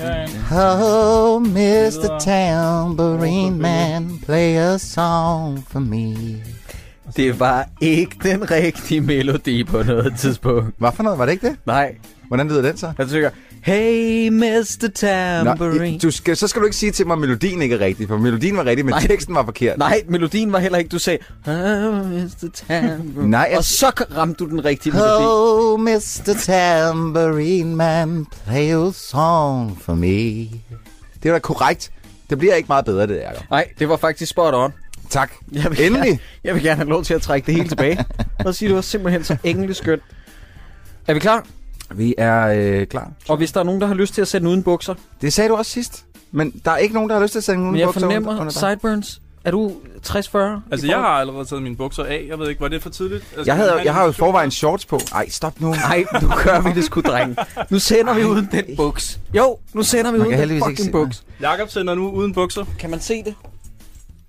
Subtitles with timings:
[0.00, 2.18] Oh, Mr.
[2.20, 6.14] Tambourine Man, play a song for me.
[7.16, 10.74] Det var ikke den rigtige melodi på noget tidspunkt.
[10.78, 11.18] Hvad for noget?
[11.18, 11.56] Var det ikke det?
[11.66, 11.94] Nej,
[12.28, 12.92] Hvordan lyder den så?
[12.98, 13.30] jeg tykker,
[13.66, 14.88] hey Mr.
[14.94, 15.92] Tambourine.
[15.92, 18.08] Nå, du skal, så skal du ikke sige til mig, at melodien ikke er rigtig,
[18.08, 19.00] for melodien var rigtig, men Nej.
[19.06, 19.78] teksten var forkert.
[19.78, 21.54] Nej, melodien var heller ikke, du sagde, oh,
[22.12, 22.48] Mr.
[22.54, 23.30] Tambourine.
[23.30, 25.24] Nej, jeg- Og så ramte du den rigtige melodi.
[25.26, 26.34] Oh, Mr.
[26.40, 30.08] Tambourine Man, play a song for me.
[31.22, 31.90] Det var da korrekt.
[32.30, 34.72] Det bliver ikke meget bedre, det er Nej, det var faktisk spot on.
[35.10, 35.32] Tak.
[35.52, 36.04] Jeg vil Endelig.
[36.08, 38.04] Gerne, jeg vil gerne have lov til at trække det hele tilbage.
[38.46, 40.02] Og sige, det var simpelthen så engelsk skønt.
[41.06, 41.46] Er vi klar?
[41.94, 43.10] Vi er øh, klar.
[43.28, 44.94] Og hvis der er nogen, der har lyst til at sætte den uden bukser.
[45.20, 46.04] Det sagde du også sidst.
[46.32, 48.00] Men der er ikke nogen, der har lyst til at sende nogen Men jeg bukser
[48.00, 48.52] fornemmer under dig.
[48.52, 49.20] sideburns.
[49.44, 49.68] Er du
[50.06, 50.12] 60-40?
[50.12, 52.24] Altså, jeg har allerede taget mine bukser af.
[52.28, 53.24] Jeg ved ikke, var det for tidligt?
[53.36, 55.00] Altså, Jeg, havde, jeg har jo forvejen shorts på.
[55.14, 55.70] Ej, stop nu.
[55.70, 57.36] Nej, nu gør vi det sgu, dreng.
[57.70, 59.20] Nu sender vi uden den buks.
[59.34, 61.22] Jo, nu sender vi Man uden den fucking buks.
[61.40, 62.64] Jakob sender nu uden bukser.
[62.78, 63.34] Kan man se det?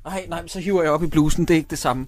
[0.08, 1.46] Nej, nej, så hiver jeg op i blusen.
[1.46, 2.06] Det er ikke det samme.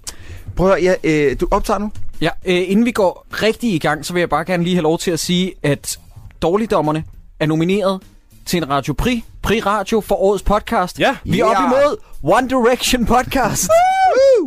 [0.56, 1.92] Prøv at, ja, øh, du optager nu?
[2.22, 4.84] Ja, øh, inden vi går rigtig i gang, så vil jeg bare gerne lige have
[4.84, 6.00] lov til at sige, at
[6.42, 7.04] Dårligdommerne
[7.40, 8.02] er nomineret
[8.46, 11.00] til en Radio Prix, Prix Radio for årets podcast.
[11.00, 11.16] Ja.
[11.24, 11.66] Vi er op Ja.
[11.66, 13.70] imod One Direction podcast.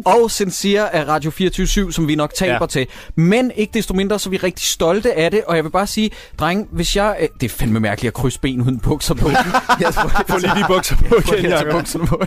[0.04, 2.66] og Sincere af Radio 24 som vi nok taber Ja.
[2.66, 2.86] til.
[3.16, 5.44] Men ikke desto mindre, så er vi rigtig stolte af det.
[5.44, 7.16] Og jeg vil bare sige, dreng, hvis jeg...
[7.20, 9.28] Øh, det er fandme mærkeligt at krydse ben uden bukser på.
[9.80, 11.72] jeg tror, Få lige de bukser på igen, Jakob.
[11.72, 12.22] bukserne på.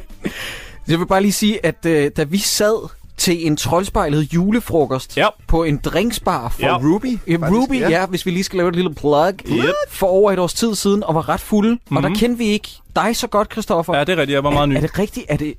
[0.87, 5.27] Jeg vil bare lige sige, at øh, da vi sad til en troldspejlet julefrokost Ja.
[5.47, 6.77] på en drinksbar for Ja.
[6.77, 7.19] Ruby?
[7.27, 7.89] Ja, faktisk, Ruby, ja.
[7.89, 9.33] ja, hvis vi lige skal lave et lille plug.
[9.47, 9.65] Yep.
[9.89, 11.71] For over et års tid siden, og var ret fulde.
[11.71, 11.97] Mm-hmm.
[11.97, 13.93] Og der kendte vi ikke dig så godt, Christoffer.
[13.97, 14.33] Ja, det er rigtigt.
[14.35, 14.75] Jeg var meget ny.
[14.75, 15.25] Er det rigtigt?
[15.29, 15.53] Er det,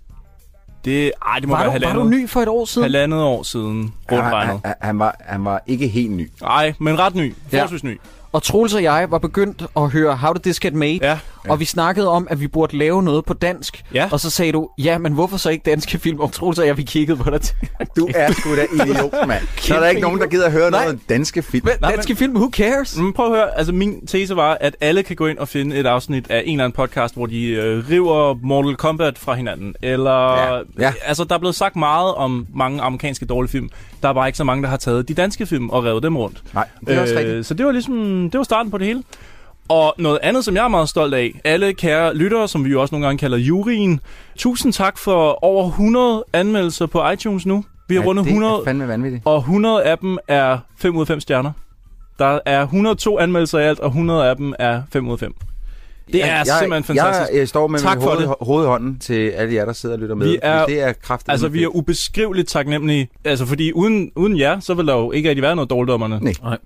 [0.84, 2.84] Det, ej, det må var, være du, var halvandet, du ny for et år siden?
[2.84, 4.60] halvandet år siden, rundt han, regnet.
[4.64, 6.30] han, han, var, han var ikke helt ny.
[6.42, 7.34] Nej, men ret ny.
[7.52, 7.56] Ja.
[7.58, 8.00] Forholdsvis ny.
[8.32, 10.98] Og Troels og jeg var begyndt at høre How Did This Get Made?
[11.02, 11.18] Ja.
[11.48, 13.84] Og vi snakkede om, at vi burde lave noget på dansk.
[13.94, 14.08] Ja.
[14.12, 16.20] Og så sagde du, ja, men hvorfor så ikke danske film?
[16.20, 17.40] Og Troels og jeg, vi kiggede på dig.
[17.96, 19.42] Du er sgu da idiot, mand.
[19.60, 20.80] Så er der ikke nogen, der gider at høre Nej.
[20.80, 21.66] noget om danske film.
[21.66, 22.96] Men, danske film, who cares?
[22.98, 25.76] Men prøv at høre, altså min tese var, at alle kan gå ind og finde
[25.76, 29.74] et afsnit af en eller anden podcast, hvor de øh, river Mortal Kombat fra hinanden.
[29.82, 30.92] Eller, Ja, ja.
[31.04, 33.70] altså der er blevet sagt meget om mange amerikanske dårlige film.
[34.02, 36.16] Der er bare ikke så mange, der har taget de danske film og revet dem
[36.16, 36.42] rundt.
[36.54, 37.46] Nej, det er også rigtigt.
[37.46, 39.02] Så det var ligesom, det var starten på det hele.
[39.68, 42.80] Og noget andet, som jeg er meget stolt af, alle kære lyttere, som vi jo
[42.80, 44.00] også nogle gange kalder juryen,
[44.36, 47.64] tusind tak for over 100 anmeldelser på iTunes nu.
[47.88, 49.22] Vi har Ja, rundet det 100, er fandme vanvittigt.
[49.24, 51.52] og 100 af dem er 5 ud af 5 stjerner.
[52.18, 55.34] Der er 102 anmeldelser i alt, og 100 af dem er 5 ud af 5.
[56.12, 57.32] Det er jeg, simpelthen fantastisk.
[57.32, 58.34] Jeg, jeg står med Tak min for hoved, det.
[58.40, 60.28] hoved i hånden til alle jer, der sidder og lytter med.
[60.28, 61.30] Vi er- det er kraftigt.
[61.30, 63.08] Altså, vi er ubeskriveligt taknemmelige.
[63.24, 66.18] Altså, fordi uden, uden jer, så vil der jo ikke rigtig være noget dårligdommerne.
[66.20, 66.32] Nej.
[66.42, 66.58] Nej.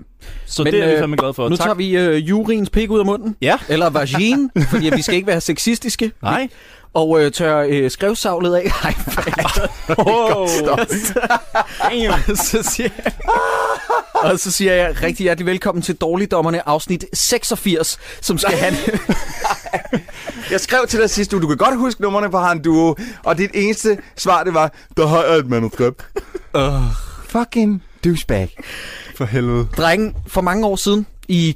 [0.47, 1.49] Så Men, det er vi øh, fandme glade for.
[1.49, 1.65] Nu tak.
[1.65, 3.37] tager vi øh, juryens pik ud af munden.
[3.43, 3.57] Ja.
[3.69, 6.11] Eller vagin, fordi vi skal ikke være sexistiske.
[6.23, 6.49] Nej.
[6.95, 8.71] Og øh, tør øh, skrevsavlet af.
[8.85, 8.95] Nej,
[9.99, 10.37] Oh,
[10.73, 10.87] Og
[12.37, 13.13] så siger jeg,
[14.23, 18.75] og så siger jeg rigtig hjertelig velkommen til Dårligdommerne afsnit 86, som skal have...
[20.51, 23.39] Jeg skrev til dig sidste uge, du kan godt huske numrene på Han Duo, og
[23.39, 26.07] dit eneste svar, det var, der har jeg et manuskript.
[26.55, 26.63] uh,
[27.29, 28.57] Fucking douchebag.
[29.17, 29.67] for helvede.
[29.77, 31.53] Drenge, for mange år siden, i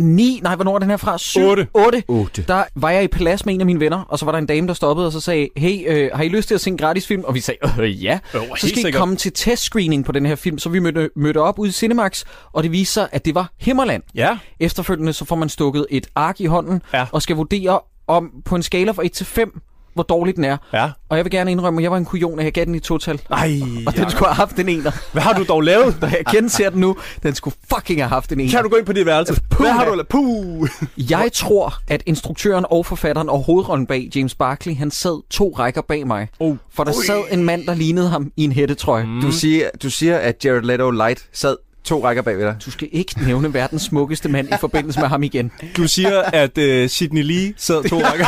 [0.00, 1.18] 2009, nej, hvornår er den her fra?
[1.18, 1.66] 7, Otte.
[1.74, 2.02] 8.
[2.08, 2.44] Otte.
[2.48, 4.46] Der var jeg i Palads med en af mine venner, og så var der en
[4.46, 6.76] dame, der stoppede og så sagde, hey, øh, har I lyst til at se en
[6.76, 7.24] gratis film?
[7.24, 8.18] Og vi sagde, øh, ja.
[8.34, 10.58] Jo, så skal I komme til testscreening på den her film.
[10.58, 13.52] Så vi mødte, mødte op ude i Cinemax, og det viste sig, at det var
[13.60, 14.02] Himmerland.
[14.14, 14.38] Ja.
[14.60, 17.06] Efterfølgende så får man stukket et ark i hånden, Ja.
[17.12, 19.60] og skal vurdere om på en skala fra 1 til 5,
[19.94, 20.56] hvor dårligt den er.
[20.72, 20.90] Ja.
[21.08, 22.80] Og jeg vil gerne indrømme, at jeg var en kujon, og jeg gav den i
[22.80, 23.20] total.
[23.30, 24.90] Ej, Og den skulle have haft en ener.
[25.12, 25.96] Hvad har du dog lavet?
[26.00, 28.50] Da jeg genser den nu, den skulle fucking have haft en ener.
[28.50, 29.40] Kan du gå ind på dit værelse?
[29.58, 30.08] Hvad har du lavet?
[30.08, 30.68] Puh.
[30.96, 35.82] Jeg tror, at instruktøren og forfatteren og hovedrollen bag James Barkley, han sad to rækker
[35.82, 36.28] bag mig.
[36.38, 36.56] Oh.
[36.74, 39.04] For der sad en mand, der lignede ham i en hættetrøje.
[39.06, 39.20] Mm.
[39.20, 42.56] Du siger, du siger, at Jared Leto Light sad to rækker bag ved dig.
[42.64, 45.52] Du skal ikke nævne verdens smukkeste mand i forbindelse med ham igen.
[45.76, 48.26] Du siger, at uh, Sidney Lee sad to rækker.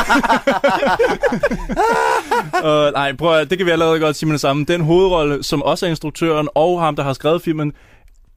[2.89, 4.65] uh, nej, prøv at, det kan vi allerede godt sige med det samme.
[4.65, 7.73] Den hovedrolle, som også er instruktøren og ham, der har skrevet filmen,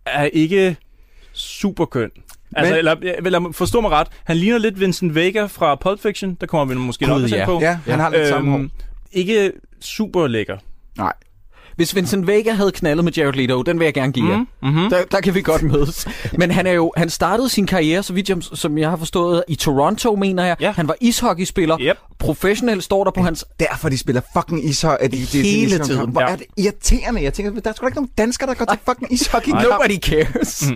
[0.06, 0.76] er ikke
[1.34, 2.10] super køn.
[2.56, 2.96] Altså, Men- eller,
[3.26, 6.38] eller forstå mig ret, han ligner lidt Vincent Vega fra Pulp Fiction.
[6.42, 7.46] Der kommer vi måske nok Gud, til ja.
[7.46, 7.60] på.
[7.62, 8.58] Ja, han har lidt samme hår.
[8.58, 8.72] Øhm,
[9.12, 9.52] ikke
[9.82, 10.58] super lækker.
[10.98, 11.14] Nej.
[11.76, 14.38] Hvis Vincent Vega havde knaldet med Jared Leto, den vil jeg gerne give jer.
[14.38, 14.90] Mm, mm-hmm.
[14.90, 16.08] Der, der kan vi godt mødes.
[16.38, 19.44] Men han er jo, han startede sin karriere, så vidt jeg, som jeg har forstået,
[19.48, 20.56] i Toronto, mener jeg.
[20.60, 20.72] Ja.
[20.72, 21.78] Han var ishockeyspiller.
[21.82, 21.98] Yep.
[22.20, 23.46] Professionel står der på hans...
[23.60, 25.06] Derfor de spiller fucking ishockey.
[25.06, 26.10] De, de, de, Hele de, de, tiden.
[26.12, 26.28] Hvor Ja.
[26.32, 27.24] er det irriterende.
[27.24, 29.52] Jeg tænker, der er sgu da ikke nogen danskere, der går til fucking ishockey.
[29.52, 30.70] Nobody cares.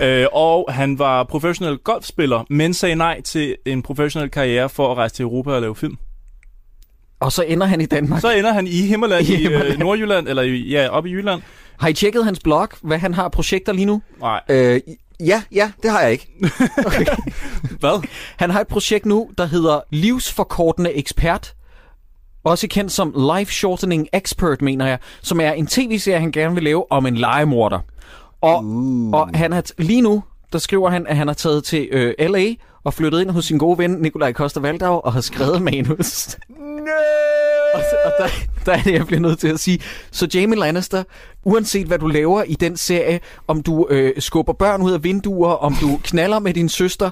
[0.00, 0.04] Mm.
[0.06, 4.96] Øh, og han var professionel golfspiller, men sagde nej til en professionel karriere for at
[4.96, 5.96] rejse til Europa og lave film.
[7.22, 8.20] Og så ender han i Danmark.
[8.20, 11.42] Så ender han i Himmerland I i, øh, Nordjylland, eller i, ja, oppe i Jylland.
[11.78, 14.02] Har I tjekket hans blog, hvad han har projekter lige nu?
[14.20, 14.80] Nej, Øh,
[15.20, 16.28] ja, ja, det har jeg ikke.
[17.80, 18.06] hvad?
[18.36, 21.54] Han har et projekt nu, der hedder Livsforkortende Ekspert.
[22.44, 24.98] Også kendt som Life Shortening Expert, mener jeg.
[25.22, 27.78] Som er en tv-serie, han gerne vil lave om en legemorder.
[28.40, 29.12] Og, uh.
[29.12, 30.22] og han har lige nu,
[30.52, 32.46] der skriver han, at han har taget til øh, L.A.
[32.84, 36.36] og flyttet ind hos sin gode ven, Nikolaj Koster Valdau, og har skrevet manus.
[37.74, 38.28] Og, og der,
[38.66, 39.80] der er det, jeg bliver nødt til at sige.
[40.10, 41.04] Så Jamie Lannister,
[41.44, 45.50] uanset hvad du laver i den serie, om du øh, skubber børn ud af vinduer,
[45.52, 47.10] om du knaller med din søster,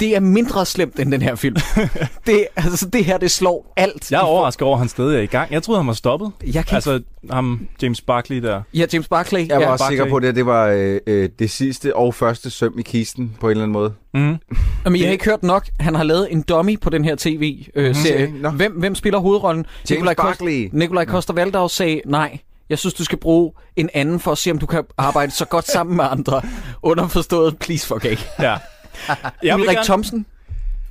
[0.00, 1.56] det er mindre slemt end den her film.
[2.26, 4.12] det, altså, det her, det slår alt.
[4.12, 5.52] Jeg er overrasket over, at han stadig er i gang.
[5.52, 6.32] Jeg troede, han var stoppet.
[6.46, 7.00] Jeg kan Altså,
[7.30, 8.62] ham James Barkley der.
[8.74, 9.48] Ja, James Barclay.
[9.48, 12.14] Jeg var ja, også sikker på, at det, det var øh, øh, det sidste og
[12.14, 13.92] første søm i kisten på en eller anden måde.
[14.14, 14.20] Mm.
[14.84, 15.66] Men jeg har ikke hørt nok.
[15.80, 18.26] Han har lavet en dummy på den her tv-serie.
[18.26, 18.36] Mhm.
[18.36, 18.50] Nå.
[18.50, 19.66] hvem, hvem spiller hovedrollen?
[19.90, 20.68] James Koster, Barkley.
[20.72, 22.38] Nikolaj Koster Valdau sagde nej.
[22.70, 25.44] Jeg synes, du skal bruge en anden for at se, om du kan arbejde så
[25.44, 26.42] godt sammen med andre.
[26.82, 28.24] Underforstået, please fuck ikke.
[28.40, 28.56] Ja.
[29.42, 29.84] Jeg Ulrik gerne...
[29.84, 30.26] Thomsen.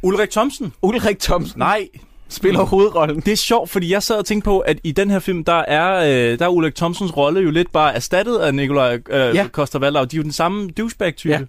[0.01, 0.73] Ulrik Thomsen?
[0.81, 1.87] Ulrik Thomsen Nej,
[2.29, 3.19] spiller hovedrollen.
[3.19, 5.53] det er sjovt, fordi jeg sad og tænkte på, at i den her film, der
[5.53, 5.93] er,
[6.31, 9.47] øh, der er Ulrik Thomsens rolle jo lidt bare erstattet af Nikolaj øh, ja.
[9.51, 10.03] Koster Valdau.
[10.03, 11.33] De er jo den samme douchebag-type.
[11.33, 11.39] Ja.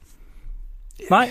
[1.10, 1.30] Nej,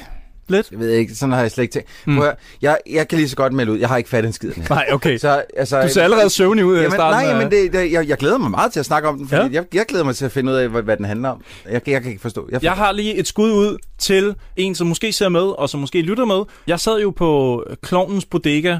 [0.51, 0.71] lidt.
[0.71, 1.89] Jeg ved ikke, sådan har jeg slet ikke tænkt.
[2.05, 2.21] Mm.
[2.61, 4.51] Jeg, jeg kan lige så godt melde ud, jeg har ikke fattet en skid.
[4.69, 5.17] Nej, okay.
[5.17, 7.27] Så, altså, Du ser allerede søvnig ud i Jamen, starten.
[7.29, 9.41] nej, men det, det, jeg, jeg glæder mig meget til at snakke om den, fordi
[9.41, 9.47] Ja.
[9.47, 9.53] ja.
[9.53, 11.41] jeg, jeg glæder mig til at finde ud af, hvad, hvad den handler om.
[11.69, 12.47] Jeg, jeg kan ikke forstå.
[12.51, 15.79] Jeg, Jeg har lige et skud ud til en, som måske ser med, og som
[15.79, 16.44] måske lytter med.
[16.67, 18.77] Jeg sad jo på Klovnens Bodega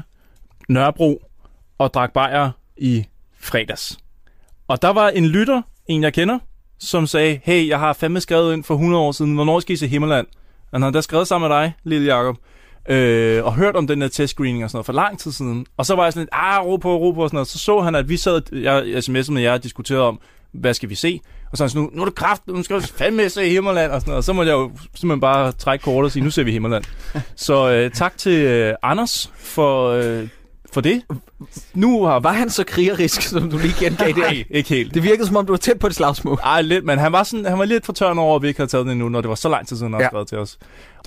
[0.68, 1.22] Nørrebro
[1.78, 3.04] og drak bajer i
[3.40, 3.98] fredags.
[4.68, 6.38] Og der var en lytter, en jeg kender,
[6.80, 9.76] som sagde, hey, jeg har fandme skrevet ind for 100 år siden, hvornår skal I
[9.76, 10.26] se Himmerland?
[10.72, 12.36] Han havde da skrevet sammen med dig, lille Jacob,
[12.88, 15.66] øh, og hørt om den der testscreening og sådan noget for lang tid siden.
[15.76, 17.48] Og så var jeg sådan lidt, ah, ro på, ro på og sådan noget.
[17.48, 20.20] Så så han, at vi sad, jeg sms'ede med jer og diskuterede om,
[20.52, 21.20] hvad skal vi se?
[21.50, 23.48] Og så er han sådan, nu, nu er det kraft, nu skal vi fandme se
[23.48, 24.18] Himmerland og sådan noget.
[24.18, 26.84] Og så må jeg jo simpelthen bare trække kortet og sige, nu ser vi Himmerland.
[27.36, 30.28] Så øh, tak til øh, Anders for, øh,
[30.72, 31.02] for det.
[31.74, 32.20] Nu har...
[32.20, 34.16] Var han så krigerisk, som du lige gengav det?
[34.28, 34.94] Nej, ikke helt.
[34.94, 36.38] Det virkede som om, du var tæt på et slagsmål.
[36.44, 38.60] Ej, lidt, men han var, sådan, han var lidt for tørn over, at vi ikke
[38.60, 40.08] havde taget den endnu, når det var så lang tid siden, han ja.
[40.08, 40.58] Skrevet til os.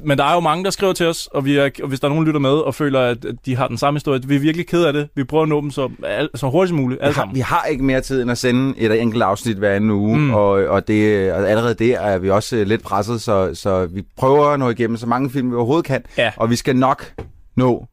[0.04, 2.08] Men der er jo mange, der skriver til os, og, vi er, og hvis der
[2.08, 4.40] er nogen, der lytter med og føler, at de har den samme historie, vi er
[4.40, 5.10] virkelig ked af det.
[5.16, 7.36] Vi prøver at nå dem så, al- så hurtigt som muligt, alle vi, har, sammen.
[7.36, 10.24] vi har ikke mere tid end at sende et enkelt afsnit hver anden uge, Mm.
[10.24, 10.34] mm.
[10.34, 14.04] og, og, det, og allerede der er vi også øh, lidt presset, så, så vi
[14.18, 16.32] prøver at nå igennem så mange film, vi overhovedet kan, Ja.
[16.38, 17.14] og vi skal nok
[17.56, 17.86] nå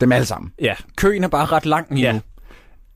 [0.00, 0.50] dem alle sammen.
[0.60, 0.74] Ja.
[0.96, 2.12] Køen er bare ret lang lige Ja.
[2.12, 2.20] nu.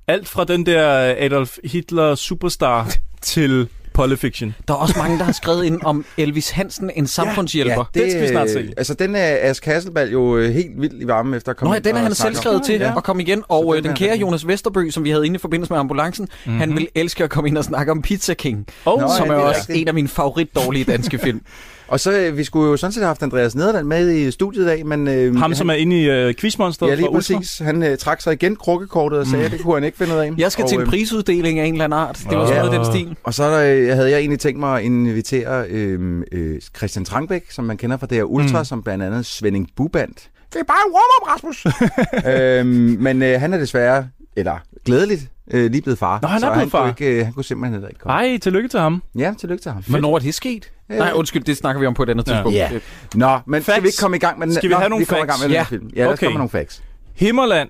[0.09, 2.93] Alt fra den der Adolf Hitler superstar
[3.23, 4.55] til Polyfiction.
[4.69, 7.85] Der er også mange, der har skrevet ind om Elvis Hansen, en samfundshjælper.
[7.95, 8.73] det- Den skal vi snart se.
[8.77, 11.75] Altså, den er Ask Hasselbalg jo øh, helt vildt i varmen efter at komme Nå
[11.75, 12.97] ja, den er han selv skrevet til Ja.
[12.97, 13.43] at komme igen.
[13.49, 14.17] Og Så øh, den den kære.
[14.17, 16.33] Jonas Vesterbø, som vi havde inde i forbindelse med ambulancen, Mhm.
[16.53, 16.61] mm-hmm.
[16.61, 19.33] han vil elske at komme ind og snakke om Pizza King, Oh, Nå, som ja,
[19.33, 19.79] er det er også rigtigt.
[19.83, 21.41] en af mine favorit dårlige danske film.
[21.89, 24.63] Og så, øh, vi skulle jo sådan set have haft Andreas Nederland med i studiet
[24.63, 25.09] i dag, men...
[25.09, 27.59] Øh, Ham, som er inde i uh, Quizmonsteret Ja, lige præcis.
[27.59, 30.19] Han øh, trak sig igen krukkekortet og sagde, at det kunne han ikke finde ud
[30.19, 30.33] af.
[30.39, 32.21] Jeg skal og, til en øh, prisuddeling af en eller anden art.
[32.31, 33.17] Det var sådan noget den stil.
[33.25, 37.05] Og så er der, øh, havde jeg egentlig tænkt mig at invitere øh, øh, Christian
[37.05, 38.65] Trangbæk, som man kender fra det her Ultra, mm.
[38.65, 40.15] som blandt andet Svending Buband.
[40.53, 41.67] Det er bare en warm-up, Rasmus!
[42.35, 46.19] øhm, men øh, han er desværre, eller glædeligt, øh, lige blevet far.
[46.23, 46.81] Nå, han er så blevet han far.
[46.81, 48.15] Kunne ikke, øh, han kunne simpelthen heller ikke komme.
[48.15, 49.03] Ej, tillykke til ham.
[49.19, 49.83] Ja, tillykke til ham.
[49.89, 50.73] Hvornår er det sket?
[50.93, 52.33] Øh, Nej, undskyld, det snakker vi om på et andet Ja.
[52.33, 52.57] tidspunkt.
[52.57, 52.71] Ja.
[53.15, 53.83] Nå, men skal Facts.
[53.83, 54.55] vi ikke komme i gang med den?
[54.55, 55.71] Skal vi Nå, have nogle vi kommer i gang med facts?
[55.71, 55.87] den Ja.
[55.87, 55.91] film.
[55.97, 56.27] Ja, lad os Okay.
[56.27, 56.83] komme med nogle facts.
[57.15, 57.69] Himmerland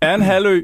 [0.00, 0.62] er en halvø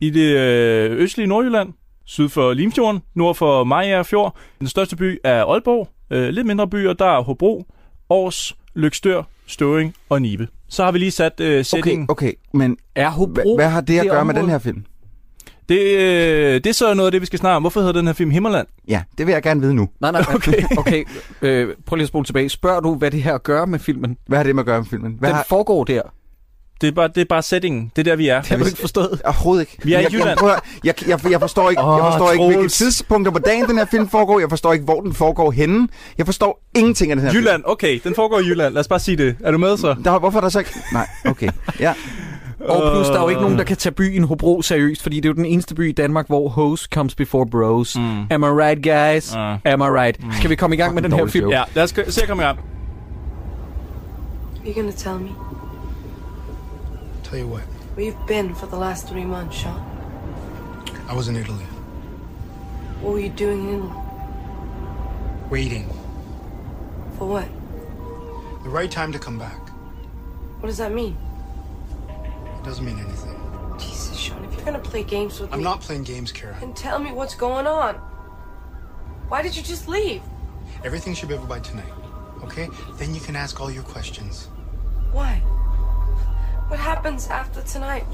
[0.00, 1.68] i det øh, østlige Nordjylland,
[2.06, 4.36] syd for Limfjorden, nord for Mariager Fjord.
[4.60, 5.88] Den største by er Aalborg.
[6.10, 7.64] Øh, lidt mindre byer, der er Hobro,
[8.10, 10.48] Aarhus, Lykstør, Støvring og Nibe.
[10.68, 12.06] Så har vi lige sat øh, Okay, sætningen.
[12.10, 14.42] okay, men Er Hobro hvad, har det at det gøre med område?
[14.42, 14.84] den her film?
[15.68, 17.62] Det, øh, det er så noget af det, vi skal snakke om.
[17.62, 18.66] Hvorfor hedder den her film Himmerland?
[18.88, 19.88] Ja, det vil jeg gerne vide nu.
[20.00, 20.62] Nej, nej, okay.
[20.78, 21.04] okay.
[21.42, 22.48] Øh, prøv lige at spole tilbage.
[22.48, 24.16] Spørg du, hvad det her gør med filmen?
[24.26, 25.16] Hvad har det med at gøre med filmen?
[25.18, 25.46] Hvad Den har...
[25.48, 26.02] foregår der.
[26.80, 27.92] Det er bare, det er bare settingen.
[27.96, 28.40] Det er der, vi er.
[28.40, 29.22] Det har du ikke forstået.
[29.24, 29.78] Overhovedet ikke.
[29.84, 30.38] Vi er i jeg, jeg, Jylland.
[30.38, 33.78] prøver, jeg, jeg, jeg forstår ikke, Åh, jeg forstår ikke hvilke tidspunkter på dagen den
[33.78, 34.40] her film foregår.
[34.40, 35.88] Jeg forstår ikke, hvor den foregår henne.
[36.18, 38.74] Jeg forstår ingenting af den her Jylland, okay, den foregår i Jylland.
[38.74, 39.36] Lad os bare sige det.
[39.40, 39.94] Er du med så?
[39.94, 40.04] film.
[40.04, 40.70] Der, hvorfor er der så ikke...
[40.92, 41.48] Nej, okay.
[41.80, 41.94] Ja.
[42.60, 45.24] Og plus, der er jo ikke nogen, der kan tage byen Hobro seriøst, fordi det
[45.24, 47.96] er jo den eneste by i Danmark, hvor host comes before bros.
[47.96, 48.20] Mm.
[48.30, 49.34] Am I right, guys?
[49.34, 49.40] Mm.
[49.64, 50.24] Am I right?
[50.24, 50.32] Mm.
[50.32, 51.44] Skal vi komme i gang med den her film?
[51.44, 51.56] joke.
[51.56, 52.58] Ja, lad os se at komme i gang.
[54.66, 55.28] You gonna tell me
[57.24, 57.62] Tell you what,
[57.96, 59.80] where you've been for the last three months, Sean?
[61.12, 61.66] I was in Italy,
[63.02, 63.92] What were you doing in Italy?
[65.50, 65.84] waiting.
[67.18, 67.48] For what?
[68.64, 69.60] The right time to come back.
[70.60, 71.16] What does that mean?
[72.68, 73.34] Doesn't mean anything.
[73.78, 75.56] Jesus, Sean, if you're gonna play games with me.
[75.56, 76.54] I'm not playing games, Kara.
[76.60, 77.94] then tell me what's going on.
[79.30, 80.20] Why did you just leave?
[80.84, 81.90] Everything should be over by tonight,
[82.42, 82.68] okay?
[82.96, 84.48] Then you can ask all your questions.
[85.12, 85.36] Why?
[86.68, 88.04] What happens after tonight,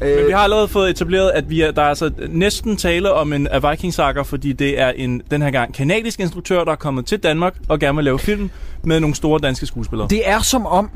[0.00, 0.16] Sean?
[0.16, 3.32] Men vi har allerede fået etableret, at vi er, der er altså næsten tale om
[3.32, 6.76] en af Viking Saga, fordi det er en, den her gang kanadisk instruktør, der er
[6.76, 8.50] kommet til Danmark og gerne vil lave film
[8.84, 10.08] med nogle store danske skuespillere.
[10.08, 10.90] Det er som om,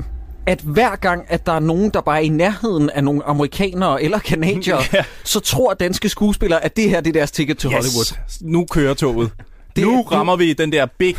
[0.47, 4.03] at hver gang, at der er nogen, der bare er i nærheden af nogle amerikanere
[4.03, 5.03] eller kanadiere, Ja.
[5.23, 8.17] så tror danske skuespillere, at det her det er deres ticket til Hollywood.
[8.41, 9.31] Nu kører toget.
[9.75, 11.15] Det- nu rammer vi den der big...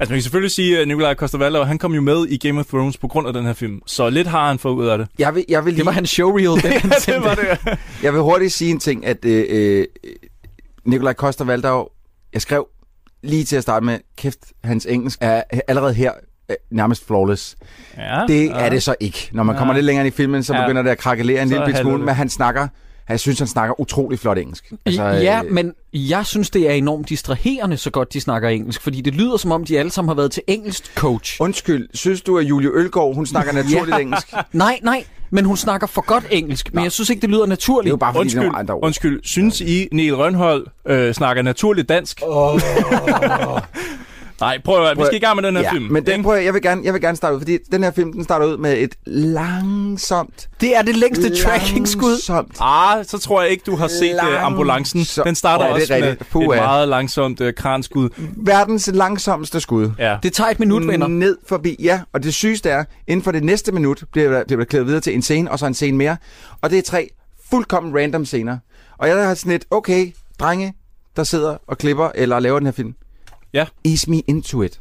[0.00, 2.66] Altså man kan selvfølgelig sige, at Nikolaj Coster-Waldau, han kom jo med i Game of
[2.66, 3.80] Thrones på grund af den her film.
[3.86, 5.08] Så lidt har han fået ud af det.
[5.18, 7.78] Jeg vil, jeg vil, Det lige, var hans showreel, den han det var det.
[8.02, 9.86] jeg vil hurtigt sige en ting, at øh, øh,
[10.84, 11.88] Nikolaj Koster Valdau,
[12.32, 12.66] jeg skrev
[13.22, 16.12] lige til at starte med, kæft, hans engelsk er allerede her
[16.50, 17.56] øh, nærmest flawless.
[17.96, 18.52] Ja, Det ja.
[18.54, 19.28] er det så ikke.
[19.32, 19.58] Når man Ja.
[19.58, 20.62] kommer lidt længere ind i filmen, så Ja.
[20.66, 22.04] begynder det at krakelere en Så lille smule, det.
[22.04, 22.68] men han snakker,
[23.08, 24.72] jeg synes, han snakker utrolig flot engelsk.
[24.86, 28.82] Altså, ja, øh, men jeg synes, det er enormt distraherende, så godt de snakker engelsk,
[28.82, 31.36] fordi det lyder som om, de alle sammen har været til engelsk coach.
[31.40, 34.00] Undskyld, synes du, at Julie Ølgaard, hun snakker naturligt Ja.
[34.00, 34.30] engelsk?
[34.30, 37.42] Det Nej, nej, men hun snakker for godt engelsk, men jeg synes ikke, det lyder
[37.42, 37.90] er naturligt.
[37.90, 38.84] jo bare fordi, det er Undskyld, andre ord.
[38.84, 39.20] undskyld.
[39.24, 42.20] Synes I, Neil Rønhold øh, snakker naturligt dansk?
[42.26, 42.60] Oh.
[44.40, 44.96] Nej, prøv at høre.
[44.96, 45.84] Vi skal i gang med den her ja, film.
[45.92, 47.90] Men den prøver jeg, jeg vil gerne, jeg vil gerne starte ud, fordi den her
[47.90, 52.44] film, den starter ud med et langsomt, Det er det længste tracking-skud.
[52.60, 54.36] Ah, så tror jeg ikke, du har set uh, Langsomt.
[54.44, 55.00] ambulancen.
[55.24, 56.30] Den starter Ja, det er også med rigtigt.
[56.30, 58.08] Puh, et meget langsomt uh, kranskud.
[58.36, 59.90] verdens langsomste skud.
[59.98, 60.16] Ja.
[60.22, 61.06] Det tager et minut, venner.
[61.06, 62.00] Ned forbi, ja.
[62.12, 65.14] Og det sygeste er, inden for det næste minut bliver der, bliver klædet videre til
[65.14, 66.16] en scene, og så en scene mere.
[66.60, 67.08] Og det er tre
[67.50, 68.58] fuldkommen random scener.
[68.98, 70.74] Og jeg har sådan lidt, okay, drenge,
[71.16, 72.94] der sidder og klipper eller laver den her film.
[73.54, 73.66] Ja.
[73.84, 74.80] Ease me into it.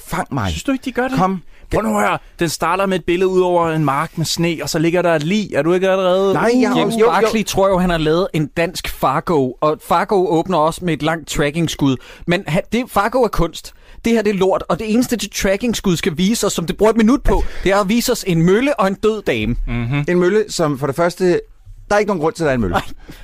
[0.00, 0.50] Fang mig.
[0.50, 1.18] Synes du ikke, de gør det?
[1.18, 1.42] Kom.
[1.72, 2.18] Prøv nu her.
[2.38, 5.14] Den starter med et billede ud over en mark med sne, og så ligger der
[5.14, 5.54] et lig.
[5.54, 6.34] Er du ikke allerede...
[6.34, 7.06] Nej, jeg James jo, jo.
[7.06, 10.94] Barkley tror jeg jo, han har lavet en dansk Fargo, og Fargo åbner også med
[10.94, 11.96] et langt tracking-skud.
[12.26, 13.74] Men det, Fargo er kunst.
[14.04, 16.76] Det her det er lort, og det eneste det tracking-skud skal vise os, som det
[16.76, 19.56] bruger et minut på, det er at vise os en mølle og en død dame.
[20.08, 21.40] En mølle, som for det første...
[21.88, 22.76] Der er ikke nogen grund til, at der er en mølle.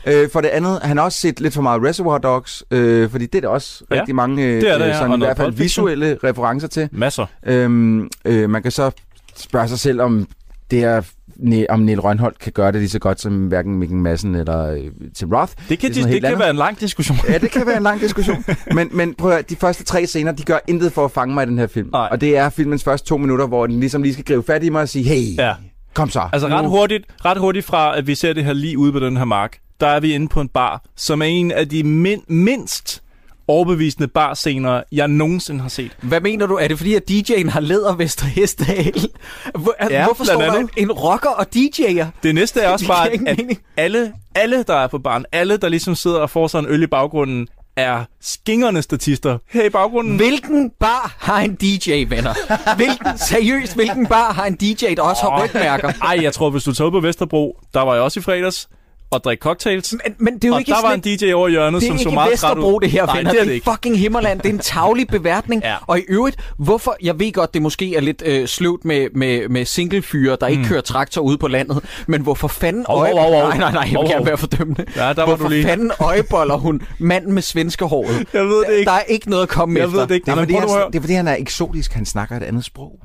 [0.06, 3.26] Øh, for det andet, han har også set lidt for meget Reservoir Dogs, øh, fordi
[3.26, 5.20] det er der også Ja, rigtig mange øh, det er der, ja, sådan, og i
[5.20, 5.86] hvert fald Fiction.
[5.86, 6.88] visuelle referencer til.
[6.92, 7.26] Masser.
[7.46, 8.90] Øhm, øh, man kan så
[9.36, 10.26] spørge sig selv, om
[10.70, 11.02] det er
[11.36, 14.66] Ne- om Neil Rønholdt kan gøre det lige så godt som hverken Mikkel Madsen eller
[14.70, 14.80] øh,
[15.14, 15.52] Tim Roth.
[15.68, 16.38] Det kan, det, det helt kan andet.
[16.40, 17.16] være en lang diskussion.
[17.28, 18.44] Ja, det kan være en lang diskussion.
[18.74, 21.34] men, men prøv at høre, de første tre scener, de gør intet for at fange
[21.34, 21.88] mig i den her film.
[21.92, 22.08] Nej.
[22.10, 24.68] Og det er filmens første to minutter, hvor den ligesom lige skal gribe fat i
[24.68, 25.52] mig og sige, hey, Ja.
[25.94, 26.28] Kom så.
[26.32, 29.16] Altså ret hurtigt, ret hurtigt fra, at vi ser det her lige ude på den
[29.16, 32.22] her mark, der er vi inde på en bar, som er en af de min,
[32.28, 33.02] mindst
[33.48, 35.96] overbevisende barscener, jeg nogensinde har set.
[36.02, 36.54] Hvad mener du?
[36.54, 39.08] Er det fordi, at DJ'en har lædervest og hestehale?
[39.54, 42.06] Hvor, altså, Ja, hvorfor står der en, rocker og DJ'er?
[42.22, 43.40] Det næste er også bare, at
[43.76, 46.82] alle, alle, der er på baren, alle, der ligesom sidder og får sig en øl
[46.82, 49.38] i baggrunden, er skingerne statister.
[49.50, 50.16] Her i baggrunden.
[50.16, 52.34] Hvilken bar har en DJ, venner?
[52.76, 55.92] Hvilken, seriøst, hvilken bar har en DJ, der også har rygmærker?
[56.02, 58.68] Ej, jeg tror, hvis du tager ud på Vesterbro, der var jeg også i fredags,
[59.14, 59.92] og drikke cocktails.
[60.04, 61.98] Men, men det er jo og ikke der var en DJ over hjørnet, er som
[61.98, 62.80] så ikke meget træt ud.
[62.82, 63.30] det her, Nej, venner.
[63.30, 63.70] det er det ikke.
[63.70, 64.40] er fucking Himmerland.
[64.40, 65.62] Det er en tavlig beværtning.
[65.74, 65.76] Ja.
[65.86, 66.96] Og i øvrigt, hvorfor...
[67.02, 70.62] Jeg ved godt, det måske er lidt øh, sløvt med, med, med singlefyre, der ikke
[70.62, 70.68] Mm.
[70.68, 71.84] kører traktor ude på landet.
[72.06, 73.12] Men hvorfor fanden øje...
[73.12, 73.48] hov, hov, hov.
[73.48, 74.84] Nej, nej, nej, jeg vil gerne være fordømmende.
[74.96, 75.64] Ja, der var hvorfor du lige.
[75.64, 78.26] fanden øjeboller hun manden med svenske håret?
[78.32, 78.88] Jeg ved det ikke.
[78.90, 79.98] Der er ikke noget at komme Jeg efter.
[80.00, 80.24] ved det ikke.
[80.24, 80.86] det, er, Nej, men fordi, han, høre.
[80.86, 83.00] det er fordi, han er eksotisk, han snakker et andet sprog.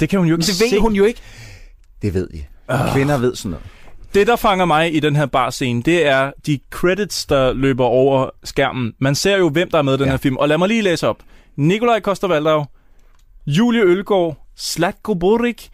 [0.00, 1.20] Det kan hun jo ikke det ved hun jo ikke.
[2.02, 2.44] Det ved I.
[2.92, 3.64] Kvinder ved sådan noget.
[4.14, 8.30] Det, der fanger mig i den her barscene, det er de credits, der løber over
[8.44, 8.92] skærmen.
[8.98, 10.10] Man ser jo, hvem der er med i den Ja.
[10.10, 10.36] her film.
[10.36, 11.16] Og lad mig lige læse op.
[11.56, 12.64] Nikolaj Koster-Valdau,
[13.46, 15.68] Julie Ølgaard, Slatko Borik,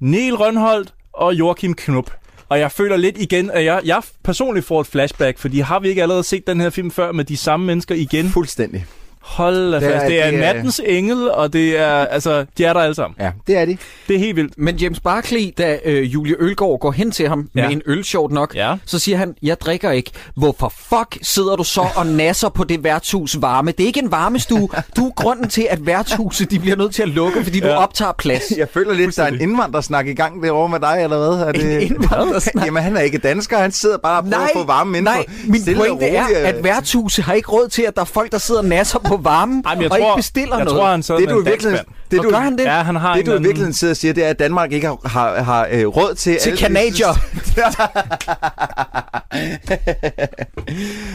[0.00, 2.10] Neil Rønholdt og Joachim Knop.
[2.48, 5.88] Og jeg føler lidt igen, at jeg, jeg personligt får et flashback, fordi har vi
[5.88, 8.28] ikke allerede set den her film før med de samme mennesker igen?
[8.28, 8.86] Fuldstændig.
[9.20, 10.06] Hold da Det er- fast.
[10.06, 13.16] Det er, det er- nattens engel, og det er, altså, de er der alle sammen.
[13.20, 13.76] Ja, det er de.
[14.08, 14.52] Det er helt vildt.
[14.58, 17.62] Men James Barkley, da øh, Julie Ølgaard går hen til ham ja.
[17.62, 18.74] Med en øl, sjovt nok, Ja.
[18.86, 20.10] så siger han, jeg drikker ikke.
[20.36, 23.70] Hvorfor fuck sidder du så og nasser på det værtshus varme?
[23.72, 24.68] Det er ikke en varmestue.
[24.96, 27.76] Du er grunden til, at værtshuset de bliver nødt til at lukke, fordi du Ja.
[27.82, 28.42] optager plads.
[28.56, 31.46] Jeg føler lidt, der er en indvandrersnak i gang derovre med dig, eller hvad?
[31.48, 31.74] Er det...
[31.74, 32.66] En indvandrersnak?
[32.66, 33.58] Jamen, han er ikke dansker.
[33.58, 36.38] Han sidder bare og prøver at få varmen ind nej, på min pointe er, roligt,
[36.42, 36.48] øh.
[36.48, 39.16] at værtshuset har ikke råd til, at der er folk, der sidder og nasser på
[39.24, 40.78] varmen, Ej, jeg og tror, ikke bestiller jeg noget.
[40.78, 42.64] tror, han sad Det du i virkeligheden, det, du, gør han det?
[42.64, 44.86] Ja, han har det du i virkeligheden sidder og siger, det er, at Danmark ikke
[44.86, 46.38] har, har, har øh, råd til...
[46.38, 47.08] Til kanadier.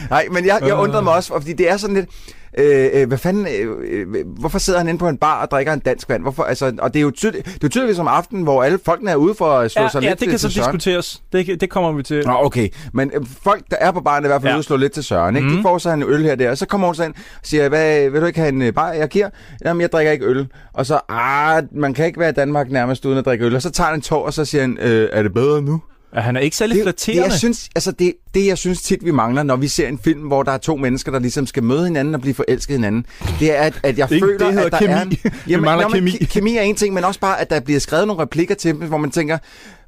[0.10, 2.10] Nej, men jeg, jeg undrede mig også, fordi det er sådan lidt...
[2.58, 5.74] Øh, øh, hvad fanden, øh, øh, hvorfor sidder han inde på en bar og drikker
[5.74, 6.22] en dansk vand?
[6.22, 9.12] Hvorfor, altså, og det er jo tydeligt, det er tydeligvis om aftenen, hvor alle folkene
[9.12, 10.66] er ude for at slå Ja, sig ja, lidt det kan til så Søren.
[10.76, 11.22] diskuteres.
[11.34, 12.24] Det, det kommer vi til.
[12.28, 12.70] Nå, okay.
[12.94, 14.56] Men øh, folk, der er på baren, er i hvert fald Ja.
[14.56, 15.36] ude og slå lidt til Søren.
[15.36, 15.46] Ikke?
[15.46, 15.50] Mm.
[15.52, 15.64] De Mhm.
[15.64, 18.10] får så en øl her der, og så kommer hun så ind og siger, Hvad,
[18.10, 19.30] vil du ikke have en øh, bar, jeg giver?
[19.66, 20.48] Jamen, jeg drikker ikke øl.
[20.74, 23.56] Og så, ah, man kan ikke være i Danmark nærmest uden at drikke øl.
[23.56, 25.82] Og så tager han en tår, og så siger han, øh, er det bedre nu?
[26.16, 27.24] Ja, han er ikke særlig Det, det, flatterende.
[27.24, 30.20] jeg synes, altså det, det, jeg synes tit, vi mangler, når vi ser en film,
[30.22, 33.06] hvor der er to mennesker, der ligesom skal møde hinanden og blive forelsket hinanden,
[33.40, 34.92] det er, at, at jeg Det er føler, det at der kemi.
[34.92, 35.02] er...
[35.02, 35.12] En,
[35.46, 36.12] Vi mangler nå, men kemi.
[36.12, 38.76] ke- Kemi er en ting, men også bare, at der bliver skrevet nogle replikker til
[38.76, 39.38] dem, hvor man tænker,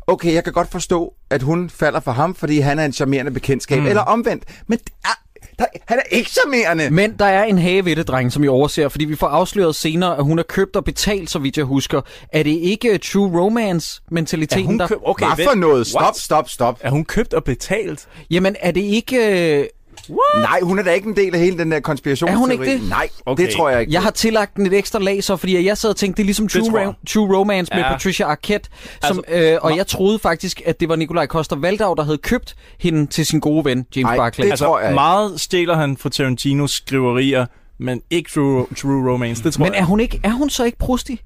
[0.07, 3.31] okay, jeg kan godt forstå, at hun falder for ham, fordi han er en charmerende
[3.31, 3.87] bekendtskab, mm.
[3.87, 4.43] eller omvendt.
[4.67, 5.19] Men det er,
[5.59, 6.89] der, han er ikke charmerende.
[6.89, 9.75] Men der er en hage ved det, dreng, som I overser, fordi vi får afsløret
[9.75, 12.01] senere, at hun er købt og betalt, så vidt jeg husker.
[12.33, 14.87] Er det ikke uh, true romance-mentaliteten, Er der...
[14.87, 14.97] køb...
[15.05, 15.87] Okay, Hvad for noget?
[15.87, 16.17] Stop, What?
[16.17, 16.79] stop, stop.
[16.81, 18.07] Er hun købt og betalt?
[18.31, 19.69] Jamen, er det ikke...
[20.09, 22.33] øh, Nej, hun er da ikke en del af hele den der konspirationsteori.
[22.53, 22.89] Er hun ikke det?
[22.89, 23.45] Nej, Okay.
[23.45, 23.93] det tror jeg ikke.
[23.93, 26.25] Jeg har tillagt den et ekstra lag, så fordi jeg sad og tænkte, det er
[26.25, 26.87] ligesom True, tror jeg.
[26.87, 27.91] Ro- True Romance med Ja.
[27.91, 28.69] Patricia Arquette.
[29.07, 32.17] Som, Altså, øh, og jeg troede faktisk, at det var Nikolaj Koster Valdau, der havde
[32.17, 34.45] købt hende til sin gode ven, James Ej, Barclay.
[34.45, 34.93] det Altså, tror jeg ikke.
[34.95, 37.45] meget stjæler han fra Tarantinos skriverier,
[37.79, 39.43] men ikke true, true romance.
[39.43, 39.79] Det tror men jeg.
[39.81, 41.21] er hun, ikke, er hun så ikke prosti?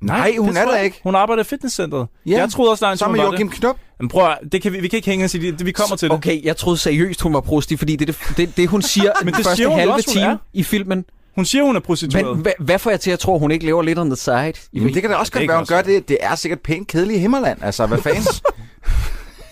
[0.00, 1.00] Nej, hun er der ikke.
[1.02, 2.06] Hun arbejder i fitnesscenteret.
[2.26, 3.76] Ja, Jeg troede også, der er en Sammen med Joachim Knop.
[4.00, 5.66] Men prøv det kan vi, vi kan ikke hænge os i det.
[5.66, 6.16] Vi kommer til det.
[6.16, 9.34] Okay, jeg troede seriøst, hun var prosti, fordi det, det, det, det hun siger Men
[9.34, 10.36] den første siger halve også, time er.
[10.52, 11.04] i filmen.
[11.34, 12.38] Hun siger, hun er prostitueret.
[12.38, 14.52] Men hvad, får jeg til at tro, hun ikke lever lidt on the side?
[14.74, 16.08] Jamen, det kan da også godt være, hun gør det.
[16.08, 17.58] Det er sikkert pænt kedeligt i Himmerland.
[17.62, 18.22] Altså, hvad fanden?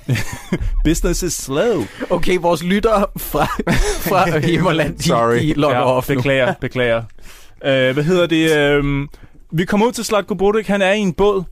[0.84, 1.84] Business is slow.
[2.10, 3.44] Okay, vores lyttere fra,
[4.08, 5.38] fra Himmerland, de, Sorry.
[5.38, 6.14] de logger ja, off nu.
[6.14, 7.02] beklager, beklager.
[7.62, 8.78] Uh, hvad hedder det?
[8.78, 9.06] Uh,
[9.52, 10.66] vi kommer ud til Slatko Bodek.
[10.66, 11.42] Han er i en båd.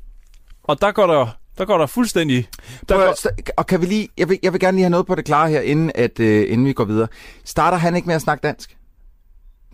[0.64, 1.26] Og der går der,
[1.58, 2.48] der, går der fuldstændig...
[2.88, 5.06] Der Prøv, går, og kan vi lige, jeg vil, jeg vil gerne lige have noget
[5.06, 7.08] på det klare her, inden, at, øh, inden vi går videre.
[7.44, 8.76] Starter han ikke med at snakke dansk?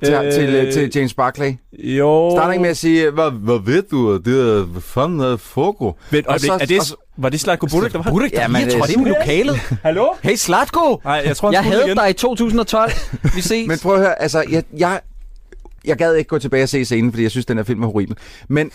[0.04, 0.32] Til, øh...
[0.32, 1.52] til, øh, til James Barclay?
[1.78, 2.30] jo...
[2.36, 4.16] Starter ikke med at sige, hvad, hvad ved du?
[4.16, 5.92] Det er, hvad fanden er fogo?
[6.10, 8.10] Vent, Og og så- er det, og så- var det Slatko Bodek, der var?
[8.10, 9.56] Burik, der Jamen, Jamen, jeg tror, det- det er i lokalet.
[9.84, 10.06] Hallo?
[10.22, 11.00] Hey, Slatko!
[11.04, 11.96] Nej, jeg tror, han Jeg skulle havde igen.
[11.96, 12.92] dig i 2012.
[13.34, 13.68] Vi ses.
[13.68, 15.00] Men prøv at høre, altså, jeg, jeg,
[15.84, 17.86] jeg gad ikke gå tilbage og se scenen, fordi jeg synes, den her film er
[17.86, 18.16] horribel.
[18.48, 18.70] Men,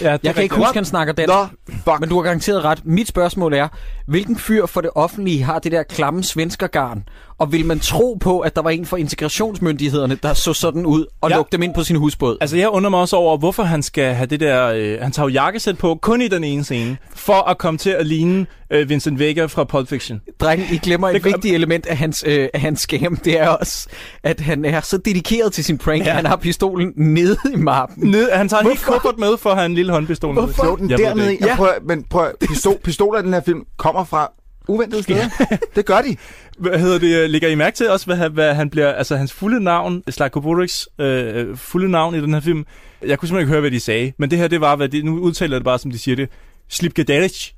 [0.00, 1.28] Ja, Jeg kan ikke huske, han snakker dansk.
[1.28, 2.00] nå, fuck.
[2.00, 2.86] Men du har garanteret ret.
[2.86, 3.68] Mit spørgsmål er,
[4.06, 7.04] hvilken fyr for det offentlige har det der klamme svenskergarn?
[7.38, 11.06] Og vil man tro på, at der var en fra integrationsmyndighederne, der så sådan ud
[11.20, 11.36] og Ja.
[11.36, 12.36] lukkede dem ind på sin husbåd?
[12.40, 14.66] Altså, jeg undrer mig også over, hvorfor han skal have det der...
[14.68, 17.90] Øh, han tager jo jakkesæt på kun i den ene scene, for at komme til
[17.90, 20.20] at ligne øh, Vincent Vega fra Pulp Fiction.
[20.40, 23.16] Dreng, I glemmer et Det vigtigt element af hans, øh, af hans scam.
[23.16, 23.88] Det er også,
[24.22, 26.08] at han er så dedikeret til sin prank, Ja.
[26.08, 26.14] ja.
[26.14, 28.10] han har pistolen nede i mappen.
[28.10, 28.98] Ned, han tager en helt Hvorfor?
[29.00, 30.34] kuffert med, for at have en lille håndpistol.
[30.34, 30.52] med.
[30.54, 31.38] Slå den Jeg ved dernede.
[31.40, 31.56] Ja.
[31.56, 34.32] Prøv, at- men prøv, at- pistol, pistoler i den her film kommer fra
[34.68, 35.28] uventede steder.
[35.76, 36.16] det gør de.
[36.58, 37.30] Hvad hedder det?
[37.30, 38.92] Lægger I mærke til også, hvad, han- hvad han bliver...
[38.92, 42.64] Altså, hans fulde navn, Slatko Boriks øh, fulde navn i den her film.
[43.06, 44.12] Jeg kunne simpelthen ikke høre, hvad de sagde.
[44.18, 45.02] Men det her, det var, hvad de...
[45.02, 46.28] Nu udtaler det bare, som de siger det.
[46.68, 47.50] Slipke Deric.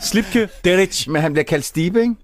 [0.00, 1.06] Slipke Deric.
[1.08, 2.14] Men han bliver kaldt Stibe, ikke?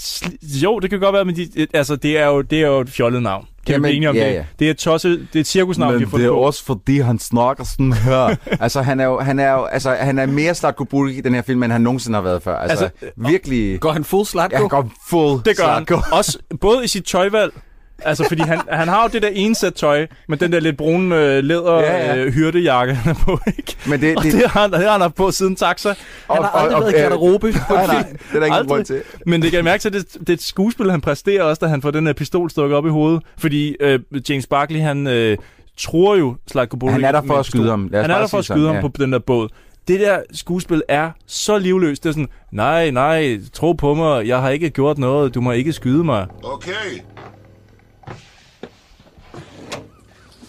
[0.00, 2.80] Sli- jo, det kan godt være, men de, altså, det, er jo, det er jo
[2.80, 3.46] et fjollet navn.
[3.66, 4.34] Kan Jamen, vi blive enige om ja, det?
[4.34, 4.44] ja.
[4.58, 6.34] Det er et tosse, det er et cirkusnavn, vi har fundet på.
[6.36, 8.36] også fordi, han snakker sådan her.
[8.64, 11.34] altså, han er jo, han er jo, altså, han er mere Slatko Burik i den
[11.34, 12.56] her film, end han nogensinde har været før.
[12.56, 13.80] Altså, Altså, virkelig...
[13.80, 14.54] Går han full Slatko?
[14.56, 15.86] Ja, han går full Det gør han.
[15.86, 16.16] Slatko.
[16.16, 17.52] Også både i sit tøjvalg,
[18.04, 20.76] Altså, fordi han, han har jo det der ene sæt tøj, med den der lidt
[20.76, 22.16] brune øh, læder Ja, ja.
[22.16, 23.76] øh, hyrdejakke, han er på, ikke?
[23.86, 25.88] Men det, Og det, det har han, det har han haft på siden taxa.
[25.88, 25.96] Han
[26.30, 28.66] har og- aldrig og- været i øh, garderobe på nej, nej, det er der ingen
[28.66, 29.02] grund til.
[29.26, 31.66] Men det kan jeg mærke til, det, det er et skuespil, han præsterer også, da
[31.66, 33.22] han får den her pistol stukket op i hovedet.
[33.38, 35.36] Fordi øh, James Barkley, han øh,
[35.78, 37.90] tror jo Slatko Bolick Han er der for at skyde ham.
[37.94, 39.48] Han er der for at skyde ham på den der båd.
[39.88, 42.02] Det der skuespil er så livløst.
[42.02, 45.52] Det er sådan, nej, nej, tro på mig, jeg har ikke gjort noget, du må
[45.52, 46.26] ikke skyde mig.
[46.44, 46.70] Okay.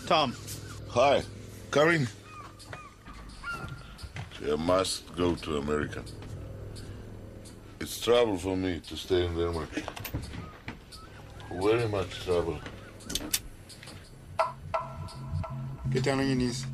[0.06, 0.36] Tom,
[0.90, 1.24] Hi.
[1.72, 2.08] Coming?
[4.46, 6.04] You must go to America.
[7.80, 9.70] It's trouble for me to stay in Denmark.
[11.52, 12.60] Very much trouble.
[15.90, 16.66] Get down on your knees.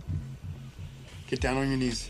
[1.28, 2.10] Get down on your knees.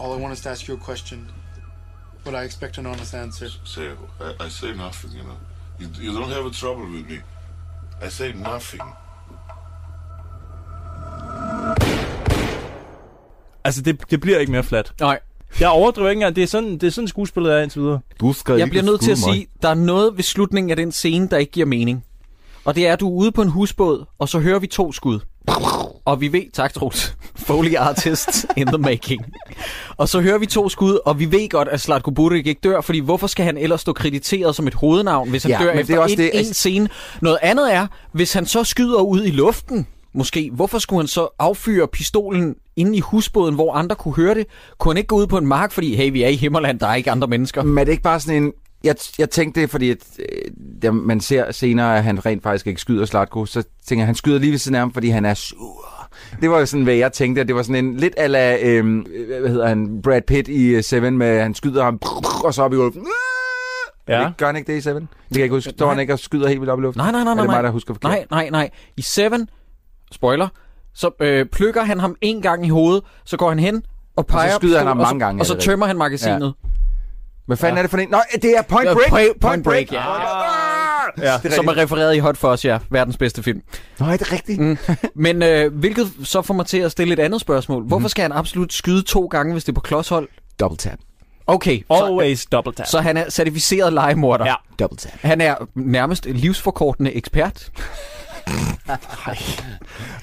[0.00, 1.28] All I want is to ask you a question.
[2.22, 3.48] What I expect an honest answer.
[3.64, 5.36] Say, I, I say nothing, you know.
[5.78, 7.20] You, you don't have a trouble with me.
[8.06, 8.82] I say nothing.
[13.64, 14.92] Altså, det, det bliver ikke mere flat.
[15.00, 15.18] Nej,
[15.60, 16.36] Jeg overdriver ikke engang.
[16.36, 18.00] Det er sådan, det er sådan skuespillet er indtil videre.
[18.20, 19.34] Du skal jeg ikke bliver nødt til at mig.
[19.34, 22.04] sige, der er noget ved slutningen af den scene, der ikke giver mening.
[22.64, 24.92] Og det er, at du er ude på en husbåd, og så hører vi to
[24.92, 25.20] skud.
[26.04, 29.24] Og vi ved, tak Troels, Foley artist in the making.
[29.96, 32.80] Og så hører vi to skud, og vi ved godt, at Slatko Buric ikke dør,
[32.80, 35.86] fordi hvorfor skal han ellers stå krediteret som et hovednavn, hvis han Ja, dør men
[35.86, 36.88] det er efter også en, det, en scene?
[37.22, 41.28] Noget andet er, hvis han så skyder ud i luften, måske, hvorfor skulle han så
[41.38, 44.46] affyre pistolen inde i husbåden, hvor andre kunne høre det?
[44.78, 46.86] Kunne han ikke gå ud på en mark, fordi hey, vi er i Himmerland, der
[46.86, 47.62] er ikke andre mennesker?
[47.62, 48.52] Men er det ikke bare sådan en...
[48.84, 49.98] Jeg, jeg tænkte det, fordi at,
[50.84, 54.14] øh, man ser senere, at han rent faktisk ikke skyder Slatko, så tænker jeg, han
[54.14, 55.93] skyder lige ved siden af ham, fordi han er sur.
[56.40, 57.44] Det var jo sådan, hvad jeg tænkte.
[57.44, 58.84] Det var sådan en lidt ala, øh,
[59.40, 62.00] hvad hedder han, Brad Pitt i øh, Seven, med han skyder ham,
[62.44, 63.06] og så op i luften.
[64.08, 64.20] Ja.
[64.20, 64.30] Ja.
[64.38, 65.00] Gør han ikke det i Seven?
[65.02, 65.70] Det kan jeg ikke huske.
[65.70, 67.00] Står han ikke og skyder helt vildt op i luften?
[67.00, 67.42] Nej, nej, nej, Er nej.
[67.42, 67.56] det nej.
[67.56, 68.10] mig, der husker forkert?
[68.10, 68.70] Nej, nej, nej.
[68.96, 69.48] I Seven,
[70.12, 70.48] spoiler,
[70.94, 73.82] så øh, plukker han ham en gang i hovedet, så går han hen
[74.16, 74.54] og peger...
[74.56, 76.54] skyder han ham og så- mange gange, Og så er det tømmer han magasinet.
[77.46, 77.78] Hvad fanden Ja.
[77.78, 78.08] er det for en?
[78.10, 79.10] Nå, det er Point Ja, Break!
[79.10, 79.98] Point- Point Break, ja.
[79.98, 80.20] Ah!
[80.20, 80.83] Ja.
[81.16, 82.78] Det er Som er refereret i Hot Fuzz, ja.
[82.90, 83.62] Verdens bedste film.
[84.00, 84.60] Nå, er det rigtigt?
[84.60, 84.78] Mm.
[85.14, 87.78] Men øh, hvilket så får mig til at stille et andet spørgsmål.
[87.82, 87.88] Mhm.
[87.88, 90.28] Hvorfor skal han absolut skyde to gange, hvis det er på klodshold?
[90.60, 90.98] Double tap.
[91.46, 92.86] Okay, så, Always double tap.
[92.86, 94.46] så han er certificeret legemorder.
[94.46, 94.54] Ja.
[94.78, 95.12] Double tap.
[95.20, 97.70] Han er nærmest livsforkortende ekspert.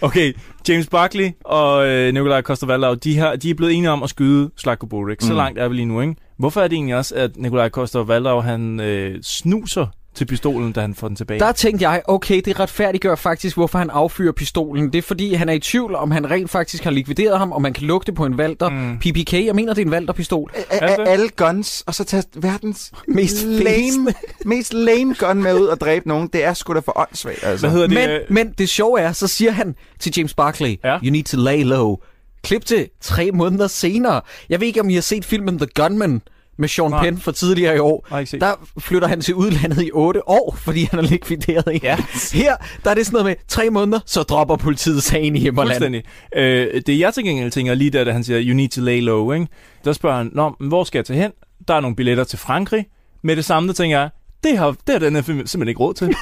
[0.01, 0.33] Okay,
[0.69, 4.51] James Barkley og øh, Nikolaj Koster de, har, de er blevet enige om at skyde
[4.57, 5.23] Slatko Buric.
[5.23, 5.37] Så Mm.
[5.37, 6.15] langt er vi lige nu, ikke?
[6.39, 8.03] Hvorfor er det egentlig også, at Nikolaj Koster
[8.41, 11.39] han øh, snuser til pistolen, da han får den tilbage?
[11.39, 14.85] Der tænkte jeg, okay, det retfærdiggør faktisk, hvorfor han affyrer pistolen.
[14.93, 17.61] Det er fordi, han er i tvivl, om han rent faktisk har likvideret ham, og
[17.61, 18.69] man kan lugte på en Valter.
[18.69, 18.97] Mm.
[18.99, 20.51] PPK, jeg mener, det er en Valter-pistol.
[20.69, 24.13] Af alle guns, og så tage verdens Mest lame,
[24.45, 27.67] mest lame gun med ud og dræbe nogen, det er sgu da for åndssvagt, altså.
[27.67, 28.25] Hvad hedder det?
[28.29, 30.97] Men, men det sjove er, så siger han til James Barkley, Ja.
[31.03, 31.97] you need to lay low.
[32.43, 34.21] Klip til tre måneder senere.
[34.49, 36.21] Jeg ved ikke, om I har set filmen The Gunman
[36.61, 37.03] med Sean Nej.
[37.03, 38.07] Penn fra tidligere i år.
[38.39, 41.79] Der flytter han til udlandet i otte år, fordi han er likvideret i.
[41.83, 41.97] Ja.
[42.33, 45.67] Her, der er det sådan noget med tre måneder, så dropper politiet sagen i Himmerland.
[45.67, 46.03] Fuldstændig.
[46.35, 49.01] Øh, det jeg til gengæld tænker lige der, da han siger, you need to lay
[49.01, 49.47] low, ikke?
[49.85, 51.31] der spørger han, Nå, hvor skal jeg tage hen?
[51.67, 52.85] Der er nogle billetter til Frankrig.
[53.23, 54.09] Med det samme, der tænker jeg,
[54.43, 56.07] det har, det har den her film simpelthen ikke råd til.
[56.07, 56.15] det,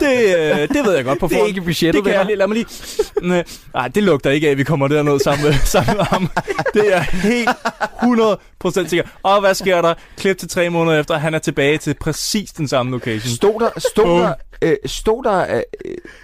[0.00, 1.48] det, øh, det ved jeg godt på Det er forhånd.
[1.48, 2.36] ikke budgettet, det kan det jeg her.
[2.36, 2.56] lad mig
[3.22, 3.44] lige...
[3.74, 6.28] Nej, det lugter ikke af, at vi kommer derned sammen med, sammen med ham.
[6.74, 7.48] Det er helt
[8.84, 9.04] 100% sikker.
[9.22, 9.94] Og hvad sker der?
[10.16, 13.30] Klip til tre måneder efter, han er tilbage til præcis den samme location.
[13.36, 14.20] Stod der, stod Boom.
[14.20, 15.62] der, øh, stod der,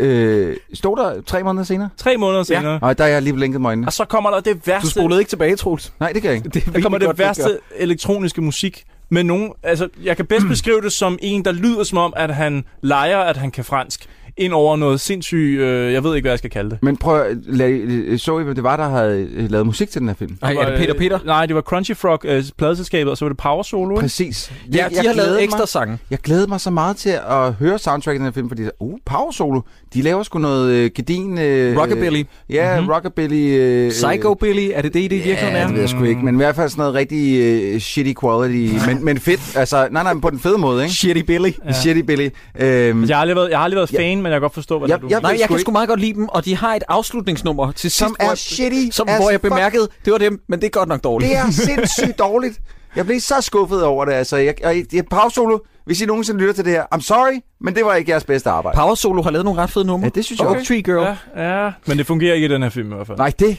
[0.01, 1.89] øh, øh, stod der tre måneder senere?
[1.99, 2.79] Tre måneder senere.
[2.81, 3.89] Nej, der har jeg lige blinket mig øjnene.
[3.89, 4.87] Og så kommer der det værste...
[4.87, 5.93] Du spolede ikke tilbage, Troels.
[6.01, 6.49] Nej, det kan jeg ikke.
[6.49, 8.85] Det Der kommer det værste elektroniske musik
[9.15, 9.53] med nogen...
[9.63, 13.19] Altså, jeg kan bedst beskrive det som en, der lyder som om, at han leger,
[13.19, 14.07] at han kan fransk.
[14.37, 15.61] Ind over noget sindssygt...
[15.61, 16.79] Øh, jeg ved ikke, hvad jeg skal kalde det.
[16.83, 20.01] Men prøv at lade, så I, hvad det var, der havde øh, lavet musik til
[20.01, 20.37] den her film?
[20.43, 21.19] Nej, er det Peter Peter?
[21.21, 23.91] Øh, nej, det var Crunchy Frog, øh, pladeselskabet, og så var det Power Solo.
[23.91, 24.01] ikke?
[24.01, 24.53] Præcis.
[24.75, 25.99] Ja, de har glædede lavet ekstra mig, sange.
[26.11, 28.99] Jeg glæder mig så meget til at høre soundtracket i den her film, fordi uh,
[29.07, 29.61] Power Solo,
[29.95, 31.39] de laver sgu noget øh, gedin...
[31.39, 32.23] Øh, Rockabilly.
[32.51, 32.91] Ja, Mhm.
[32.91, 33.59] rockabilly...
[33.59, 35.65] Øh, Psycho Billy, er det det, det i virkeligheden Ja, er?
[35.67, 38.75] det ved jeg sgu ikke, men i hvert fald sådan noget rigtig øh, shitty quality,
[38.89, 39.57] men, men fedt.
[39.57, 40.95] Altså, nej, nej, men på den fede måde, ikke?
[40.95, 41.51] Shitty Billy.
[41.67, 41.73] Ja.
[41.73, 42.29] Shitty Billy.
[42.61, 43.99] Øhm, Jeg har aldrig været, jeg har aldrig været Ja.
[44.01, 45.07] fan, men jeg kan godt forstå, hvad Jeg- du...
[45.11, 47.81] jeg- Nej, jeg kan sgu meget godt lide dem, og de har et afslutningsnummer til
[47.81, 49.53] sidst, som hvor, er shitty som, hvor jeg fuck.
[49.53, 51.31] bemærkede, det var dem, men det er godt nok dårligt.
[51.31, 52.59] Det er sindssygt dårligt.
[52.97, 54.37] Jeg blev så skuffet over det, altså.
[54.37, 57.75] Jeg, jeg, jeg, Power Solo, hvis I nogensinde lytter til det her, I'm sorry, men
[57.75, 58.77] det var ikke jeres bedste arbejde.
[58.79, 60.05] Power Solo har lavet nogle ret fede numre.
[60.05, 60.69] Ja, det synes jeg Oak også.
[60.69, 61.17] Tree Girl.
[61.37, 63.19] Ja, ja, men det fungerer ikke i den her film i hvert fald.
[63.19, 63.59] Nej, det...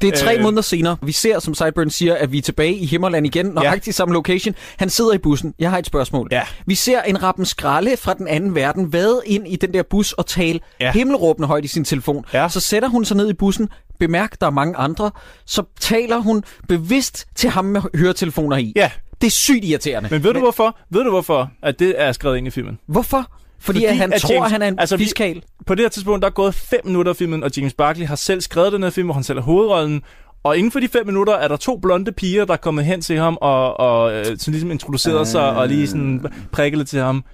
[0.00, 0.42] Det er tre Øh.
[0.42, 0.96] måneder senere.
[1.02, 4.54] Vi ser, som Sideburn siger, at vi er tilbage i Himmerland igen, nøjagtigt samme location.
[4.76, 5.54] Han sidder i bussen.
[5.58, 6.28] Jeg har et spørgsmål.
[6.32, 6.42] Ja.
[6.66, 10.12] Vi ser en rappen skralde fra den anden verden vade ind i den der bus
[10.12, 10.86] og tale Ja.
[10.86, 10.92] ja.
[10.92, 12.24] himmelråbende højt i sin telefon.
[12.32, 12.48] Ja.
[12.48, 13.68] Så sætter hun sig ned i bussen.
[13.98, 15.10] Bemærk, der er mange andre.
[15.46, 18.72] Så taler hun bevidst til ham med høretelefoner i.
[18.76, 20.08] Ja, Det er sygt irriterende.
[20.12, 20.76] men ved du hvorfor?
[20.90, 22.78] Ved du hvorfor, at det er skrevet ind i filmen?
[22.86, 23.30] Hvorfor?
[23.60, 25.42] Fordi, Fordi han at tror, James- han er en altså, altså, vi- fiskal.
[25.66, 28.16] På det her tidspunkt, der er gået 5 minutter af filmen, og James Barkley har
[28.16, 30.02] selv skrevet den her film, hvor han selv er hovedrollen.
[30.42, 33.00] Og inden for de 5 minutter er der to blonde piger, der er kommet hen
[33.00, 36.20] til ham og, og øh, sådan ligesom introduceret sig og lige sådan
[36.52, 37.24] prikket til ham.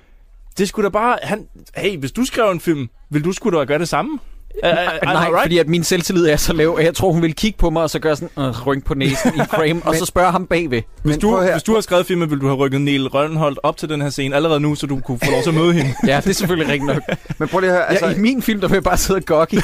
[0.59, 1.19] Det skulle da bare...
[1.23, 4.19] Han, hey, hvis du skrev en film, vil du skulle da gøre det samme?
[4.63, 5.43] Er- er- er- Nej, alright?
[5.43, 7.83] fordi at min selvtillid er så lav, at jeg tror, hun vil kigge på mig
[7.83, 10.47] og så gøre sådan en øh, rynk på næsen i frame, og så spørge ham
[10.47, 10.83] bagved.
[11.03, 13.77] Hvis Men du, hvis du har skrevet filmen, ville du have rykket Niel Rønholdt op
[13.77, 15.95] til den her scene allerede nu, så du kunne få lov til at møde hende.
[16.07, 17.03] Ja, det er selvfølgelig rigtigt nok.
[17.39, 18.05] Men prøv lige at høre, altså...
[18.05, 19.59] Altså, ja, I min film, der vil jeg bare sidde og gokke i,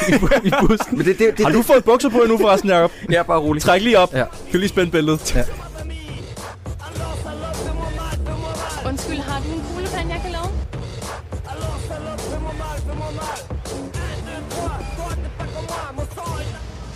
[0.44, 0.96] i, bussen.
[0.96, 2.92] men det, det, det, Har du fået bukser på endnu forresten, Jacob?
[3.12, 3.62] Er bare rolig.
[3.62, 4.12] Træk lige op.
[4.12, 4.18] Ja.
[4.18, 4.24] Ja.
[4.50, 5.34] Kan lige spænde bæltet?
[5.36, 5.42] Ja.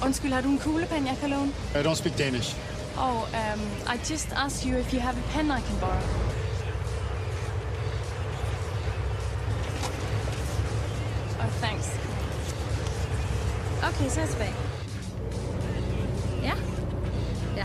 [0.04, 1.52] Undskyld, har du en kuglepen, jeg kan låne?
[1.74, 2.56] I don't speak Danish.
[2.98, 3.60] Oh, um,
[3.94, 6.02] I just asked you if you have a pen I can borrow.
[11.40, 11.86] Oh, thanks.
[13.88, 14.54] Okay, så er jeg tilbage.
[16.42, 16.52] Ja?
[17.56, 17.64] Ja.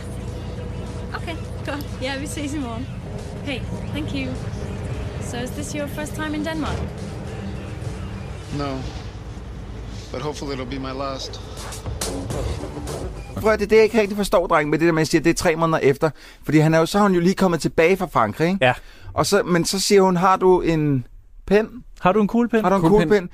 [1.17, 1.87] Okay, godt.
[2.01, 2.87] Ja, vi ses i morgen.
[3.45, 3.59] Hey,
[3.93, 4.33] thank you.
[5.21, 6.79] So is this your first time in Denmark?
[8.57, 8.79] No.
[10.11, 11.39] But hopefully it'll be my last.
[13.41, 15.29] Prøv det er det, jeg ikke rigtig forstår, dreng, med det der, man siger, det
[15.29, 16.09] er tre måneder efter.
[16.43, 18.65] Fordi han er jo, så er hun jo lige kommet tilbage fra Frankrig, ikke?
[18.65, 18.73] Ja.
[19.13, 21.07] Og så, men så siger hun, har du en
[21.47, 21.69] pen?
[21.99, 22.61] Har du en kuglepen?
[22.63, 23.29] Har du en Kuglepen.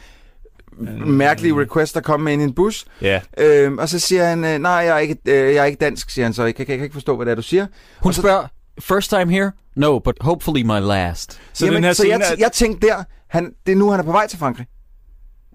[0.77, 1.15] kuglepen?
[1.17, 2.85] Mærkelig request, der kommer med ind i en bus.
[3.01, 3.21] Ja.
[3.37, 6.09] Øhm, og så siger han, øh, nej, jeg er, ikke, øh, jeg er ikke dansk,
[6.09, 6.43] siger han så.
[6.43, 7.67] Jeg kan, jeg kan ikke forstå, hvad det er, du siger.
[8.01, 8.47] Hun spørger,
[8.79, 9.51] first time here?
[9.75, 11.41] No, but hopefully my last.
[11.53, 12.35] Så Jamen, den her så scene jeg, er...
[12.39, 14.65] jeg tænkte der, han, det er nu, han er på vej til Frankrig.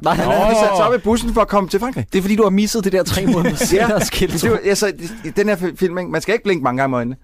[0.03, 0.55] Nej, Han nej, har nej.
[0.55, 2.07] sat sig op i bussen for at komme til Frankrig.
[2.13, 3.57] Det er fordi, du har misset det der tre måneder
[4.01, 4.33] skilt.
[4.33, 4.93] det, er altså,
[5.25, 7.17] i den her fi- film, man skal ikke blinke mange gange med øjnene.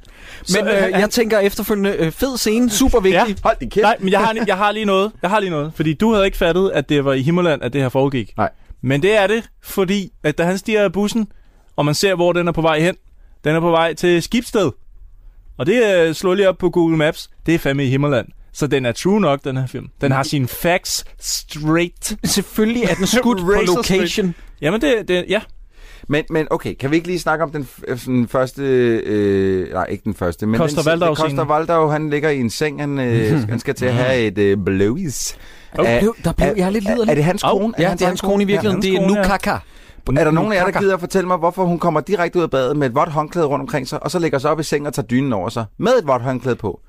[0.54, 3.28] Men øh, jeg tænker efterfølgende, øh, fed scene, super vigtig.
[3.28, 3.34] Ja.
[3.42, 3.82] Hold din kæft.
[3.82, 5.12] Nej, men jeg har, jeg har lige noget.
[5.22, 5.72] Jeg har lige noget.
[5.76, 8.32] Fordi du havde ikke fattet, at det var i Himmerland, at det her foregik.
[8.36, 8.50] Nej.
[8.82, 11.28] Men det er det, fordi at da han stiger af bussen,
[11.76, 12.94] og man ser, hvor den er på vej hen,
[13.44, 14.70] den er på vej til Skibsted.
[15.58, 17.30] Og det øh, slår lige op på Google Maps.
[17.46, 18.26] Det er fandme i Himmerland.
[18.56, 19.86] Så den er true nok, den her film.
[20.00, 22.16] Den har sine facts straight.
[22.24, 24.34] Selvfølgelig er den skudt på location.
[24.60, 25.40] Jamen, det, det ja.
[26.08, 28.62] Men, men okay, kan vi ikke lige snakke om den, f- øh, sådan første...
[29.06, 31.36] Øh, nej, ikke den første, men Costa den, Waldau-scenen.
[31.36, 34.38] Costa Waldau, han ligger i en seng, han, øh, han skal til at have et
[34.38, 35.36] øh, blowies.
[35.78, 37.10] Oh, Er- blev, der blev er- jeg lidt Er, liderlig.
[37.10, 37.74] er det hans kone?
[37.78, 38.84] Ja, det er hans kone i virkeligheden.
[38.84, 39.06] Ja, det er ja.
[39.22, 39.50] Nukaka.
[39.50, 42.42] Er der nogen af jer, der gider at fortælle mig, hvorfor hun kommer direkte ud
[42.42, 44.62] af badet med et vådt håndklæde rundt omkring sig, og så lægger sig op i
[44.62, 46.80] sengen og tager dynen over sig med et vådt håndklæde på?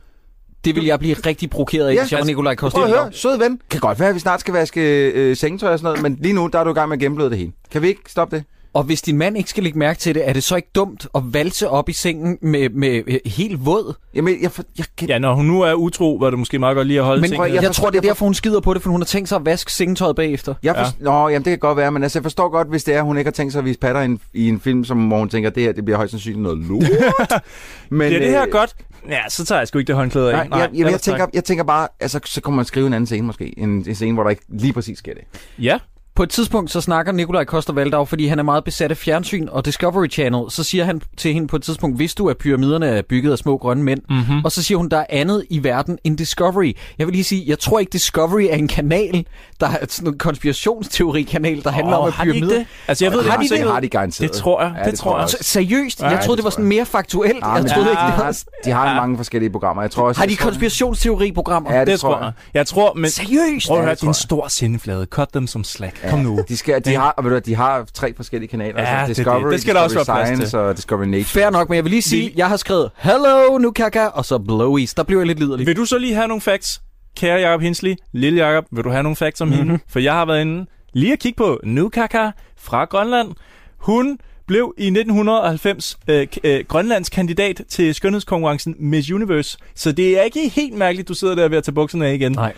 [0.65, 2.87] Det vil jeg blive rigtig provokeret af, Ja, hvis jeg var Nikolaj Prøv at Koster.
[2.87, 3.59] høre, sød ven.
[3.69, 6.33] Kan godt være, at vi snart skal vaske øh, sengetøj og sådan noget, men lige
[6.33, 7.51] nu, der er du i gang med at gennembløde det hele.
[7.71, 8.43] Kan vi ikke stoppe det?
[8.73, 11.07] Og hvis din mand ikke skal lægge mærke til det, er det så ikke dumt
[11.15, 13.93] at valse op i sengen med, med øh, helt våd?
[14.15, 15.07] Jamen, jeg, for, jeg kan...
[15.09, 17.29] Ja, når hun nu er utro, var det måske meget godt lige at holde Men
[17.29, 17.45] tingene.
[17.47, 19.29] jeg, jeg jeg tror, det er derfor, hun skider på det, for hun har tænkt
[19.29, 20.53] sig at vaske sengetøjet bagefter.
[20.63, 21.03] Jeg forst- ja.
[21.03, 23.17] Nå, jamen det kan godt være, men altså, jeg forstår godt, hvis det er, hun
[23.17, 25.29] ikke har tænkt sig at vise patter i en, i en film, som, hvor hun
[25.29, 26.83] tænker, det her det bliver højst sandsynligt noget lort.
[27.89, 28.75] men, Bliver det her øh, godt?
[29.09, 30.49] Ja, så tager jeg sgu ikke det håndklæde af.
[30.49, 31.11] Nej, jeg, jamen, jeg, ellers tak.
[31.13, 33.59] tænker, jeg tænker bare, altså, så kommer man skrive en anden scene måske.
[33.59, 35.23] En, en scene, hvor der ikke lige præcis sker det.
[35.59, 35.79] Ja,
[36.17, 39.47] På et tidspunkt, så snakker Nikolaj Koster Valdau, fordi han er meget besat af fjernsyn
[39.51, 40.51] og Discovery Channel.
[40.51, 43.37] Så siger han til hende på et tidspunkt, hvis du at pyramiderne er bygget af
[43.37, 43.99] små grønne mænd.
[44.09, 44.45] Mm-hmm.
[44.45, 46.73] Og så siger hun, der er andet i verden end Discovery.
[46.97, 49.25] Jeg vil lige sige, jeg tror ikke Discovery er en kanal,
[49.59, 52.59] der er sådan en konspirationsteori-kanal, der handler Åh, om at har de ikke pyramider.
[52.59, 52.67] det?
[52.87, 53.63] Altså, jeg ved Har det de ikke det?
[53.65, 54.31] Det har de garanteret.
[54.31, 54.73] Det tror jeg.
[54.85, 55.23] Ja, det, tror jeg.
[55.23, 55.37] også.
[55.41, 56.01] Så, seriøst?
[56.01, 57.37] Ja, jeg troede, det det var sådan mere faktuelt.
[57.43, 58.37] Ja, Jeg troede de, ikke, det har, var...
[58.65, 59.83] de har mange forskellige programmer.
[59.83, 61.73] Jeg tror også, Har de konspirationsteori-programmer?
[61.73, 62.31] Ja, det, Det tror jeg.
[62.53, 63.09] Jeg tror, men...
[63.09, 63.67] Seriøst?
[63.67, 65.05] Prøv at Ja, høre, det det er en stor sindeflade.
[65.05, 66.06] Cut dem som slack.
[66.09, 66.39] Kom nu.
[66.47, 68.81] De, skal, de, har, og ved du, de har tre forskellige kanaler.
[68.81, 69.17] Ja, det er altså det.
[69.17, 71.23] Discovery, Det skal der også Discovery være plads Science og Discovery Nature.
[71.25, 74.93] Fair nok, men jeg vil lige sige, jeg har skrevet, Hello, Nukaka, og så Blowies.
[74.93, 75.67] Der blev jeg lidt liderlig.
[75.67, 76.81] Vil du så lige have nogle facts?
[77.17, 79.67] Kære Jacob Hinsley, lille Jacob, vil du have nogle facts om mm-hmm.
[79.67, 79.79] hende?
[79.87, 83.31] For jeg har været inde lige at kigge på Nukaka fra Grønland.
[83.77, 84.17] Hun
[84.47, 89.57] blev i 1990 øh, øh, Grønlands kandidat til skønhedskonkurrencen Miss Universe.
[89.75, 92.31] Så det er ikke helt mærkeligt, du sidder der ved at tage bukserne af igen.
[92.31, 92.53] Nej.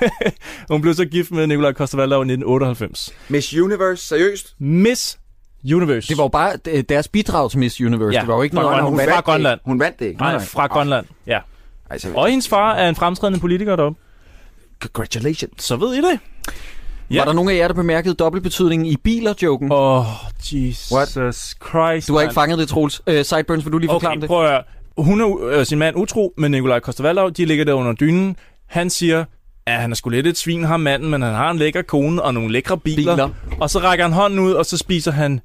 [0.70, 3.10] Hun blev så gift med Nikolaj Kostervaldau i 1998.
[3.28, 4.54] Miss Universe, seriøst?
[4.58, 5.18] Miss
[5.74, 6.08] Universe.
[6.08, 8.14] Det var jo bare øh, deres bidrag til Miss Universe.
[8.14, 8.84] Ja, det var jo ikke fra noget, Grønland.
[8.84, 9.12] hun Hun vandt.
[9.14, 9.60] fra Grønland.
[9.64, 10.20] Hun vandt det ikke.
[10.20, 11.06] Nej, fra Grønland.
[11.26, 11.38] Ja.
[11.90, 14.00] Altså, Og hendes far er en fremtrædende politiker deroppe.
[14.80, 15.64] congratulations.
[15.64, 16.18] Så ved I det.
[17.10, 17.18] Ja.
[17.20, 19.72] Var der nogen af jer, der bemærkede dobbeltbetydningen i biler-joken?
[19.72, 20.04] Åh, oh,
[20.52, 21.08] Jesus What?
[21.08, 22.08] Christ.
[22.08, 22.30] Du har ikke mand.
[22.34, 23.02] fanget det, Troels.
[23.06, 24.28] Uh, Sideburns, vil du lige forklare Okay, det?
[24.28, 24.62] prøv at høre.
[24.98, 27.28] Hun er øh, sin mand utro med Nikolaj Kostervaldau.
[27.28, 28.36] De ligger der under dynen.
[28.66, 29.24] Han siger,
[29.66, 32.22] at han er sgu lidt et svin, ham manden, men han har en lækker kone
[32.22, 33.14] og nogle lækre biler.
[33.16, 33.28] Biler.
[33.60, 35.40] Og så rækker han hånden ud, og så spiser han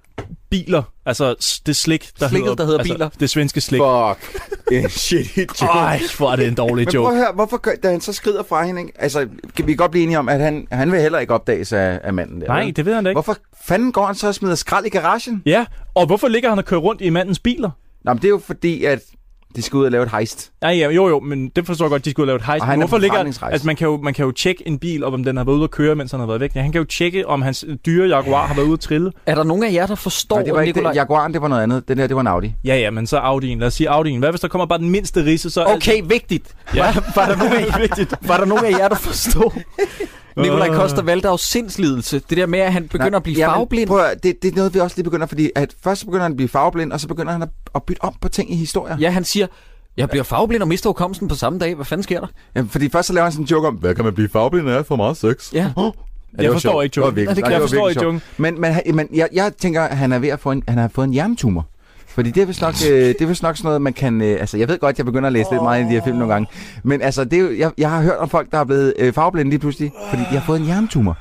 [0.51, 0.83] biler.
[1.05, 3.09] Altså det slik, der Slikket, hedder, der hedder altså, biler.
[3.19, 3.81] Det svenske slik.
[3.81, 4.41] Fuck.
[4.71, 5.63] En shit joke.
[5.73, 7.09] Ej, hvor er det en dårlig Men prøv joke.
[7.11, 8.93] at høre, hvorfor gør, da han så skrider fra hende, ikke?
[8.99, 11.99] Altså, kan vi godt blive enige om, at han, han vil heller ikke opdages af,
[12.03, 12.47] af manden der?
[12.47, 12.75] Nej, vel?
[12.75, 13.15] det ved han da ikke.
[13.15, 15.41] Hvorfor fanden går han så og smider skrald i garagen?
[15.45, 17.69] Ja, og hvorfor ligger han og kører rundt i mandens biler?
[18.03, 18.99] Nå, men det er jo fordi, at
[19.55, 20.51] De skal ud og lave et heist.
[20.63, 22.61] Ja, ja, jo, jo, men det forstår jeg godt, de skulle lave et heist.
[22.61, 25.23] Og han Hvorfor ligger, altså man kan, jo, man kan jo tjekke en bil, om
[25.23, 26.55] den har været ude at køre, mens han har været væk.
[26.55, 29.11] Ja, han kan jo tjekke, om hans dyre Jaguar har været ude at trille.
[29.25, 30.91] Er der nogen af jer, der forstår, Nej, det var ikke Nikolaj...
[30.91, 30.97] det.
[30.97, 31.87] Jaguaren, det var noget andet.
[31.87, 32.53] Den der, det var en Audi.
[32.63, 33.59] Ja, ja, men så Audi'en.
[33.59, 34.17] Lad os sige Audi'en.
[34.19, 35.65] Hvad hvis der kommer bare den mindste risse, så...
[35.65, 36.55] Okay, vigtigt.
[36.75, 36.83] Ja.
[36.83, 38.13] Var, var, der nogen af, vigtigt.
[38.21, 39.51] var der nogen af jer, der forstod
[40.37, 40.75] Nikolaj Øh.
[40.75, 42.21] Koster Valdavs sindslidelse?
[42.29, 43.87] Det der med, at han begynder Nej, at blive jamen, farveblind?
[43.87, 46.23] Prøv, at- det, det er noget, vi også lige begynder, fordi at først så begynder
[46.23, 48.55] han at blive farveblind, og så begynder han at, at bytte om på ting i
[48.55, 48.97] historier.
[48.99, 49.47] Ja, han siger,
[49.97, 51.75] jeg bliver farveblind og mister hukommelsen på samme dag.
[51.75, 52.27] Hvad fanden sker der?
[52.55, 54.69] Ja, fordi først så laver han sådan en joke om, hvad kan man blive farveblind
[54.69, 55.53] af for meget sex?
[55.53, 55.71] Ja.
[55.75, 55.91] Oh.
[56.37, 56.83] Jeg det forstår sjovt.
[56.83, 58.23] ikke Det Ja, det kan jeg forstår ikke sjovt.
[58.37, 60.87] Men, men, men jeg, jeg tænker, at han er ved at få en, han har
[60.87, 61.67] fået en hjernetumor.
[62.13, 64.21] Fordi det er vist nok, øh, det er vist nok sådan noget, man kan...
[64.21, 66.17] Øh, altså, jeg ved godt, jeg begynder at læse lidt meget i de her film
[66.17, 66.47] nogle gange.
[66.83, 69.13] Men altså, det er jo, jeg, jeg har hørt om folk, der er blevet øh,
[69.13, 71.17] farveblinde lige pludselig, fordi de har fået en hjernetumor.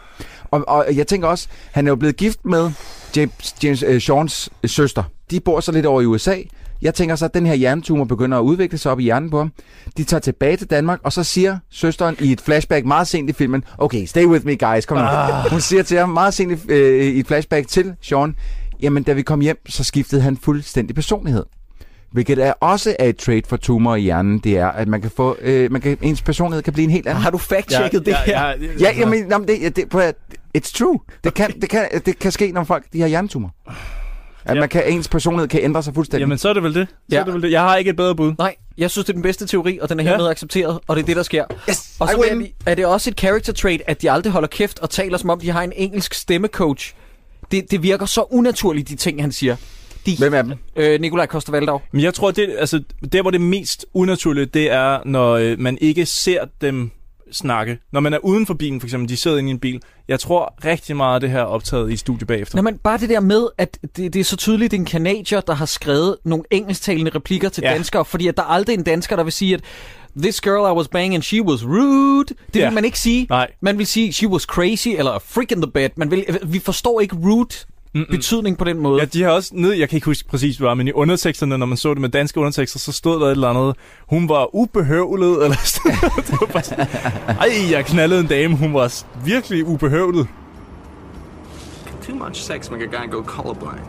[0.51, 2.71] Og, og jeg tænker også, han er jo blevet gift med
[3.17, 5.03] James, James øh, Sean's øh, søster.
[5.31, 6.37] De bor så lidt over i USA.
[6.83, 9.39] Jeg tænker så, at den her hjernetumor begynder at udvikle sig op i hjernen på
[9.39, 9.53] ham.
[9.97, 13.33] De tager tilbage til Danmark, og så siger søsteren i et flashback meget sent i
[13.33, 15.05] filmen, okay, stay with me guys, kom nu.
[15.05, 15.51] Ah.
[15.51, 18.37] Hun siger til ham meget sent i, øh, i et flashback til Sean,
[18.83, 21.45] jamen da vi kom hjem, så skiftede han fuldstændig personlighed.
[22.13, 25.11] Hvilket er også er et trait for tumor i hjernen, det er, at man kan
[25.17, 27.23] få, øh, man kan, ens personlighed kan blive en helt anden.
[27.23, 28.23] Har du fact-checket det her?
[28.27, 30.15] Ja, Ja, jamen, jamen det, det, prøv at,
[30.59, 30.99] it's true.
[31.25, 33.51] Det kan, det, kan, det kan ske, når folk de har hjernetumor.
[34.45, 34.61] At Ja.
[34.61, 36.21] man kan, ens personlighed kan ændre sig fuldstændig.
[36.21, 36.89] Jamen, så er det vel det.
[36.89, 37.21] Så Ja.
[37.21, 37.51] er det vel det.
[37.53, 38.33] Jeg har ikke et bedre bud.
[38.39, 40.11] Nej, jeg synes, det er den bedste teori, og den er Ja.
[40.11, 41.45] hermed accepteret, og det er det, der sker.
[41.71, 44.91] yes, Og så er det også et character trait, at de aldrig holder kæft og
[44.91, 46.95] taler, som om de har en engelsk stemmecoach.
[47.51, 49.57] Det, det virker så unaturligt, de ting, han siger.
[50.07, 50.53] De, Hvem er dem?
[50.77, 51.79] øh, Nikolaj Koster.
[51.93, 52.83] Men jeg tror, det, altså,
[53.13, 56.91] der hvor det er mest unaturlige, det er, når øh, man ikke ser dem
[57.33, 57.79] snakke.
[57.93, 59.83] Når man er uden for bilen, for eksempel, de sidder inde i en bil.
[60.09, 62.57] Jeg tror rigtig meget af det her er optaget i studiet bagefter.
[62.57, 64.87] Nå, men bare det der med, at det, det er så tydeligt, det er en
[64.87, 67.69] kanadier, der har skrevet nogle engelsktalende replikker til Ja.
[67.71, 67.75] ja.
[67.75, 69.61] danskere, fordi at der er aldrig en dansker, der vil sige, at
[70.19, 72.35] This girl I was banging, she was rude.
[72.55, 73.27] Det vil man ikke sige.
[73.31, 73.51] Nej.
[73.61, 75.91] Man vil sige, she was crazy, eller a freak in the bed.
[75.97, 77.55] Man vil, vi forstår ikke rude
[77.95, 78.07] Mm-mm.
[78.11, 79.01] betydning på den måde.
[79.01, 80.93] Ja, de har også ned, jeg kan ikke huske præcis, hvad det var, men i
[80.93, 83.77] underteksterne, når man så det med danske undertekster, så stod der et eller andet,
[84.09, 86.27] hun var ubehøvlet, eller sådan noget.
[86.27, 86.87] Det var bare sådan,
[87.29, 90.27] Ej, jeg knaldede en dame, hun var virkelig ubehøvlet.
[92.07, 93.81] Too much sex make a guy go colorblind.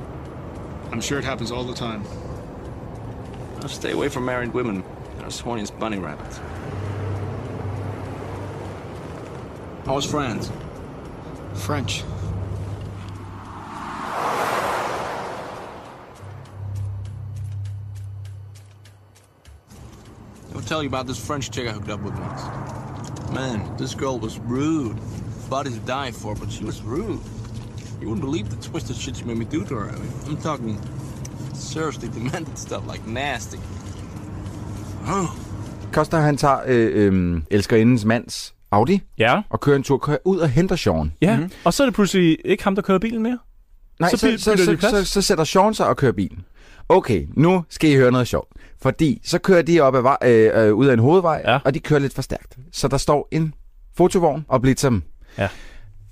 [0.94, 2.02] I'm sure it happens all the time.
[3.64, 4.84] I'll stay away from married women.
[5.40, 6.40] Horny as bunny rabbits.
[9.86, 10.52] How's France?
[11.54, 12.04] French.
[20.54, 23.32] I'll tell you about this French chick I hooked up with once.
[23.32, 24.98] Man, this girl was rude.
[25.50, 27.20] Body to die for, but she was rude.
[28.00, 29.90] You wouldn't believe the twisted shit she made me do to her.
[29.90, 30.82] I mean, I'm talking
[31.54, 33.60] seriously demented stuff, like nasty.
[35.94, 40.38] Koster, han tager øh, øh, elskerindens mands Audi Ja, og kører en tur, kører ud
[40.40, 41.12] og henter Sean.
[41.22, 41.36] ja.
[41.38, 41.52] Mm-hmm.
[41.64, 43.38] Og så er det pludselig ikke ham, der kører bilen mere.
[44.00, 45.08] Nej, Så så, by- så, bytter så, de så, plads.
[45.08, 46.46] så, så sætter Sean sig og kører bilen.
[46.90, 48.48] Okay, nu skal I høre noget sjovt.
[48.82, 51.52] Fordi så kører de op ad vej, øh, øh, ud af en hovedvej, Ja.
[51.52, 51.60] ja.
[51.66, 52.58] og de kører lidt for stærkt.
[52.72, 53.54] Så der står en
[53.98, 55.04] fotovogn og blitzer dem.
[55.38, 55.48] Ja.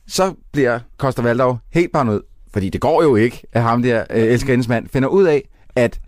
[0.08, 2.22] Så bliver Koster Valdau helt bare ud,
[2.54, 6.00] fordi det går jo ikke, at ham der øh, elskerindens mand finder ud af, at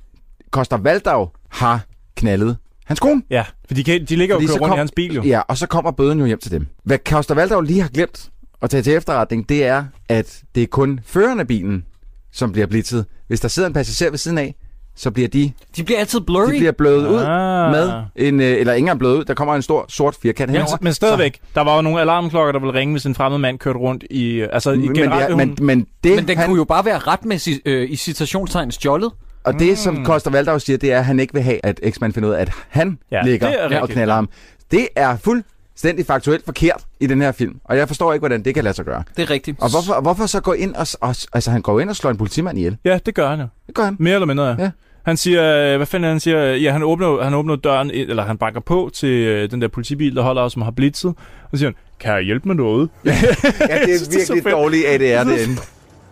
[0.52, 1.80] Koster Valdau har
[2.16, 3.22] knaldet hans kone.
[3.30, 4.92] Ja, for de, kan, de ligger jo og Fordi kører så rundt kom- i hans
[4.96, 5.22] bil jo.
[5.24, 6.68] Ja, og så kommer bøden jo hjem til dem.
[6.84, 8.30] Hvad Koster Valdau lige har glemt
[8.62, 11.86] at tage til efterretning, det er, at det er kun føreren af bilen,
[12.32, 13.06] som bliver blitzet.
[13.28, 14.56] Hvis der sidder en passager ved siden af,
[14.96, 16.52] så bliver de, De bliver altid blurry.
[16.52, 17.72] de bliver blødet ud Ah.
[17.72, 20.56] med en, øh, eller ingen er blødet ud, der kommer en stor sort firkant Men,
[20.62, 20.78] henover.
[20.82, 23.80] men stadigvæk, der var jo nogle alarmklokker, der ville ringe, hvis en fremmed mand kørte
[23.80, 24.40] rundt i...
[24.42, 26.86] Altså, i men, generelt, ja, vil men, men det, Men den han, kunne jo bare
[26.86, 29.12] være retmæssigt øh, i citationstegn stjålet.
[29.44, 30.06] Og det, som Mm.
[30.06, 32.42] Koster Valdau siger, det er, at han ikke vil have, at eksmand finder ud af,
[32.42, 34.30] at han Ja, ligger det er og knaller ham.
[34.72, 38.54] Det er fuldstændig faktuelt forkert i den her film, og jeg forstår ikke, hvordan det
[38.56, 39.04] kan lade sig gøre.
[39.18, 39.58] Det er rigtigt.
[39.62, 41.16] Og hvorfor, hvorfor så gå ind og, og...
[41.34, 42.78] Altså, han går ind og slår en politimand ihjel.
[42.86, 43.48] Ja, det gør han jo.
[43.68, 43.96] Det gør han.
[44.00, 44.56] Mere eller mindre, ja.
[44.60, 44.72] Ja.
[45.06, 46.40] Han siger, øh, hvad fanden det, han siger?
[46.56, 50.16] Ja, han åbner, han åbner døren, eller han banker på til øh, den der politibil,
[50.16, 51.14] der holder, som har blitzet.
[51.52, 52.90] Og siger han, kan jeg hjælpe med noget?
[53.06, 53.36] Ja, det er
[54.12, 55.28] det er virkelig dårligt ADR derinde.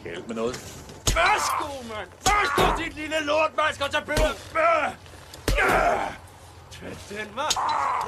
[0.03, 0.78] Hjælp med noget.
[1.19, 2.09] Værsgo, mand!
[2.25, 4.31] Værsgo, dit lille lort, man skal tage bøger!
[6.71, 7.59] Tvæt den, hva'?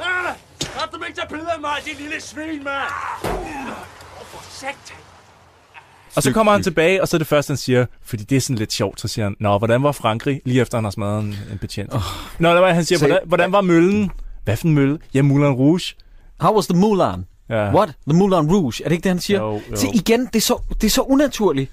[0.02, 0.36] Ah!
[0.60, 2.91] Kan du ikke tage billeder af mig, dit lille svin, mand?
[3.24, 4.97] Åh, for satan!
[6.15, 8.41] Og så kommer han tilbage, og så er det første, han siger, fordi det er
[8.41, 11.24] sådan lidt sjovt, så siger han, Nå, hvordan var Frankrig, lige efter han har smadret
[11.24, 11.93] en, en betjent?
[11.93, 12.01] Oh.
[12.39, 14.12] Nå, der var, han siger, hvordan, hvordan var møllen?
[14.43, 14.99] Hvad for en mølle?
[15.14, 15.95] Ja, Moulin Rouge.
[16.39, 17.26] How was the Mulan?
[17.49, 17.74] Ja.
[17.76, 17.89] What?
[18.09, 18.84] The Moulin Rouge?
[18.84, 19.39] Er det ikke det, han siger?
[19.39, 19.76] Jo, jo.
[19.76, 21.72] Så igen, det er så, det er så unaturligt.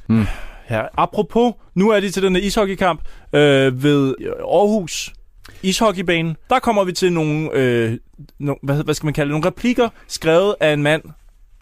[0.70, 3.00] Ja, apropos, nu er de til den her ishockeykamp
[3.32, 5.12] øh, ved Aarhus.
[5.62, 7.98] ishockeybanen, der kommer vi til nogle, øh,
[8.38, 11.02] no, hvad, hvad skal man kalde det, nogle replikker skrevet af en mand,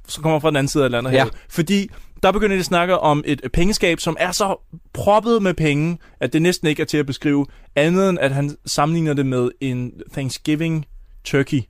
[0.08, 1.24] som kommer fra den anden side af landet Ja.
[1.24, 1.30] her.
[1.48, 1.88] Fordi
[2.22, 4.56] der begynder de at snakke om et pengeskab, som er så
[4.92, 7.46] proppet med penge, at det næsten ikke er til at beskrive,
[7.76, 10.86] andet end at han sammenligner det med en Thanksgiving
[11.24, 11.60] turkey.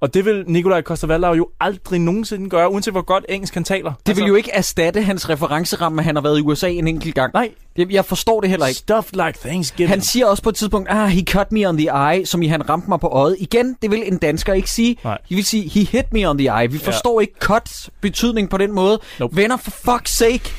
[0.00, 3.90] Og det vil Nikolaj Koster jo aldrig nogensinde gøre, uanset hvor godt engelsk han taler.
[3.90, 6.88] Altså, Det vil jo ikke erstatte hans referenceramme, at han har været i USA en
[6.88, 7.32] enkelt gang.
[7.34, 7.50] Nej.
[7.76, 8.78] Jeg, jeg forstår det heller ikke.
[8.78, 9.90] Stuff like Thanksgiving.
[9.90, 12.46] Han siger også på et tidspunkt, ah, he cut me on the eye, som i
[12.46, 13.36] han ramte mig på øjet.
[13.40, 14.96] Igen, det vil en dansker ikke sige.
[15.04, 15.18] Nej.
[15.28, 16.70] De vil sige, he hit me on the eye.
[16.72, 19.00] Vi forstår ikke cut betydning på den måde.
[19.20, 19.36] Nope.
[19.36, 20.50] Venner, for fuck's sake.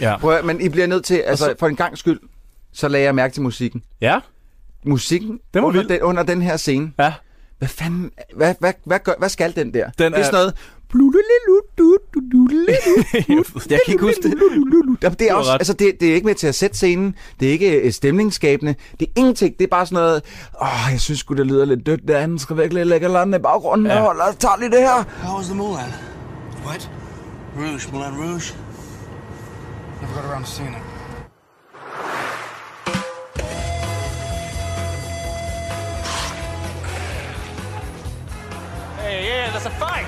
[0.00, 0.16] Ja.
[0.16, 2.20] Prøv, at- men I bliver nødt til, altså for en gang skyld,
[2.72, 3.82] så lagde jeg mærke til musikken.
[4.00, 4.18] Ja.
[4.84, 5.88] Musikken Den var under, vild.
[5.88, 6.92] den, under den her scene.
[6.98, 7.12] Ja.
[7.64, 9.90] Hvad fanden, hvad, hvad, hvad, gør, hvad skal den der?
[9.98, 10.54] Den det er er- sådan noget...
[13.70, 14.34] Jeg kan ikke huske det.
[15.02, 17.14] Jamen, det er også, altså det, det er ikke med til at sætte scenen.
[17.40, 18.74] Det er ikke øh, stemningsskabende.
[19.00, 19.58] Det er ingenting.
[19.58, 20.22] Det er bare sådan noget...
[20.62, 22.08] Åh, jeg synes sgu, det lyder lidt dødt.
[22.08, 23.86] Der han skal virkelig lægge lande i baggrunden.
[23.86, 23.94] Ja.
[24.04, 24.12] Ja.
[24.12, 25.04] Lad os tage lige det her.
[25.26, 25.92] How was the Moulin?
[26.66, 26.90] What?
[27.56, 28.54] Rouge, Moulin Rouge.
[30.02, 30.82] Never got around to seeing it.
[39.24, 40.06] Yeah, there's a fight.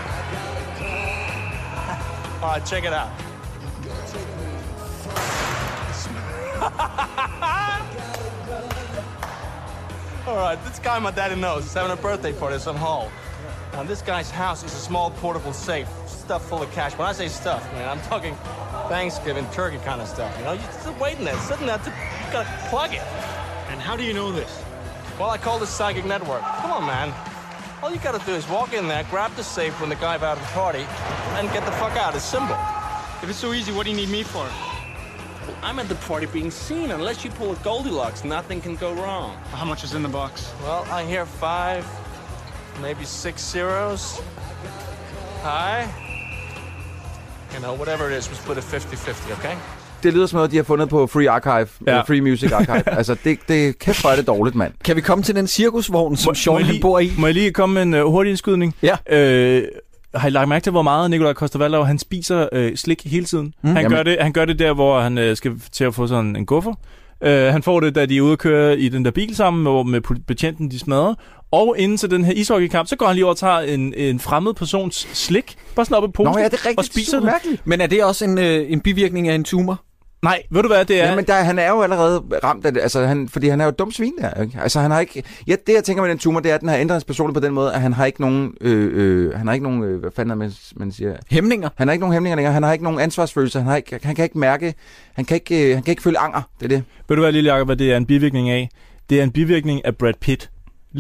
[2.43, 3.11] All right, check it out.
[10.27, 13.11] All right, this guy my daddy knows is having a birthday party at some hall.
[13.73, 16.93] Now, this guy's house is a small portable safe stuffed full of cash.
[16.99, 18.35] When I say stuff, man, I'm talking
[18.89, 20.37] Thanksgiving turkey kind of stuff.
[20.39, 23.03] You know, you're just waiting there, sitting there, to, you gotta plug it.
[23.71, 24.63] And how do you know this?
[25.19, 26.43] Well, I call this psychic network.
[26.43, 27.36] Come on, man.
[27.83, 30.25] All you gotta do is walk in there, grab the safe from the guy out
[30.25, 30.87] of the party,
[31.37, 32.15] and get the fuck out.
[32.15, 32.57] It's simple.
[33.23, 34.49] If it's so easy, what do you need me for?
[35.63, 36.91] I'm at the party being seen.
[36.91, 39.37] Unless you pull a Goldilocks, nothing can go wrong.
[39.53, 40.53] How much is in the box?
[40.63, 41.87] Well, I hear five,
[42.81, 44.21] maybe six zeros.
[45.43, 45.89] Hi.
[47.53, 49.59] You know, whatever it is, we split it 50-50, okay?
[50.03, 51.69] Det lyder som noget, de har fundet på Free Archive.
[51.87, 52.01] Ja.
[52.01, 52.89] Free Music Archive.
[52.99, 54.73] altså, det, det kæft hvor er det dårligt, mand.
[54.85, 57.11] Kan vi komme til den cirkusvogn, som Må Sean lige- bor i?
[57.19, 58.75] Må jeg lige komme med en uh, hurtig indskydning?
[58.83, 58.97] Ja.
[59.11, 59.63] Øh,
[60.15, 63.55] har I lagt mærke til, hvor meget Nikolaj Koster han spiser øh, slik hele tiden?
[63.63, 63.69] Mm.
[63.69, 63.97] Han, Jamen.
[63.97, 66.47] gør det, han gør det der, hvor han øh, skal til at få sådan en
[66.47, 66.75] guffer.
[67.23, 69.63] Øh, han får det, da de er ude at køre i den der bil sammen,
[69.63, 71.15] hvor med betjenten de smadrer.
[71.51, 74.21] Og inden til den her ishockeykamp, så går han lige over og tager en, en
[74.21, 76.79] fremmed persons slik, bare sådan op i posen, Nå ja, det er rigtigt.
[76.79, 77.25] og spiser det.
[77.25, 77.67] mærkeligt.
[77.67, 79.81] Men er det også en, øh, en bivirkning af en tumor?
[80.27, 81.09] Nej, ved du hvad, det er...
[81.09, 83.65] Ja, men der, han er jo allerede ramt af det, altså han, fordi han er
[83.65, 84.59] jo et dumt svin der, ikke?
[84.63, 86.69] Altså han har ikke, ja, det jeg tænker med den tumor, det er, at den
[86.69, 89.47] har ændret hans personlighed på den måde, at han har ikke nogen, øh, øh, han
[89.47, 91.69] har ikke nogen, øh, hvad fanden er man, man siger, Hæmninger?
[91.77, 94.15] han har ikke nogen hæmninger længere, han har ikke nogen ansvarsfølelse, han, har ikke, han
[94.15, 94.75] kan ikke mærke,
[95.15, 96.85] han kan ikke, øh, han kan ikke føle anger, det er det.
[97.09, 98.69] Ved du hvad, Lille Jacob, hvad det er en bivirkning af?
[99.11, 100.51] Det er en bivirkning af Brad Pitt.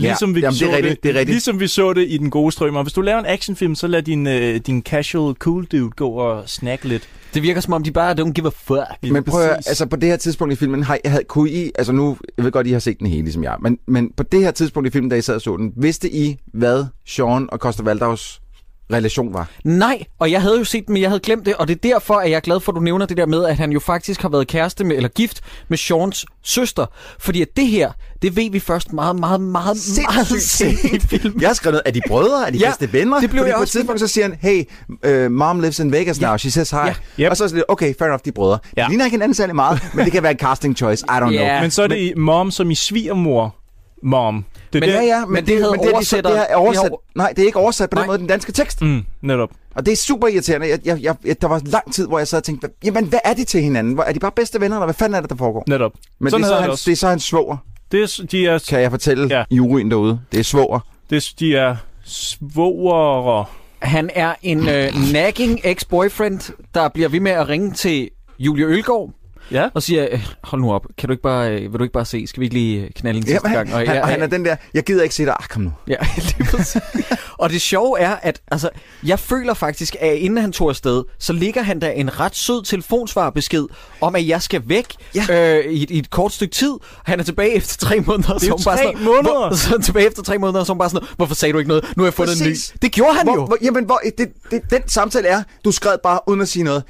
[0.00, 1.34] Ligesom, vi jamen, det er så rigtigt, det er rigtigt.
[1.34, 2.82] ligesom vi så det i Den Gode Strømmer.
[2.82, 6.48] Hvis du laver en actionfilm, så lad din, øh, din casual cool dude gå og
[6.48, 7.08] snakke lidt.
[7.34, 9.12] Det virker som om, de bare don't give a fuck.
[9.12, 11.92] Men prøv at, altså på det her tidspunkt i filmen, har, havde, kunne I, altså
[11.92, 14.40] nu, jeg ved godt, I har set den hele, ligesom jeg, men, men på det
[14.40, 17.58] her tidspunkt i filmen, da I sad og så den, vidste I, hvad Sean og
[17.58, 18.40] Costa Valdaus
[18.92, 19.48] relation var?
[19.64, 21.78] Nej, og jeg havde jo set den, men jeg havde glemt det, og det er
[21.88, 23.80] derfor, at jeg er glad for, at du nævner det der med, at han jo
[23.80, 26.86] faktisk har været kæreste med, eller gift med Seans søster.
[27.18, 27.90] Fordi at det her,
[28.22, 29.76] det ved vi først meget, meget, meget,
[30.14, 31.40] meget sent i filmen.
[31.40, 32.46] Jeg har skrevet noget, er de brødre?
[32.46, 33.20] Er de Ja, ja, bedste venner?
[33.20, 34.64] det blev Fordi jeg på et tidspunkt, så siger han, hey,
[35.26, 36.76] uh, mom lives in Vegas now, she says hi.
[36.76, 36.94] Ja.
[37.20, 37.30] Yep.
[37.30, 38.58] Og så er det lidt, okay, fair enough, de brødre.
[38.76, 38.82] Ja.
[38.84, 41.30] De ligner ikke hinanden særlig meget, men det kan være en casting choice, I don't
[41.30, 41.48] Ja.
[41.48, 41.60] know.
[41.60, 43.54] Men så er det i mom som i svigermor.
[44.06, 44.44] Mom.
[44.72, 46.30] Det er Men der, ja, ja, men, Men det havde men det, er de- oversætter-
[46.30, 48.02] det er de oversat, har- nej, det er ikke oversat på Nej.
[48.02, 48.82] den måde, den danske tekst.
[48.82, 49.50] Mm, netop.
[49.74, 50.68] Og det er super irriterende.
[50.68, 53.18] Jeg, jeg, jeg, der var lang tid, hvor jeg sad og tænkte, hvad- jamen, hvad
[53.24, 53.94] er de til hinanden?
[53.94, 55.64] Hvor, er de bare bedste venner, eller hvad fanden er det, der foregår?
[55.68, 55.92] Netop.
[56.20, 57.56] Men Sådan det, er så det hans, det er så hans svoger,
[57.92, 59.38] Det er, de er, kan jeg fortælle Ja.
[59.38, 59.44] ja.
[59.50, 60.20] juryen derude.
[60.32, 60.80] Det er svoger.
[61.10, 63.44] det er, de er svogere.
[63.78, 69.10] Han er en øh, nagging ex-boyfriend, der bliver ved med at ringe til Julie Ølgaard
[69.50, 69.68] Ja.
[69.74, 72.04] og siger, "Øh, hold nu op, kan du ikke bare, øh, vil du ikke bare
[72.04, 73.78] se, skal vi ikke lige øh, knalde en sidste Jamen, gang?
[73.78, 75.36] han, han, og han er den der, jeg gider ikke se dig.
[75.40, 75.72] Ah, kom nu.
[75.88, 75.96] Ja,
[76.38, 76.82] lige præcis.
[77.38, 78.68] og det sjove er, at altså,
[79.06, 82.64] jeg føler faktisk, at inden han tog afsted, så ligger han der en ret sød
[82.64, 83.64] telefonsvarbesked
[84.00, 85.58] om, at jeg skal væk ja.
[85.58, 86.72] øh, i, et, i et kort stykke tid.
[87.04, 88.34] Han er tilbage efter tre måneder.
[88.34, 89.22] er så hun bare tre sådan, måneder!
[89.48, 91.84] Hvor, så tilbage efter tre måneder, så bare sådan, hvorfor sagde du ikke noget?
[91.96, 92.68] Nu har jeg fundet Præcis.
[92.70, 92.78] en ny.
[92.82, 93.46] Det gjorde han hvor, jo.
[93.46, 96.82] Hvor, jamen, hvor, det, det, den samtale er, du skrev bare uden at sige noget.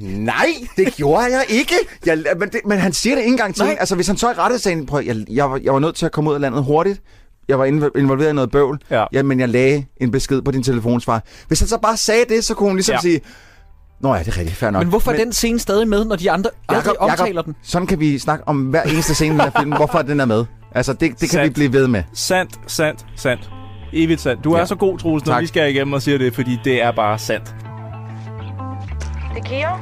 [0.00, 1.74] Nej, det gjorde jeg ikke.
[2.06, 3.76] Jeg, men, det, men han siger det ikke engang til Nej.
[3.80, 6.06] Altså, hvis han så i rette sagde, prøv, jeg, jeg, var, jeg var nødt til
[6.06, 7.00] at komme ud af landet hurtigt.
[7.48, 8.80] Jeg var inv- involveret i noget bøvl.
[8.90, 9.04] Ja.
[9.12, 11.22] Jamen, jeg lagde en besked på din telefonsvar.
[11.48, 12.96] Hvis han så bare sagde det, så kunne hun ligesom Ja.
[12.96, 13.00] ja.
[13.00, 13.20] sige,
[14.00, 14.80] Nå ja, det er rigtigt, fair nok.
[14.82, 17.54] Men hvorfor er den scene stadig med, når de andre aldrig omtaler den?
[17.62, 19.72] Sådan kan vi snakke om hver eneste scene i den her film.
[19.72, 20.44] Hvorfor den er med.
[20.74, 21.44] Altså, det, det kan Sandt.
[21.48, 22.02] vi blive ved med.
[22.14, 23.50] Sandt, sandt, sandt.
[23.92, 24.44] Evigt sandt.
[24.44, 24.66] Du er Ja.
[24.66, 25.42] så god, Troels, når Tak.
[25.42, 27.54] vi skal igennem og siger det, fordi det er bare sandt.
[29.32, 29.78] Nikia?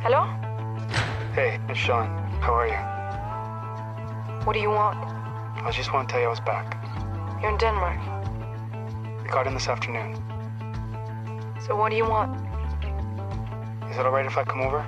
[0.00, 0.24] Hello?
[1.34, 2.08] Hey, it's Sean.
[2.40, 2.80] How are you?
[4.46, 4.96] What do you want?
[5.62, 6.82] I just want to tell you I was back.
[7.42, 8.00] You're in Denmark.
[9.22, 10.16] We got in this afternoon.
[11.60, 12.40] So what do you want?
[13.90, 14.80] Is it alright if I come over?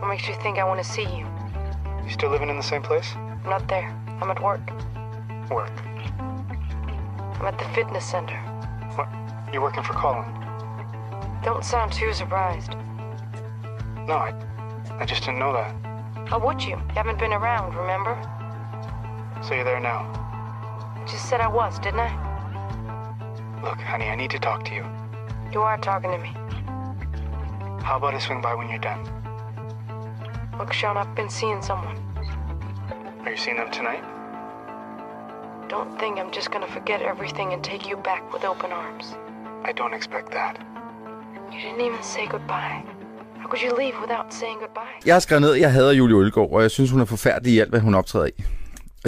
[0.00, 1.24] What makes you think I want to see you?
[2.02, 3.14] You still living in the same place?
[3.14, 3.94] I'm not there.
[4.20, 4.60] I'm at work.
[5.52, 5.70] Work.
[7.38, 8.38] I'm at the fitness center.
[8.96, 9.08] What?
[9.52, 10.43] You're working for Colin?
[11.44, 12.74] Don't sound too surprised.
[14.08, 14.32] No, I,
[14.98, 15.74] I just didn't know that.
[16.26, 16.70] How would you?
[16.70, 18.16] You haven't been around, remember?
[19.42, 20.10] So you're there now.
[20.96, 23.60] I just said I was, didn't I?
[23.62, 24.86] Look, honey, I need to talk to you.
[25.52, 26.32] You are talking to me.
[27.84, 29.04] How about I swing by when you're done?
[30.58, 31.98] Look, Sean, I've been seeing someone.
[33.22, 34.02] Are you seeing them tonight?
[35.68, 39.14] Don't think I'm just gonna forget everything and take you back with open arms.
[39.62, 40.58] I don't expect that.
[41.52, 42.78] You didn't even say goodbye.
[43.40, 45.06] How could you leave without saying goodbye?
[45.06, 47.52] Jeg har skrevet ned, at jeg hader Julie Ølgaard, og jeg synes, hun er forfærdelig
[47.54, 48.30] i alt, hvad hun optræder i.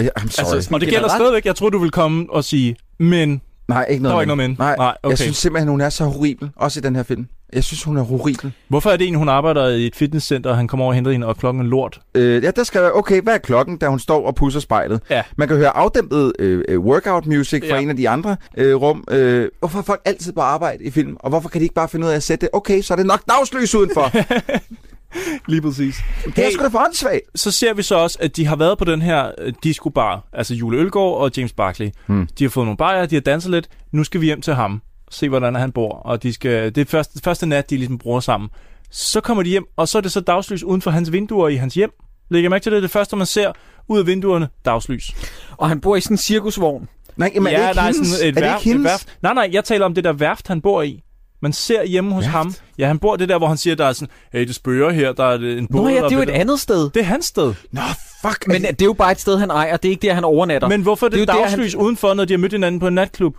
[0.01, 0.55] I'm sorry.
[0.55, 1.45] Altså, og det gælder stadigvæk.
[1.45, 3.41] Jeg tror, du vil komme og sige, men...
[3.67, 4.37] Nej, ikke noget Der var ikke men.
[4.37, 4.55] noget men.
[4.59, 5.09] Nej, Nej, okay.
[5.11, 6.49] jeg synes simpelthen, hun er så horribel.
[6.55, 7.27] Også i den her film.
[7.53, 8.51] Jeg synes, hun er horribel.
[8.67, 11.11] Hvorfor er det en, hun arbejder i et fitnesscenter, og han kommer over og henter
[11.11, 11.99] hende, og klokken er lort?
[12.15, 15.01] Øh, ja, der skal være, okay, hvad er klokken, da hun står og pusser spejlet?
[15.09, 15.23] Ja.
[15.37, 17.81] Man kan høre afdæmpet øh, øh, workout music fra Ja.
[17.81, 19.03] en af de andre øh, rum.
[19.11, 21.17] Øh, hvorfor er folk altid på arbejde i film?
[21.19, 22.49] Og hvorfor kan de ikke bare finde ud af at sætte det?
[22.53, 24.11] Okay, så er det nok dagslys udenfor.
[25.47, 25.95] Lige præcis.
[26.35, 27.21] det er sgu da for åndssvagt.
[27.35, 30.53] Så ser vi så også, at de har været på den her øh, discobar, altså
[30.53, 31.89] Jule Ølgaard og James Barkley.
[32.07, 32.27] Hmm.
[32.39, 33.67] De har fået nogle bajer, de har danset lidt.
[33.91, 34.81] Nu skal vi hjem til ham,
[35.11, 35.93] se hvordan han bor.
[35.95, 38.49] Og de skal, det er første, første nat, de ligesom bruger sammen.
[38.91, 41.55] Så kommer de hjem, og så er det så dagslys uden for hans vinduer i
[41.55, 41.91] hans hjem.
[42.29, 42.83] Lægger mærke til det?
[42.83, 43.51] Det første, man ser
[43.87, 45.11] ud af vinduerne, dagslys.
[45.57, 46.87] Og han bor i sådan en cirkusvogn.
[47.17, 48.11] Nej, jamen, er det ikke der hendes?
[48.11, 49.17] er sådan et, er det værft, ikke et værft.
[49.21, 51.03] Nej, nej, jeg taler om det der værft, han bor i.
[51.41, 52.31] Man ser hjemme hos Værft?
[52.31, 52.53] ham.
[52.77, 55.11] Ja, han bor det der, hvor han siger, der er sådan, hey, det spørger her,
[55.13, 55.81] der er en båd.
[55.81, 56.89] Nå ja, det er jo et der- andet sted.
[56.89, 57.53] Det er hans sted.
[57.71, 57.81] Nå,
[58.21, 58.47] fuck.
[58.47, 59.77] Men det er jo bare et sted, han ejer.
[59.77, 60.67] Det er ikke der, han overnatter.
[60.67, 62.51] Men hvorfor er det, Det er er der, han- dagslys udenfor, når de har mødt
[62.51, 63.35] hinanden på en natklub?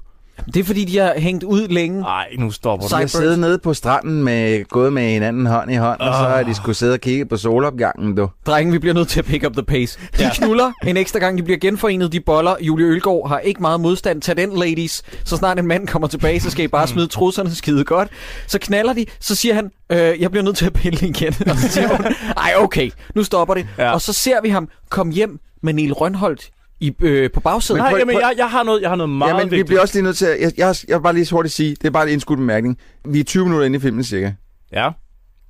[0.47, 2.01] Det er fordi, de har hængt ud længe.
[2.01, 5.75] Nej, nu stopper De har siddet nede på stranden med gået med hinanden hånd i
[5.75, 6.31] hånd, og så Ah.
[6.31, 8.29] har de skulle sidde og kigge på solopgangen, du.
[8.47, 9.99] Drenge, vi bliver nødt til at pick up the pace.
[10.19, 10.31] De ja.
[10.35, 12.55] knuller en ekstra gang, de bliver genforenet, de boller.
[12.61, 14.23] Julie Ølgaard har ikke meget modstand.
[14.23, 15.03] Tag den, ladies.
[15.25, 18.09] Så snart en mand kommer tilbage, så skal I bare smide trusserne skide godt.
[18.47, 21.35] Så knaller de, så siger han, øh, jeg bliver nødt til at pille igen.
[21.51, 23.67] Og så siger hun, ej okay, nu stopper det.
[23.79, 23.85] Ja.
[23.85, 23.93] Ja.
[23.93, 26.51] Og så ser vi ham komme hjem med Neil Rønholdt
[26.81, 27.79] i, øh, på bagsædet.
[27.81, 29.51] Nej, prøv- jamen, prøv- jeg, jeg, har noget, jeg har noget meget Ja, men vi
[29.51, 29.67] vigtigt.
[29.67, 30.41] bliver også lige nødt til at...
[30.41, 32.79] Jeg, jeg, jeg vil bare lige hurtigt sige, det er bare en skudt bemærkning.
[33.05, 34.33] Vi er 20 minutter inde i filmen cirka,
[34.73, 34.91] Ja,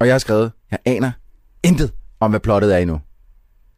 [0.01, 1.11] og jeg har skrevet, jeg aner
[1.65, 3.01] intet om, hvad plottet er endnu.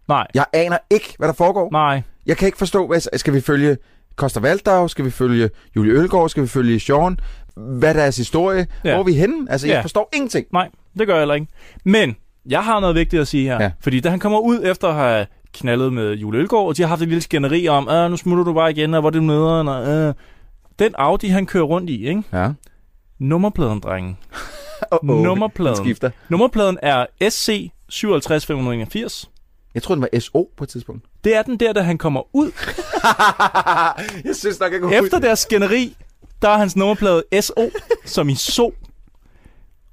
[0.08, 1.68] nej, Jeg aner ikke, hvad der foregår.
[1.72, 2.02] nej.
[2.26, 3.76] Jeg kan ikke forstå, hvad, skal vi følge
[4.16, 4.88] Koster Valdau?
[4.88, 6.28] Skal vi følge Julie Ølgaard?
[6.28, 7.18] Skal vi følge Sean?
[7.56, 8.66] Hvad er deres historie?
[8.84, 8.90] Ja.
[8.90, 9.50] Hvor er vi henne?
[9.52, 9.80] Altså, jeg Ja.
[9.80, 10.46] forstår ingenting.
[10.52, 11.46] Nej, det gør jeg heller ikke.
[11.84, 12.16] Men
[12.48, 13.62] jeg har noget vigtigt at sige her.
[13.62, 13.70] Ja.
[13.80, 16.88] Fordi da han kommer ud efter at have knaldet med Jule Ølgaard, og de har
[16.88, 19.22] haft et lille skænderi om, ah, nu smutter du bare igen, og hvor er det
[19.22, 20.14] nederen, og øh.
[20.78, 22.22] Den Audi, han kører rundt i, ikke?
[22.32, 22.52] Ja.
[23.18, 24.18] Nummerpladen, drengen.
[24.94, 25.22] Uh-oh.
[25.26, 25.76] Nummerpladen.
[25.76, 26.10] Den skifter.
[26.28, 29.30] Nummerpladen er SC 57581.
[29.74, 31.04] Jeg tror den var SO på et tidspunkt.
[31.24, 32.50] Det er den der, da han kommer ud.
[34.24, 35.96] jeg synes nok, jeg kunne Efter deres skænderi,
[36.42, 37.70] der er hans nummerplade SO,
[38.04, 38.74] som i so,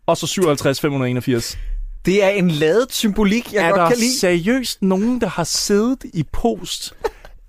[0.06, 1.58] og så 57581.
[2.08, 4.20] Det er en ladet symbolik, jeg er godt der kan lide.
[4.20, 6.94] seriøst nogen, der har siddet i post,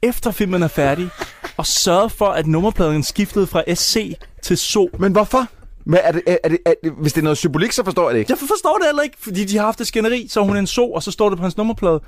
[0.03, 1.09] efter filmen er færdig,
[1.57, 4.89] og sørget for, at nummerpladen skiftede fra SC til SO?
[4.99, 5.47] Men hvorfor?
[5.85, 8.09] Men er det, er, er det, er det, hvis det er noget symbolik, så forstår
[8.09, 8.31] jeg det ikke.
[8.33, 10.67] Jeg forstår det heller ikke, fordi de har haft et skænderi, så er hun en
[10.67, 12.01] SO, og så står det på hans nummerplade.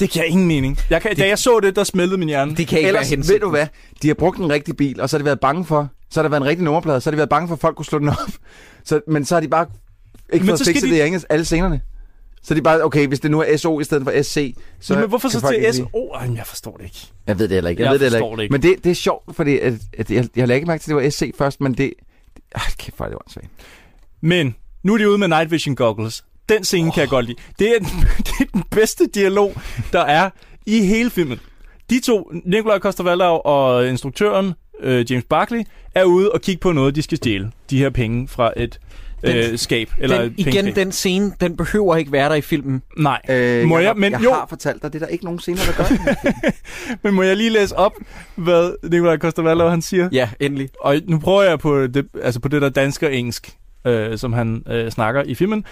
[0.00, 0.78] Det giver ingen mening.
[0.90, 2.56] Jeg kan, det, da jeg så det, der smeltede min hjerne.
[2.56, 3.40] Det kan ikke Ellers, være ved hensigten.
[3.40, 3.66] du hvad?
[4.02, 6.22] De har brugt en rigtig bil, og så har de været bange for, så har
[6.22, 7.98] der været en rigtig nummerplade, så har de været bange for, at folk kunne slå
[7.98, 8.16] den op.
[8.84, 9.66] Så, men så har de bare
[10.32, 11.80] ikke Men fået fikset de- det i alle scenerne.
[12.42, 14.94] Så er de bare, okay, hvis det nu er SO i stedet for SC, så
[14.94, 16.12] Jamen, hvorfor så til SO?
[16.14, 17.06] Ej, men jeg forstår det ikke.
[17.26, 17.82] Jeg ved det heller ikke.
[17.82, 18.36] Jeg, Jeg ved det heller forstår ikke.
[18.36, 18.68] det ikke.
[18.68, 20.96] Men det, det er sjovt, fordi at, at jeg, jeg lagde ikke mærke til, at
[20.96, 21.92] det var SC først, men det...
[22.54, 23.48] Ej, kæft, hvor er det åndssvagt.
[24.20, 26.24] Men nu er de ude med night vision goggles.
[26.48, 26.94] Den scene oh.
[26.94, 27.38] kan jeg godt lide.
[27.58, 27.88] Det er, den,
[28.26, 29.54] det er den bedste dialog,
[29.92, 30.30] der er
[30.66, 31.40] i hele filmen.
[31.90, 33.04] De to, Nikolaj koster
[33.44, 35.62] og instruktøren, øh, James Barkley,
[35.94, 37.52] er ude og kigge på noget, de skal stjæle.
[37.70, 38.80] De her penge fra et
[39.26, 39.90] Den- øh, skab.
[39.98, 40.76] Eller Den, igen, pengeskab.
[40.84, 42.82] den scene, den behøver ikke være der i filmen.
[42.98, 43.20] Nej.
[43.30, 44.32] Øh, Må jeg, jeg- men jeg jo.
[44.32, 45.84] har fortalt dig, det er der ikke nogen scener, der gør.
[47.04, 47.92] Men må jeg lige læse op,
[48.36, 50.08] hvad Nikolaj koster han siger?
[50.12, 50.68] Ja, endelig.
[50.80, 53.56] Og nu prøver jeg på det, altså på det der dansk og engelsk,
[53.86, 55.64] øh, som han øh, snakker i filmen.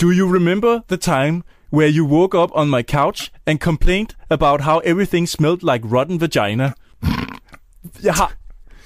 [0.00, 4.60] Do you remember the time where you woke up on my couch and complained about
[4.60, 6.70] how everything smelled like rotten vagina.
[8.02, 8.32] Jeg har...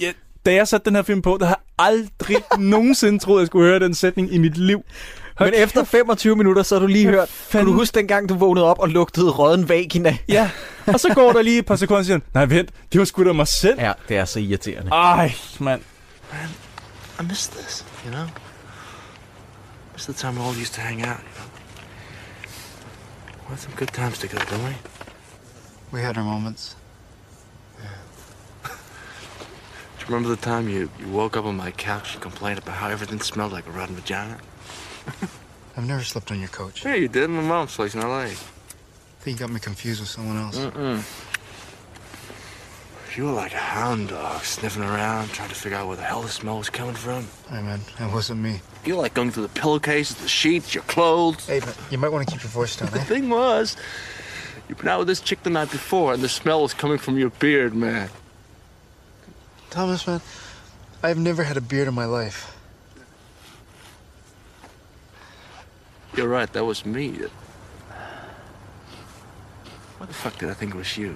[0.01, 0.13] Jeg,
[0.47, 3.47] da jeg satte den her film på, der har jeg aldrig nogensinde troet, at jeg
[3.47, 4.83] skulle høre den sætning i mit liv.
[5.41, 7.29] Men efter 25 minutter, så har du lige hørt...
[7.51, 10.19] Kan du huske dengang, du vågnede op og lugtede råden vagina?
[10.29, 10.51] Ja,
[10.87, 13.25] og så går der lige et par sekunder og siger, nej vent, det var sgu
[13.25, 13.81] da mig selv.
[13.81, 14.91] Ja, det er så irriterende.
[14.91, 15.81] Ej, mand.
[17.21, 18.25] I miss this, you know?
[19.93, 21.47] Miss the time we all used to hang out, you know?
[23.47, 24.75] We had some good times together, didn't we?
[25.93, 26.76] We had our moments.
[30.09, 32.89] You remember the time you, you woke up on my couch and complained about how
[32.89, 34.39] everything smelled like a rotten vagina?
[35.77, 36.85] I've never slept on your couch.
[36.85, 38.27] Yeah, you did my mom's place in L.A.
[38.27, 38.35] I
[39.21, 40.59] think you got me confused with someone else.
[40.59, 41.03] Mm-mm.
[43.17, 46.23] You were like a hound dog, sniffing around, trying to figure out where the hell
[46.23, 47.27] the smell was coming from.
[47.49, 48.61] Hey, man, that wasn't me.
[48.85, 51.47] You were like going through the pillowcases, the sheets, your clothes.
[51.47, 52.91] Hey, man, you might want to keep your voice down.
[52.91, 53.05] The eh?
[53.05, 53.77] thing was,
[54.69, 57.19] you've been out with this chick the night before, and the smell was coming from
[57.19, 58.11] your beard, man.
[59.71, 60.21] Thomas, man,
[61.03, 62.57] I've never had a beard in my life.
[66.17, 67.13] You're right, that was me.
[69.99, 71.15] Why the fuck did I think it was you?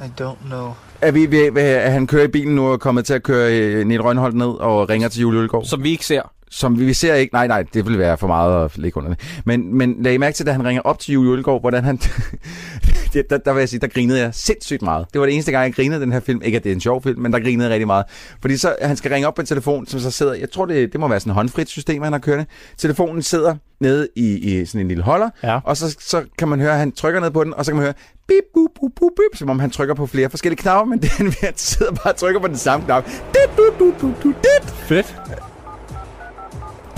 [0.00, 0.74] I don't know.
[1.02, 3.58] Er, vi, ved, ved, at han kører i bilen nu og kommer til at køre
[3.58, 5.64] øh, Niel Rønholdt ned og ringer til Julie Ølgaard?
[5.64, 6.22] Som vi ikke ser.
[6.50, 7.34] Som vi, vi ser ikke.
[7.34, 9.40] Nej, nej, det vil være for meget at ligge under det.
[9.44, 12.00] Men, men lad I mærke til, da han ringer op til Julie Ølgaard, hvordan han...
[13.12, 15.06] det, der, der vil jeg sige, der grinede jeg sindssygt meget.
[15.12, 16.42] Det var det eneste gang, jeg grinede den her film.
[16.42, 18.04] Ikke, at det er en sjov film, men der grinede jeg rigtig meget.
[18.40, 20.34] Fordi så, han skal ringe op på en telefon, som så sidder...
[20.34, 22.46] Jeg tror, det, det må være sådan et håndfrit system, han har kørende.
[22.78, 25.58] Telefonen sidder nede i, i sådan en lille holder, Ja.
[25.64, 27.76] og så, så kan man høre, at han trykker ned på den, og så kan
[27.76, 27.94] man høre
[28.28, 31.10] bip, bup, bup, bup, bip, som om han trykker på flere forskellige knapper, men det,
[31.40, 33.04] han sidder bare og trykker på den samme knap.
[33.06, 34.70] Dit, dut, dut, dut, dut, dit.
[34.70, 35.16] Fedt.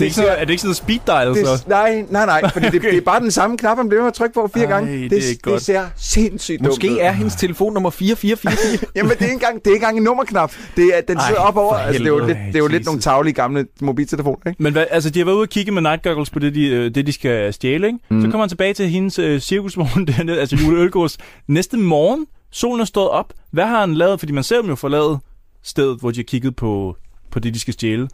[0.01, 1.53] Det er, ikke sådan, er det ikke sådan noget speed dial, så?
[1.53, 4.07] Det, nej, nej, nej, fordi det, det er bare den samme knap, han bliver med
[4.07, 4.93] at trykke på fire Ej, gange.
[4.97, 5.55] det er det, ikke godt.
[5.55, 6.67] det ser sindssygt dumt.
[6.67, 8.89] Måske er hendes telefonnummer 4444.
[8.95, 10.51] Jamen, det er ikke engang, det er ikke engang en nummerknap.
[10.75, 11.73] Det er, den Ej, sidder op over.
[11.73, 14.63] for Altså, det er jo lidt, det er jo lidt nogle tavlige gamle mobiltelefoner, ikke?
[14.63, 16.67] Men hvad, altså, de har været ude og kigge med night goggles på det, de,
[16.67, 17.99] øh, det, de skal stjæle, ikke?
[18.09, 18.21] Mm.
[18.21, 21.17] Så kommer han tilbage til hendes øh, cirkusvogn altså Jule Ølgaards.
[21.47, 23.33] Næste morgen, solen er stået op.
[23.51, 24.19] Hvad har han lavet?
[24.19, 25.19] Fordi man ser dem jo forlade
[25.63, 26.95] stedet, hvor de har kigget på,
[27.31, 28.07] på det, de skal stjæle.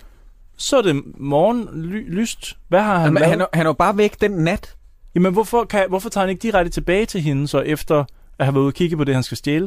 [0.57, 2.57] Så er det morgen ly, lyst.
[2.69, 3.29] Hvad har han Han, lavet?
[3.29, 4.75] han, er- han er jo bare væk den nat.
[5.15, 8.03] Jamen, hvorfor, kan, hvorfor tager han ikke direkte tilbage til hende, så efter
[8.39, 9.65] at have været ude og kigge på det, han skal stjæle?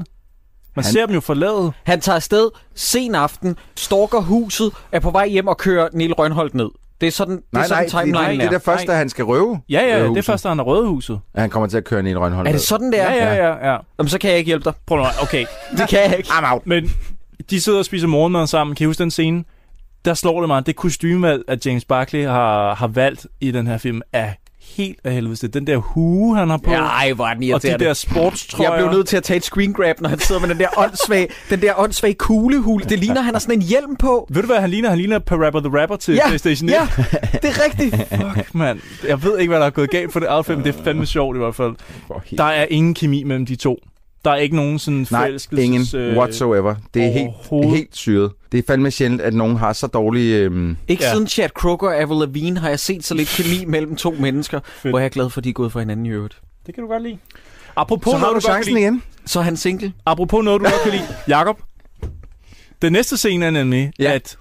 [0.76, 1.72] Man Han- ser dem jo forlade.
[1.84, 6.54] Han tager afsted sen aften, stalker huset, er på vej hjem og kører Niel Rønholdt
[6.54, 6.68] ned.
[7.00, 8.50] Det er sådan, det Nej, er sådan nej, det, timeline det, det er er.
[8.50, 9.60] der først, da han skal røve.
[9.68, 11.20] Ja, ja, det er først, da han har rødhuset.
[11.34, 12.46] At han kommer til at køre ned i Rønholm.
[12.46, 13.12] Er det sådan, det er?
[13.12, 13.70] Ja, ja, ja.
[13.72, 13.76] ja.
[13.98, 14.72] Jamen, så kan jeg ikke hjælpe dig.
[14.86, 15.46] Prøv nu, okay.
[15.78, 16.28] Det kan jeg ikke.
[16.28, 16.66] I'm out.
[16.66, 16.90] Men
[17.50, 18.76] de sidder og spiser morgenmad sammen.
[18.76, 19.44] Kan I huske den scene?
[20.04, 23.78] Der slår det mig, det kostymevalg, at James Barkley har, har valgt i den her
[23.78, 24.32] film, er
[24.76, 25.48] helt af helvede.
[25.48, 28.70] Den der hue, han har på, Ja, ej, hvor er den og de der sportstrøjer.
[28.72, 30.68] Jeg blev nødt til at tage et screen grab, når han sidder med den der
[30.76, 32.84] åndssvage, den der åndssvage kuglehule.
[32.84, 34.26] Det ligner, han har sådan en hjelm på.
[34.30, 34.88] Ved du, hvad han ligner?
[34.88, 36.72] Han ligner Parappa the Rapper til Ja, PlayStation 1.
[36.72, 36.86] ja,
[37.32, 37.96] det er rigtigt.
[38.36, 38.80] Fuck, mand.
[39.08, 41.06] Jeg ved ikke, hvad der er gået galt for det outfit, men det er fandme
[41.06, 41.74] sjovt i hvert fald.
[42.38, 43.78] Der er ingen kemi mellem de to.
[44.24, 45.64] Der er ikke nogen sådan Nej, forelskelses...
[45.64, 46.74] ingen øh, whatsoever.
[46.94, 48.32] Det er helt, helt syret.
[48.52, 50.36] Det er fandme sjældent, at nogen har så dårlige...
[50.38, 51.12] Øhm, Ikke Ja.
[51.12, 54.60] siden Chad Kroger og Avril Lavigne har jeg set så lidt kemi mellem to mennesker,
[54.90, 56.40] hvor jeg er glad for, at de er gået fra hinanden i øvrigt.
[56.66, 57.18] Det kan du godt lide.
[57.76, 58.82] Apropos så har noget, du chancen lide.
[58.84, 59.02] igen.
[59.26, 59.92] Så er han single.
[60.06, 61.06] Apropos noget, du godt kan lide.
[61.36, 61.60] Jakob.
[62.82, 64.12] Den næste scene er nemlig, ja.
[64.12, 64.36] at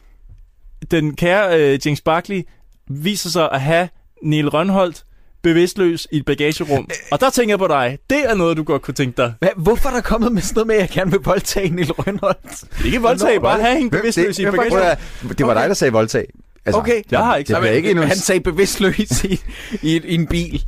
[0.91, 2.41] den kære øh, James Barkley
[2.89, 3.89] viser sig at have
[4.23, 5.03] Neil Rønholdt
[5.41, 6.87] bevidstløs i et bagagerum.
[7.11, 7.97] Og der tænker jeg på dig.
[8.09, 9.33] Det er noget, du godt kunne tænke dig.
[9.39, 11.91] Hvad, hvorfor er der kommet med sådan noget med, at jeg gerne vil voldtage Niel
[11.91, 12.85] Rønholdt?
[12.85, 15.35] Ikke voldtag, bare have hende bevidstløs i et det, bagagerum.
[15.37, 16.25] det var dig, der sagde voldtag.
[16.65, 17.01] Altså, Okay.
[17.11, 18.05] Jeg har ikke det ikke endnu...
[18.05, 19.41] Han sagde bevidstløs i,
[19.81, 20.63] i, i en bil.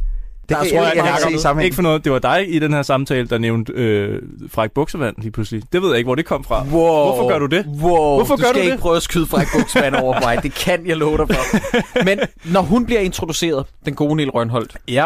[0.52, 1.66] Det Der kan tror jeg, jeg, kan ikke se i sammenhæng.
[1.66, 2.04] ikke for noget.
[2.04, 4.22] Det var dig i den her samtale, der nævnte øh,
[4.52, 5.64] fræk buksevand lige pludselig.
[5.74, 6.64] Det ved jeg ikke, hvor det kom fra.
[6.64, 6.70] Wow.
[6.72, 7.66] Hvorfor gør du det?
[7.66, 8.16] Wow.
[8.16, 8.80] Hvorfor du gør skal du ikke det?
[8.80, 10.43] prøve at skyde fra buksvand over mig.
[10.43, 11.58] Det kan jeg love dig for.
[12.06, 15.06] Men når hun bliver introduceret, den gode Niel Rønholdt, Ja.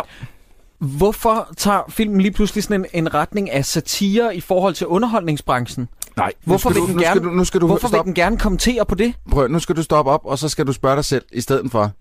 [0.80, 5.88] hvorfor tager filmen lige pludselig sådan en, en retning af satire i forhold til underholdningsbranchen?
[6.18, 8.00] Nej, Hvorfor, nu vil, den du, nu gerne, skal du, nu skal du hvorfor vil
[8.04, 9.14] den gerne kommentere på det?
[9.32, 11.72] Prøv, nu skal du stoppe op, og så skal du spørge dig selv i stedet
[11.72, 11.92] for,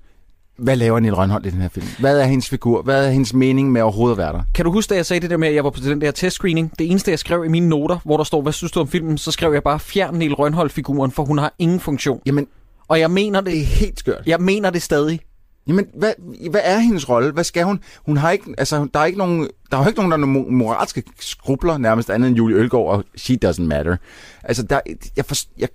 [0.59, 1.87] hvad laver Niel Rønholdt i den her film?
[1.99, 2.83] Hvad er hendes figur?
[2.83, 4.43] Hvad er hendes mening med overhovedet at være der?
[4.55, 6.11] Kan du huske, da jeg sagde det der med, at jeg var på den der
[6.11, 6.73] testscreening?
[6.79, 9.19] Det eneste, jeg skrev i mine noter, hvor der står, hvad synes du om filmen,
[9.19, 12.21] så skrev jeg bare, fjern Niel Rønholdt-figuren, for hun har ingen funktion.
[12.27, 12.47] Jamen,
[12.89, 13.67] Og jeg mener det er det.
[13.67, 14.23] helt skørt.
[14.27, 15.21] Jeg mener det stadig.
[15.69, 16.13] Jamen, hvad,
[16.51, 17.33] hvad er hendes rolle?
[17.33, 17.81] Hvad skal hun?
[18.07, 20.21] Hun har ikke, altså, der er ikke nogen, der er jo ikke nogen, der er
[20.27, 23.97] nogen moralske skrubler, nærmest andet end Julie Ølgaard og She Doesn't Matter.
[24.43, 24.81] Altså, der,
[25.17, 25.69] jeg, for, jeg,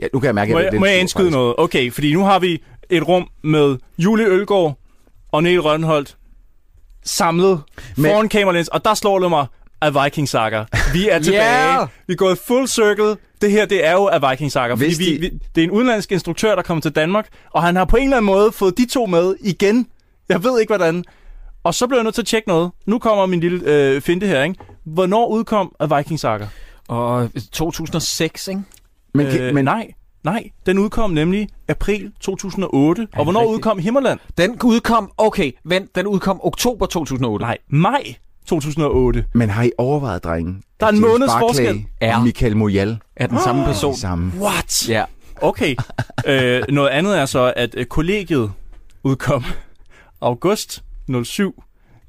[0.00, 1.36] ja, nu kan jeg mærke, Må at jeg, det er må jeg indskyde faktisk.
[1.36, 1.54] noget?
[1.58, 4.78] Okay, fordi nu har vi et rum med Julie Ølgaard
[5.32, 6.16] og Niel Rønholdt
[7.04, 7.62] samlet
[7.96, 9.46] Men- foran kameralæns, og der slår det mig
[9.80, 10.64] af Viking Saga.
[10.92, 11.76] Vi er tilbage.
[11.78, 11.88] Yeah!
[12.06, 13.16] Vi er gået full circle.
[13.40, 14.72] Det her, det er jo af Viking Saga.
[14.72, 17.62] Fordi Hvis vi, de- vi, det er en udenlandsk instruktør, der kommer til Danmark, og
[17.62, 19.86] han har på en eller anden måde fået de to med igen.
[20.28, 21.04] Jeg ved ikke, hvordan.
[21.64, 22.70] Og så bliver jeg nødt til at tjekke noget.
[22.86, 24.54] Nu kommer min lille øh, finte her, ikke?
[24.84, 26.46] Hvornår udkom af Viking Saga?
[26.88, 28.60] Og 2006, ikke?
[29.14, 29.88] Men, Øh, øh, men nej,
[30.24, 30.50] nej.
[30.66, 33.08] Den udkom nemlig april 2008.
[33.12, 33.56] Og hvornår rigtigt?
[33.56, 34.18] udkom Himmerland?
[34.38, 37.42] Den udkom, okay, vent, den udkom oktober 2008.
[37.44, 38.14] Nej, maj
[38.46, 39.24] 2008.
[39.34, 40.62] Men har I overvejet, drenge?
[40.80, 41.84] Der er en James måneds Barclay forskel.
[42.02, 42.16] Ja.
[42.16, 43.92] og Michael Moyal Er den samme person?
[43.92, 44.32] er samme.
[44.40, 44.88] What?
[44.88, 45.04] Ja.
[45.42, 45.76] Okay.
[46.26, 48.52] øh, noget andet er så, at øh, kollegiet
[49.04, 49.44] udkom
[50.20, 50.84] august
[51.24, 51.62] 07.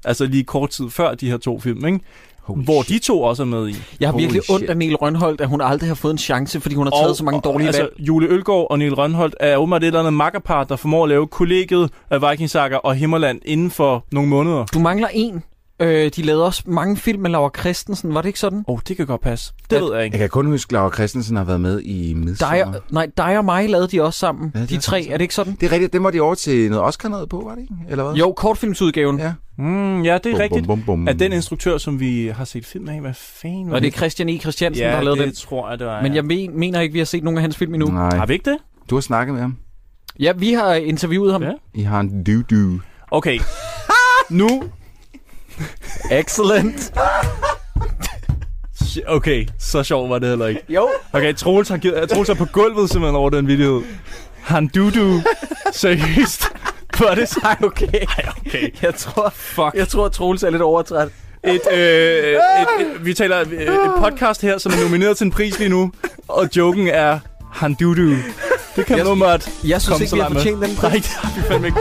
[0.05, 1.99] Altså lige kort tid før de her to film, ikke?
[2.41, 3.01] Holy Hvor shit.
[3.03, 3.75] de to også er med i.
[3.99, 4.55] Jeg har Holy virkelig shit.
[4.55, 7.17] ondt af Niel Rønholdt, at hun aldrig har fået en chance, fordi hun har taget
[7.17, 7.93] så mange dårlige altså, valg.
[7.99, 11.27] Jule Ølgaard og Niel Rønholdt er åbenbart et eller andet makkerpar, der formår at lave
[11.27, 14.65] kollegiet af Viking Saga og Himmerland inden for nogle måneder.
[14.73, 15.43] Du mangler en.
[15.81, 18.57] Øh, de lavede også mange film med Laura Christensen, var det ikke sådan?
[18.67, 19.53] Åh, oh, det kan godt passe.
[19.69, 20.13] Det Ja, ved jeg ikke.
[20.13, 22.65] Jeg kan kun huske, at Laura Christensen har været med i Dig, Midsommer.
[22.65, 24.51] og- nej, dig og mig lavede de også sammen.
[24.55, 25.53] Ja, det de tre, er det ikke sådan?
[25.61, 27.73] Det er rigtigt, det må de over til noget Oscar noget på, var det ikke?
[27.89, 28.13] Eller hvad?
[28.13, 29.19] Jo, kortfilmsudgaven.
[29.19, 29.33] Ja.
[29.57, 30.67] Mm, ja, det er Bum, rigtigt.
[30.67, 31.07] bum, bum, bum.
[31.07, 34.29] At den instruktør, som vi har set film af, hvad fanden Og det er Christian
[34.29, 34.37] E.
[34.39, 35.35] Christiansen, ja, der har lavet det den.
[35.35, 36.01] tror jeg, det var.
[36.01, 37.87] Men jeg men, mener ikke, vi har set nogen af hans film endnu.
[37.91, 38.57] Nej, Har vi ikke det?
[38.89, 39.55] du har snakket med ham.
[40.19, 41.43] Ja, vi har interviewet ham.
[41.43, 41.51] Ja.
[41.73, 42.79] I har en du-du.
[43.11, 43.39] Okay.
[44.29, 44.63] nu...
[46.11, 46.93] Excellent.
[49.07, 50.61] Okay, så sjovt var det heller ikke.
[50.69, 50.89] Jo.
[51.13, 53.83] Okay, Troels har, givet, Troels er på gulvet simpelthen over den video.
[54.41, 55.21] Han du-du.
[55.73, 56.43] Seriøst.
[56.99, 57.55] Var det så?
[57.63, 57.87] Okay.
[57.93, 58.69] Ej, okay.
[58.81, 59.73] Jeg tror, Fuck.
[59.75, 61.07] jeg tror, Troels er lidt overtræt.
[61.43, 62.37] Et, øh, et,
[62.79, 65.91] et, vi taler øh, et podcast her, som er nomineret til en pris lige nu.
[66.27, 67.19] Og joken er
[67.53, 68.15] han du-du.
[68.75, 71.03] Det kan Jeg- åbenbart Jeg synes ikke, så vi har fortjent den Nej, pris.
[71.03, 71.79] det har vi fandme ikke.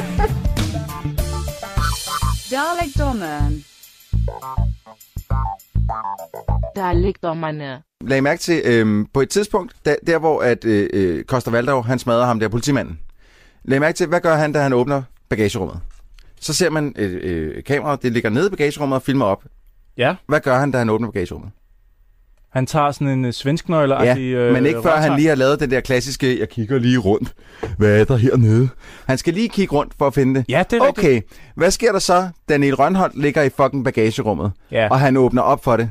[5.88, 6.68] Dalekdommeren.
[6.76, 7.82] Dalekdommerne.
[8.00, 11.82] Lag mærke til, øhm, på et tidspunkt, der, der hvor at øh, øh, Koster Valdau,
[11.82, 13.00] han smadrer ham der politimanden.
[13.64, 15.80] Lag mærke til, hvad gør han, da han åbner bagagerummet?
[16.40, 19.44] Så ser man øh, øh, kameraet, det ligger nede i bagagerummet og filmer op.
[19.96, 21.50] Ja, Hvad gør han, da han åbner bagagerummet?
[22.58, 25.60] Han tager sådan en uh, svensknøgle Ja, øh, men ikke før han lige har lavet
[25.60, 27.32] den der klassiske, jeg kigger lige rundt.
[27.78, 28.68] Hvad er der hernede?
[29.06, 30.44] Han skal lige kigge rundt for at finde det.
[30.48, 31.06] Ja, det er rigtigt.
[31.06, 31.20] Okay,
[31.56, 34.88] hvad sker der så, da Niel Rønholdt ligger i fucking bagagerummet, Ja.
[34.90, 35.90] og han åbner op for det?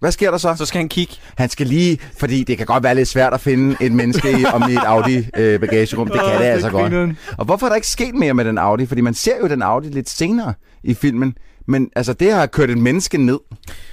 [0.00, 0.54] Hvad sker der så?
[0.56, 1.14] Så skal han kigge.
[1.38, 4.44] Han skal lige, fordi det kan godt være lidt svært at finde et menneske i,
[4.52, 6.08] om i et Audi øh, bagagerum.
[6.08, 7.16] Det kan det det altså godt.
[7.38, 8.86] Og hvorfor er der ikke sket mere med den Audi?
[8.86, 10.54] Fordi man ser jo den Audi lidt senere
[10.84, 11.34] i filmen.
[11.72, 13.38] Men altså, det har kørt et menneske ned.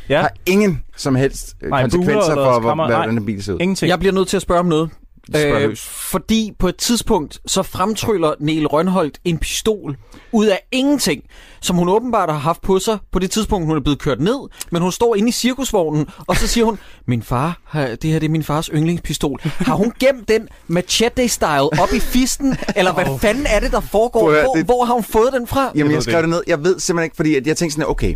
[0.09, 3.57] Ja, Har ingen som helst øh, Nej, konsekvenser for, hvor, hvordan den bil ser ud.
[3.61, 3.89] ingenting.
[3.89, 4.89] Jeg bliver nødt til at spørge om noget.
[5.36, 5.75] Øh,
[6.11, 9.97] fordi på et tidspunkt, så fremtryller Niel Rønholdt en pistol
[10.32, 11.23] ud af ingenting,
[11.61, 14.49] som hun åbenbart har haft på sig på det tidspunkt, hun er blevet kørt ned.
[14.71, 18.23] Men hun står inde i cirkusvognen, og så siger hun, min far, det her det
[18.23, 19.39] er min fars yndlingspistol.
[19.43, 22.57] Har hun gemt den machete-style op i fisten?
[22.75, 24.32] Eller hvad fanden er det, der foregår?
[24.32, 25.71] Høre, Hvor, det- hvor har hun fået den fra?
[25.75, 26.41] Jamen, jeg det skrev det ned.
[26.47, 28.15] Jeg ved simpelthen ikke, fordi at jeg tænkte sådan, okay,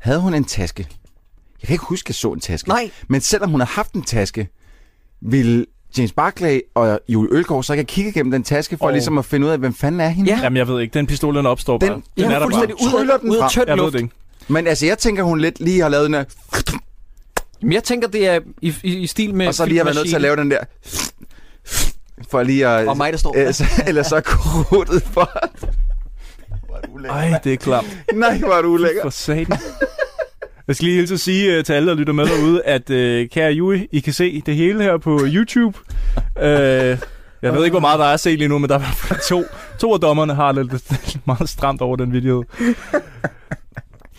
[0.00, 0.86] havde hun en taske?
[1.62, 2.68] Jeg kan ikke huske, at jeg så en taske.
[2.68, 2.90] Nej.
[3.08, 4.48] Men selvom hun har haft en taske,
[5.22, 5.66] ville
[5.98, 9.18] James Barclay og Julie Ølgaard så ikke have kigget gennem den taske for Og- ligesom
[9.18, 10.30] at finde ud af, hvem fanden er hende?
[10.30, 10.40] Ja.
[10.42, 10.94] Jamen, jeg ved ikke.
[10.94, 11.96] Den pistol, den opstår Den- bare.
[11.96, 12.66] den Ja, er der bare.
[12.90, 13.92] Tryller den ud af ved luft.
[13.92, 14.14] det ikke.
[14.48, 16.24] Men altså, jeg tænker, hun lidt lige har lavet den der,
[17.62, 19.96] Men jeg tænker, det er i, i, i stil med og så lige har været
[19.96, 20.58] nødt til at lave den der,
[22.30, 22.88] for lige at...
[22.88, 25.30] Og mig, der står Ellers, ellers så er krudtet for...
[27.08, 27.98] Ej, det er klamt.
[28.14, 29.02] Nej, hvor er du ulækker.
[29.02, 29.58] For satan.
[30.70, 33.28] Jeg skal lige hilse at sige uh, til alle, der lytter med derude, at uh,
[33.28, 35.78] kære Jui, I kan se det hele her på YouTube.
[36.36, 36.98] Uh, jeg
[37.42, 39.44] ved ikke, hvor meget der er at se lige nu, men der er to,
[39.78, 42.44] to af dommerne har lidt, lidt meget stramt over den video.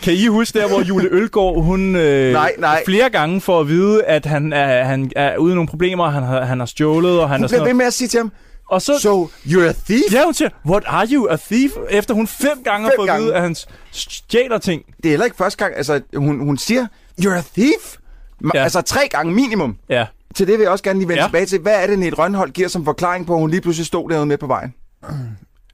[0.03, 2.83] Kan I huske der, hvor Jule Ølgaard, hun øh, Nej, nej.
[2.85, 6.23] flere gange får at vide, at han er, han er ude i nogle problemer, han
[6.23, 8.31] har, han har stjålet, og han Hun er sådan ved med at sige til ham,
[8.71, 10.13] Og så, so you're a thief?
[10.13, 11.71] ja, hun siger, what are you, a thief?
[11.89, 13.23] Efter hun fem gange har Fem fået at gange.
[13.25, 13.55] vide, at han
[13.91, 14.85] stjæler ting.
[14.97, 16.87] Det er heller ikke første gang, altså hun, hun siger,
[17.21, 17.97] you're a thief?
[18.43, 18.63] Ma- Ja.
[18.63, 19.77] Altså tre gange minimum.
[19.89, 20.05] Ja,
[20.35, 21.27] Til det vil jeg også gerne lige vende Ja.
[21.27, 21.59] tilbage til.
[21.59, 24.25] Hvad er det, Nete Rønholdt giver som forklaring på, at hun lige pludselig stod derude
[24.25, 24.73] med på vejen?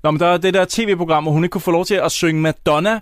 [0.04, 2.12] Nå, men der er det der tv-program, hvor hun ikke kunne få lov til at
[2.12, 3.00] synge Madonna.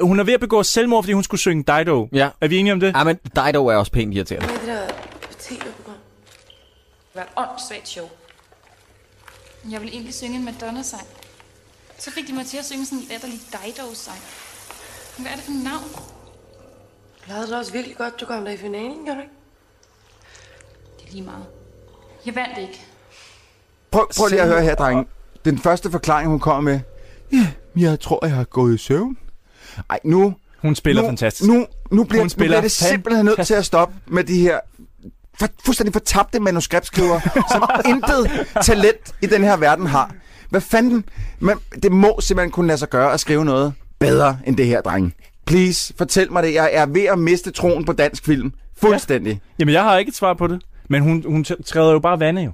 [0.00, 2.08] Uh, hun er ved at begå selvmord, fordi hun skulle synge Dido.
[2.12, 2.28] Ja.
[2.40, 2.92] Er vi enige om det?
[2.96, 4.46] Ja, men Dido er også pænt irriterende.
[4.46, 5.94] Hvad er det der tv-program?
[7.12, 8.04] Det var et åndssvagt show.
[9.70, 11.06] Jeg ville egentlig synge en Madonna-sang.
[11.98, 14.18] Så fik de mig til at synge sådan en latterlig Dido-sang.
[15.18, 15.84] Hvad er det for et navn?
[17.20, 18.20] Du lavede det også virkelig godt.
[18.20, 19.34] Du kom der i finalen, gjorde du ikke?
[20.98, 21.46] Det er lige meget.
[22.26, 22.80] Jeg vandt ikke.
[23.90, 25.06] Prøv, prøv lige at høre her, drenge.
[25.44, 26.80] Den første forklaring, hun kommer med.
[27.32, 27.46] Ja,
[27.76, 29.18] jeg tror, jeg har gået i søvn.
[29.90, 31.50] Ej, nu Hun spiller nu, fantastisk.
[31.50, 34.40] Nu, nu bliver, Hun nu spiller bliver det simpelthen nødt til at stoppe med de
[34.40, 34.60] her
[35.38, 37.20] for, fuldstændig fortabte manuskriptskriver,
[37.52, 40.14] som intet talent i den her verden har.
[40.50, 41.04] Hvad fanden?
[41.38, 44.80] Man, det må simpelthen kunne lade sig gøre at skrive noget bedre end det her,
[44.80, 45.14] dreng.
[45.46, 46.54] Please, fortæl mig det.
[46.54, 48.52] Jeg er ved at miste troen på dansk film.
[48.76, 49.32] Fuldstændig.
[49.32, 49.38] Ja.
[49.58, 50.62] Jamen, jeg har ikke et svar på det.
[50.88, 52.52] Men hun, hun træder jo bare vande jo.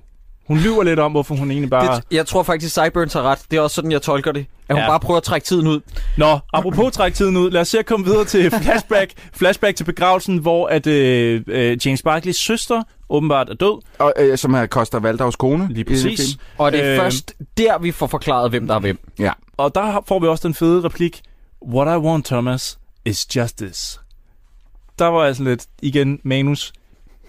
[0.50, 1.96] Hun lyver lidt om, hvorfor hun egentlig bare...
[1.96, 3.38] Det, jeg tror faktisk, Sideburns har ret.
[3.50, 4.46] Det er også sådan, jeg tolker det.
[4.68, 4.82] At hun Ja.
[4.82, 4.88] ja.
[4.90, 5.80] bare prøver at trække tiden ud.
[6.16, 9.84] Nå, apropos træk tiden ud, lad os se at komme videre til flashback, flashback til
[9.84, 13.82] begravelsen, hvor at øh, øh, James Barkleys søster åbenbart er død.
[13.98, 15.68] Og, øh, som er Koster Valdavs kone.
[15.72, 16.36] Lige præcis.
[16.58, 18.98] Og det er Øh, først der, vi får forklaret, hvem der er hvem.
[19.18, 19.32] Ja.
[19.56, 21.20] Og der får vi også den fede replik,
[21.68, 23.98] What I want, Thomas, is justice.
[24.98, 26.72] Der var altså lidt, igen, manus,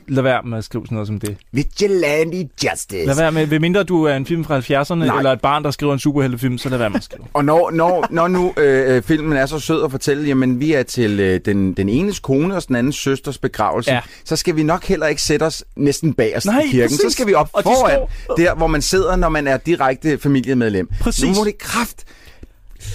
[0.07, 1.37] lad være med at skrive sådan noget som det.
[1.51, 3.05] Vigilante Justice.
[3.05, 5.17] Lad være med, ved mindre du er en film fra 70'erne, Nej.
[5.17, 7.23] eller et barn, der skriver en superheltefilm, så lad være med at skrive.
[7.33, 10.73] Og når, når, når nu øh, øh, filmen er så sød at fortælle, jamen vi
[10.73, 13.99] er til øh, den, den enes kone og den andens søsters begravelse, Ja.
[14.25, 16.83] så skal vi nok heller ikke sætte os næsten bagerst Nej, i kirken.
[16.89, 16.99] præcis.
[17.01, 19.57] Så skal vi op Og de foran, står- der hvor man sidder, når man er
[19.57, 20.89] direkte familiemedlem.
[21.01, 21.23] Præcis.
[21.25, 22.03] Nu må det kraft.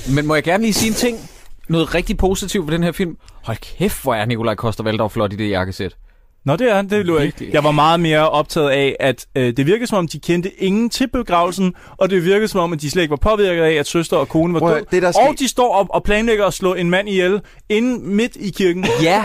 [0.08, 1.18] Men må jeg gerne lige sige en ting?
[1.68, 3.16] Noget rigtig positivt ved den her film.
[3.42, 5.96] Hold kæft, hvor er Nikolaj Koster Valdau flot i det jakkesæt.
[6.46, 6.90] Nå, det er han.
[6.90, 7.50] Det lå jeg ikke.
[7.52, 10.90] Jeg var meget mere optaget af, at øh, det virkede som om, de kendte ingen
[10.90, 13.86] til begravelsen, og det virkede som om, at de slet ikke var påvirket af, at
[13.86, 14.84] søster og kone var Prøv død.
[14.90, 18.00] det, der er og de står op og planlægger at slå en mand ihjel inde
[18.08, 18.86] midt i kirken.
[19.02, 19.24] Ja,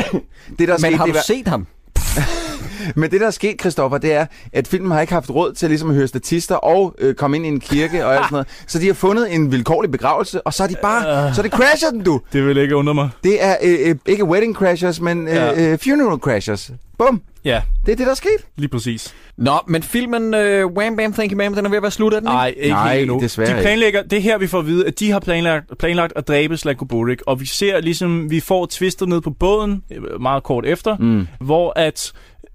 [0.60, 1.68] Det, der er men sket, har det du er- set ham?
[2.96, 5.70] Men det, der er sket, Christoffer, det er, at filmen har ikke haft råd til
[5.70, 8.48] ligesom at høre statister og øh, komme ind i en kirke og alt sådan noget.
[8.68, 11.34] Så de har fundet en vilkårlig begravelse, og så er de bare...
[11.36, 12.22] Så det crasher den, du.
[12.34, 13.10] Det vil ikke undre mig.
[13.24, 15.72] Det er øh, øh, ikke wedding crashers, men øh, Ja.
[15.72, 16.72] øh, funeral crashers.
[17.08, 17.22] Bum.
[17.46, 18.30] Ja, Det er det, der er sket.
[18.58, 19.14] lige præcis.
[19.38, 22.14] Nå, men filmen uh, Wham Bam Thank You Ma'am, den er ved at være slut,
[22.14, 22.34] er den ikke?
[22.34, 23.20] Nej, ikke Nej, endnu.
[23.22, 23.62] desværre De ikke.
[23.62, 26.58] planlægger, det er her, vi får at vide, at de har planlagt, planlagt at dræbe
[26.58, 30.66] Slatko Buric, og vi ser ligesom, vi får twistet ned på båden, øh, meget kort
[30.66, 31.28] efter, mm.
[31.40, 32.12] hvor at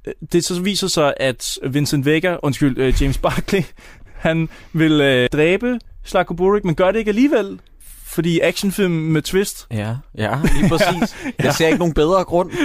[0.06, 3.62] øh, det så viser sig, at Vincent Vega, undskyld, øh, James Barkley,
[4.26, 7.60] han vil øh, dræbe Slatko Buric, men gør det ikke alligevel,
[8.06, 9.66] fordi actionfilm med twist.
[9.70, 11.16] Ja, ja, lige præcis.
[11.42, 12.50] Jeg ser ikke nogen bedre grund.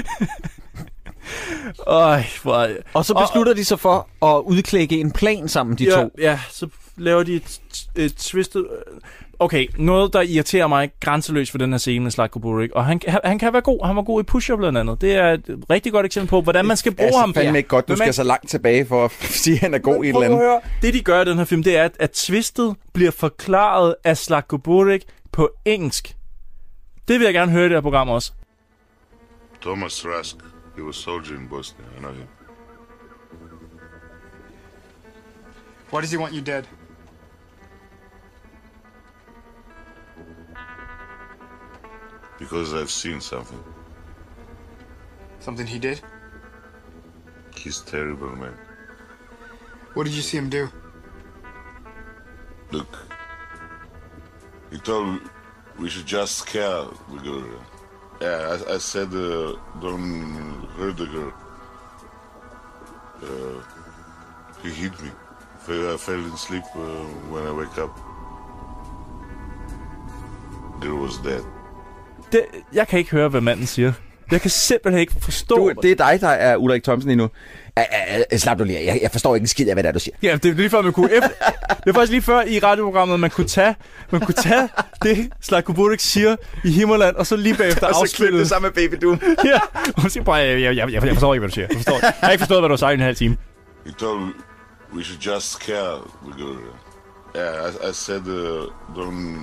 [1.88, 2.68] Øj, hvor...
[2.94, 6.10] Og så beslutter de sig for at udklække en plan sammen, de ja, to.
[6.18, 6.68] Ja, så
[6.98, 7.62] laver de et,
[7.96, 8.68] et twistet...
[9.40, 13.02] Okay, noget, der irriterer mig grænseløst for den her scene med Slatko Buric, og han,
[13.08, 13.86] han, han kan være god.
[13.86, 15.02] Han var god i Push-Up blandt andet.
[15.02, 17.34] Det er et rigtig godt eksempel på, hvordan man skal bruge ham.
[17.34, 19.12] fandme ikke godt, du Men man- skal så langt tilbage for at
[19.44, 20.40] sige, at han er god i et eller andet.
[20.40, 20.62] høre.
[20.82, 24.18] Det, de gør i den her film, det er, at, at twistet bliver forklaret af
[24.18, 25.02] Slatko Buric
[25.32, 26.16] på engelsk.
[27.08, 28.32] Det vil jeg gerne høre i det her program også.
[29.62, 30.36] Thomas Rask.
[30.82, 31.88] He was a soldier in Bosnia.
[31.96, 32.28] I know him.
[35.92, 36.68] Why does he want you dead?
[42.40, 43.64] Because I've seen something.
[45.40, 46.02] Something he did?
[47.56, 48.58] He's terrible, man.
[49.94, 50.68] What did you see him do?
[52.72, 52.98] Look.
[54.72, 55.20] He told me
[55.78, 57.71] we should just scare the girl.
[58.22, 61.34] Yeah, I, I said uh, Don Rudiger.
[63.24, 63.62] Uh,
[64.64, 65.10] he hit me.
[65.68, 68.00] I fell in sleep uh, when I wake up.
[70.82, 71.44] Girl was dead.
[72.32, 73.94] Det, jeg kan ikke høre, hvad manden siger.
[74.32, 75.56] Jeg kan simpelthen ikke forstå...
[75.56, 77.30] Du, det er dig, der er Ulrik Thomsen nu.
[78.32, 78.86] Æ, slap du lige.
[78.86, 80.16] Jeg, jeg forstår ikke en skid af, hvad det er, du siger.
[80.24, 81.12] Ja, det er lige før, man kunne...
[81.12, 81.30] Efter,
[81.70, 83.76] det er faktisk lige før i radioprogrammet, man kunne tage,
[84.12, 84.70] man kunne tage
[85.04, 88.48] det, Slatko Buric siger i Himmerland, og så lige bagefter afspille.
[88.48, 89.22] sammen med Baby Doom.
[89.46, 89.60] ja,
[90.04, 91.68] og siger bare, jeg, jeg, jeg, jeg forstår ikke, hvad du siger.
[91.70, 93.38] Jeg, forstår, jeg har ikke forstået, hvad du har sagt i en halv time.
[93.86, 94.34] He told
[94.96, 96.44] we should just scare the
[97.34, 97.42] girl.
[97.44, 98.64] Yeah, I, I said uh,
[98.96, 99.38] don't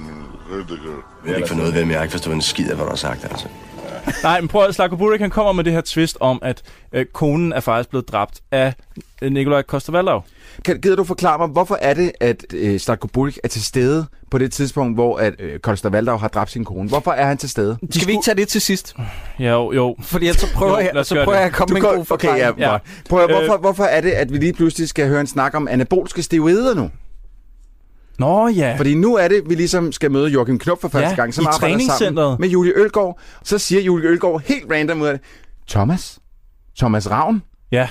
[0.51, 1.03] hurt the girl.
[1.27, 2.91] Jeg ikke for noget ved, men jeg har ikke forstået en skid af, hvad du
[2.91, 3.47] har sagt, altså.
[4.23, 6.63] Nej, men prøv at Slatko Buric, han kommer med det her twist om, at
[6.93, 8.75] øh, konen er faktisk blevet dræbt af
[9.23, 10.21] øh, Nikolaj Koster-Valdau.
[10.65, 14.07] Kan, gider du forklare mig, hvorfor er det, at øh, Slatko Buric er til stede
[14.31, 16.89] på det tidspunkt, hvor at, øh, Koster Valdau har dræbt sin kone?
[16.89, 17.77] Hvorfor er han til stede?
[17.91, 18.97] Skal vi ikke tage det til sidst?
[19.39, 19.97] Jo, jo.
[20.03, 22.01] Fordi så prøver, Jo, jeg, så prøver jeg at komme Du med går- en god
[22.01, 22.59] okay, forklaring.
[22.59, 22.79] ja, Ja.
[23.09, 25.55] Prøv at, Øh, hvorfor, hvorfor er det, at vi lige pludselig skal høre en snak
[25.55, 26.91] om anabolske steroider nu?
[28.19, 28.75] Nå ja.
[28.77, 31.47] Fordi nu er det, vi ligesom skal møde Joachim Knop for første Ja, gang, som
[31.47, 33.19] arbejder sammen med Julie Ølgaard.
[33.45, 35.23] Så siger Julie Ølgaard helt random ud af det,
[35.69, 36.19] Thomas?
[36.79, 37.43] Thomas Ravn?
[37.73, 37.89] Ja,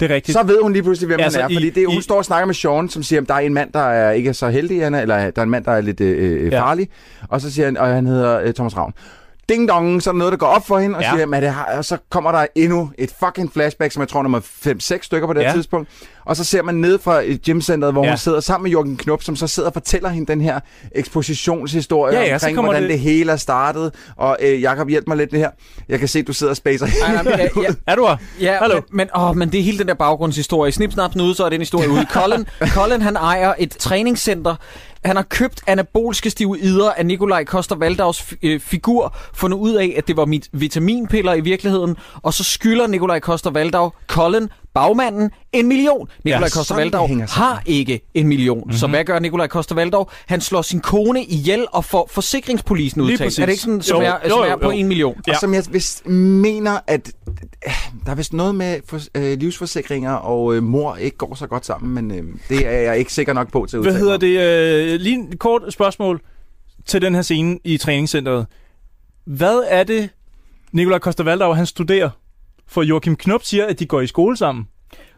[0.00, 0.38] det er rigtigt.
[0.38, 1.54] Så ved hun lige pludselig, hvem Altså, han er.
[1.54, 3.54] Fordi det, hun i- står og snakker med Sean, som siger, at der er en
[3.54, 5.72] mand, der er ikke er så heldig, han er, eller der er en mand, der
[5.72, 6.60] er lidt øh, øh, Ja.
[6.62, 6.88] farlig.
[7.28, 8.92] Og så siger han, og han hedder øh, Thomas Ravn.
[9.48, 11.08] Ding dong, så er der noget, der går op for hende, og, Ja.
[11.08, 11.14] ja.
[11.24, 14.22] siger, at det har, og så kommer der endnu et fucking flashback, som jeg tror
[14.22, 15.46] nummer 5-6 stykker på det Ja.
[15.48, 15.52] ja.
[15.54, 15.88] tidspunkt.
[16.24, 18.06] Og så ser man ned fra et gymcenteret, hvor Ja.
[18.06, 18.12] ja.
[18.12, 20.60] hun sidder sammen med Jørgen Knop, som så sidder og fortæller hende den her
[20.94, 22.98] ekspositionshistorie Ja, ja, omkring, hvordan det- det...
[23.00, 23.94] hele er startet.
[24.16, 25.50] Og øh, Jakob, hjælp mig lidt det her.
[25.88, 26.86] Jeg kan se, du sidder og spacer.
[27.06, 28.16] Ej, nej, men, ja, ja, Er du her?
[28.40, 28.74] Ja, Hallo?
[28.74, 30.72] men, men, åh, men det er hele den der baggrundshistorie.
[30.72, 32.06] Snip, snap, snude, så er den historie ude.
[32.12, 34.54] Colin, Colin, han ejer et træningscenter.
[35.08, 40.08] Han har købt anabolske stivider af Nikolaj Koster Valdavs øh, figur, fundet ud af, at
[40.08, 44.48] det var mit vitaminpiller i virkeligheden, og så skylder Nikolaj Koster Valdav Colin,
[44.80, 46.08] bagmanden, en million.
[46.24, 47.46] Nikolaj Ja, Koster sådan Valdav det hænger sammen.
[47.48, 48.58] har ikke en million.
[48.58, 48.72] Mm-hmm.
[48.72, 48.92] Så Mhm.
[48.92, 50.10] hvad gør Nikolaj Koster Valdav?
[50.26, 53.38] Han slår sin kone ihjel og får forsikringspolisen udtalt.
[53.38, 54.70] Er det ikke sådan, som, Jo, er, jo, som jo, er på jo.
[54.70, 55.20] en million?
[55.26, 55.32] Ja.
[55.32, 57.12] Og som jeg vist mener, at
[57.66, 57.72] øh,
[58.04, 61.66] der er vist noget med for, øh, livsforsikringer og øh, mor ikke går så godt
[61.66, 64.16] sammen, men øh, det er jeg ikke sikker nok på til at Hvad udtale hedder
[64.86, 64.92] det?
[64.94, 66.20] Øh, lige et kort spørgsmål
[66.86, 68.46] til den her scene i træningscenteret.
[69.26, 70.08] Hvad er det,
[70.72, 72.10] Nikolaj Koster han studerer?
[72.68, 74.64] For Joachim Knop siger, at de går i skole sammen.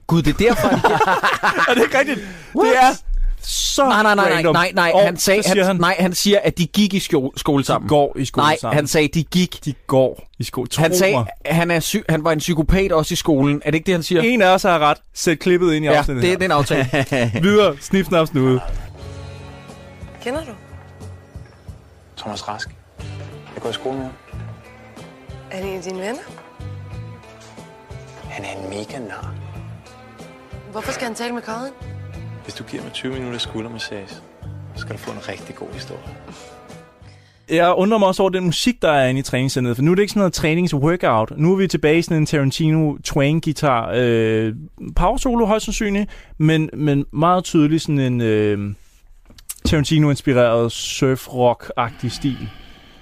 [0.06, 0.78] Gud, det er derfor, han
[1.68, 2.18] er det ikke rigtigt?
[2.52, 2.96] Det er
[3.42, 4.54] så Nej, nej, nej, nej, random.
[4.54, 4.90] nej, nej.
[4.94, 7.88] Og Han sagde, han, han, nej, han siger, at de gik i skole, skole sammen.
[7.88, 8.76] går i skole nej, sammen.
[8.76, 9.64] han sagde, de gik.
[9.64, 10.68] De går i skole.
[10.68, 11.26] Tro Han sagde, mig.
[11.46, 13.62] han, er sy- han var en psykopat også i skolen.
[13.64, 14.22] Er det ikke det, han siger?
[14.22, 14.98] En af os har ret.
[15.14, 17.06] Sæt klippet ind i ja, afsnittet det er den aftale.
[17.42, 17.76] Videre.
[17.80, 18.60] Snip, snap, snude.
[20.22, 20.52] Kender du?
[22.16, 22.68] Thomas Rask.
[23.54, 24.12] Jeg går i skole med ham.
[25.50, 26.20] Er det en af dine venner?
[28.30, 29.34] Han er en mega nar.
[30.72, 31.72] Hvorfor skal han tale med Colin?
[32.44, 34.20] Hvis du giver mig 20 minutter skuldermassage, så
[34.76, 36.02] skal du få en rigtig god historie.
[37.50, 39.94] Jeg undrer mig også over den musik, der er inde i træningscenteret, for nu er
[39.94, 41.32] det ikke sådan noget trænings-workout.
[41.36, 43.92] Nu er vi tilbage i sådan en Tarantino twang-guitar.
[43.94, 44.54] Øh,
[44.96, 48.74] power solo højst sandsynligt, men, men meget tydeligt sådan en øh,
[49.64, 52.48] Tarantino-inspireret surf-rock-agtig stil.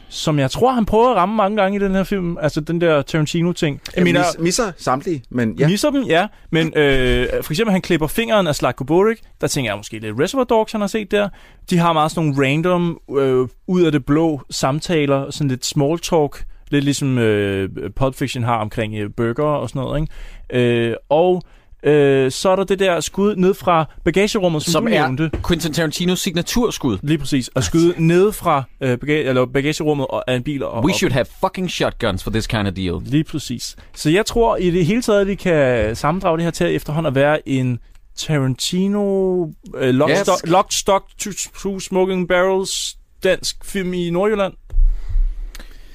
[0.08, 2.38] Som jeg tror, han prøver at ramme mange gange i den her film.
[2.40, 3.80] Altså den der Tarantino-ting.
[3.96, 5.68] Jeg mener, mis, misser samtlige, men ja.
[5.68, 6.26] Misser dem, ja.
[6.50, 9.18] Men øh, for eksempel, han klipper fingeren af Slatko Boric.
[9.40, 11.28] Der tænker jeg måske lidt Reservoir Dogs, han har set der.
[11.70, 15.98] De har meget sådan nogle random, øh, ud af det blå samtaler, sådan lidt small
[15.98, 16.44] talk.
[16.70, 20.88] Lidt ligesom øh, Pulp Fiction har omkring øh, burger og sådan noget, ikke?
[20.90, 21.42] Øh, og
[21.82, 25.30] øh, så er der det der skud ned fra bagagerummet, som, Som du er nævnte.
[25.48, 26.98] Quentin Tarantinos signaturskud.
[27.02, 27.50] Lige præcis.
[27.56, 30.62] At skyde ned fra øh, bagage, eller bagagerummet og- af en bil.
[30.62, 33.00] Og, We should have fucking shotguns for this kind of deal.
[33.04, 33.76] Lige præcis.
[33.94, 37.08] Så jeg tror i det hele taget, at vi kan sammendrage det her til efterhånden
[37.10, 37.78] at være en
[38.16, 39.44] Tarantino,
[39.76, 40.18] øh, Lock, Yes.
[40.18, 44.52] stock, Lock, Stock, Two, two Smoking Barrels, dansk film i Nordjylland.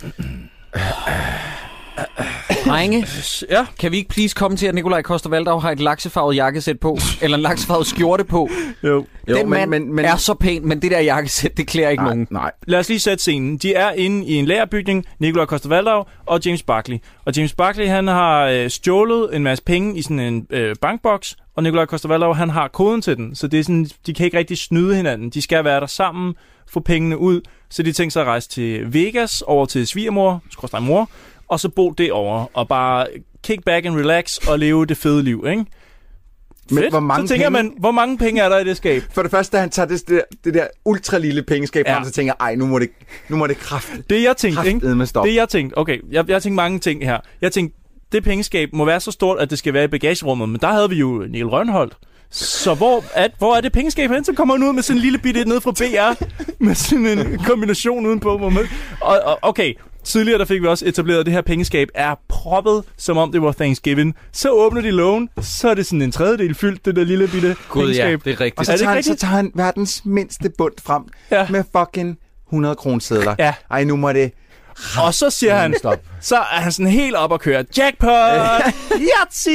[2.65, 3.07] Drenge,
[3.49, 3.65] Ja.
[3.79, 6.97] kan vi ikke please komme til, at Nikolaj Koster Valdau har et laksefarvet jakkesæt på,
[7.21, 8.49] eller en laksefarvet skjorte på?
[8.83, 8.89] Jo.
[8.89, 11.89] Jo, Den men- mand men- men- er så pæn, men det der jakkesæt, det klæder
[11.89, 12.27] ikke Nej, nogen.
[12.31, 12.51] nej.
[12.67, 13.57] Lad os lige sætte scenen.
[13.57, 16.97] De er inde i en lærerbygning, Nikolaj Koster og James Barkley.
[17.25, 21.35] Og James Barkley, han har øh, stjålet en masse penge i sådan en øh, bankboks,
[21.55, 23.35] og Nikolaj Koster han har koden til den.
[23.35, 25.29] Så det er sådan, de kan ikke rigtig snyde hinanden.
[25.29, 26.33] De skal være der sammen,
[26.69, 27.41] få pengene ud.
[27.69, 31.09] Så de tænker sig at rejse til Vegas, over til svigermor, skorstræk mor,
[31.47, 33.07] og så bo derovre, og bare
[33.43, 35.65] kick back and relax, og leve det fede liv, ikke?
[36.69, 36.91] Men Fedt.
[36.91, 39.03] hvor mange så tænker penge- man, hvor mange penge er der i det skab?
[39.11, 41.95] For det første, da han tager det, det, der, det der ultra lille pengeskab Ja.
[41.95, 42.89] frem, så tænker jeg, ej, nu må det,
[43.29, 43.91] nu må det kraft.
[44.09, 44.79] Det jeg tænkte, ikke?
[44.79, 45.25] Kraftedeme stop.
[45.25, 47.17] Det jeg tænkte, okay, jeg, jeg tænkte mange ting her.
[47.41, 47.77] Jeg tænkte,
[48.11, 50.89] det pengeskab må være så stort, at det skal være i bagagerummet, men der havde
[50.89, 51.97] vi jo Niel Rønholdt.
[52.31, 54.23] Så hvor er, hvor er det pengeskab hen?
[54.25, 56.23] Så kommer han ud med sådan en lille bitte ned fra BR,
[56.63, 58.37] med sådan en kombination udenpå.
[58.37, 58.65] Hvor man,
[59.01, 59.73] og, og, okay,
[60.03, 63.41] tidligere der fik vi også etableret, at det her pengeskab er proppet, som om det
[63.41, 64.15] var Thanksgiving.
[64.31, 67.47] Så åbner de lågen, så er det sådan en tredjedel fyldt, det der lille bitte
[67.47, 68.23] ja, pengeskab.
[68.25, 68.59] det er rigtigt.
[68.59, 69.21] Og så Er det tager, ikke han, så rigtigt?
[69.21, 71.47] tager han verdens mindste bund frem Ja.
[71.49, 72.17] med fucking
[72.49, 73.35] 100 kronesedler.
[73.39, 73.53] Ja.
[73.71, 74.31] Ej, nu må det...
[75.01, 75.99] Og så siger han, Stop.
[76.21, 78.09] så er han sådan helt op og kører, jackpot,
[79.09, 79.49] yatzy.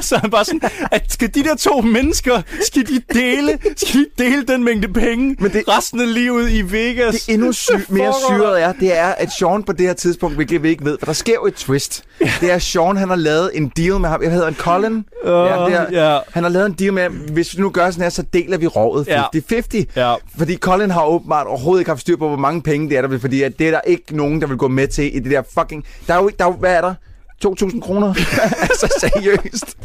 [0.08, 0.60] så er han bare sådan,
[0.92, 5.36] at skal de der to mennesker, skal de dele, skal de dele den mængde penge
[5.38, 7.14] Men det- resten af livet i Vegas?
[7.14, 10.62] Det endnu sy- mere syret er, det er, at Sean på det her tidspunkt, hvilket
[10.62, 12.04] vi ikke ved, for der sker jo et twist.
[12.40, 14.22] Det er, at Sean han har lavet en deal med ham.
[14.22, 15.04] Jeg hedder en Colin.
[15.24, 15.32] Åh,
[15.70, 16.18] det er, ja.
[16.32, 17.12] Han har lavet en deal med ham.
[17.12, 19.22] Hvis vi nu gør sådan her, så deler vi rådet Ja.
[19.36, 19.84] 50-50.
[19.96, 20.14] Ja.
[20.38, 23.18] Fordi Colin har åbenbart overhovedet ikke haft styr på, hvor mange penge det er der,
[23.18, 25.42] fordi at det er der ikke nogen, der vil gå med til i det der
[25.58, 25.84] fucking...
[26.06, 26.38] Der er jo ikke...
[26.38, 26.94] Der er, jo- hvad er der?
[27.46, 28.14] 2.000 kroner?
[28.62, 29.76] altså seriøst.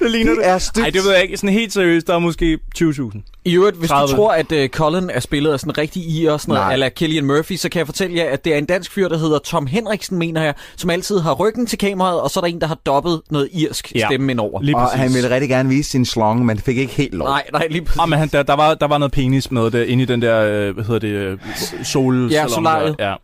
[0.00, 0.82] Det ligner Det er stygt.
[0.82, 1.36] Nej, det ved jeg ikke.
[1.36, 3.40] Sådan helt seriøst, der er måske 20.000.
[3.44, 4.10] I øvrigt, hvis 30.
[4.10, 6.72] du tror, at uh, Colin er spillet af sådan en rigtig i og sådan noget,
[6.72, 9.18] eller Killian Murphy, så kan jeg fortælle jer, at det er en dansk fyr, der
[9.18, 12.48] hedder Tom Henriksen, mener jeg, som altid har ryggen til kameraet, og så er der
[12.48, 14.06] en, der har dobbet noget irsk Ja.
[14.10, 14.74] stemme ind over.
[14.74, 17.28] Og han ville rigtig gerne vise sin slong, men fik ikke helt lov.
[17.28, 18.00] Nej, nej, lige præcis.
[18.00, 20.22] Ah, men han, der, der, var, der var noget penis med det inde i den
[20.22, 21.38] der, øh, hvad hedder det, øh,
[21.84, 22.96] sol Ja, solariet.
[22.98, 23.14] Ja.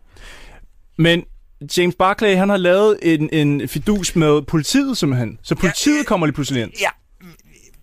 [1.00, 1.22] Men
[1.76, 5.38] James Barclay, han har lavet en, en fidus med politiet simpelthen.
[5.42, 6.70] Så politiet ja, kommer lige pludselig ind.
[6.80, 6.88] Ja.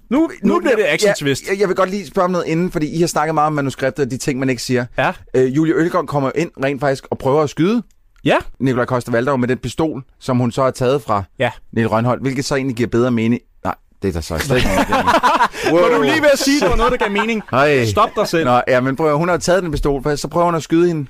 [0.09, 1.43] Nu, nu bliver det action twist.
[1.49, 3.53] Jeg, jeg vil godt lige spørge om noget inden, fordi I har snakket meget om
[3.53, 4.85] manuskriptet og de ting, man ikke siger.
[4.97, 5.11] Ja.
[5.33, 7.83] Øh, Julie Ølgaard kommer ind rent faktisk og prøver at skyde
[8.25, 8.37] Ja.
[8.59, 11.51] Nikolaj Koster Valdau med den pistol, som hun så har taget fra Ja.
[11.73, 13.41] Niel Rønholdt, hvilket så egentlig giver bedre mening.
[13.63, 14.89] Nej, det er der så slet ikke mening.
[15.71, 17.43] Var du lige ved at sige, at det var noget, der gav mening?
[17.51, 17.85] Ej.
[17.85, 18.45] Stop dig selv.
[18.45, 20.87] Nå, ja, men prøv, hun har taget den pistol, for så prøver hun at skyde
[20.87, 21.07] hende.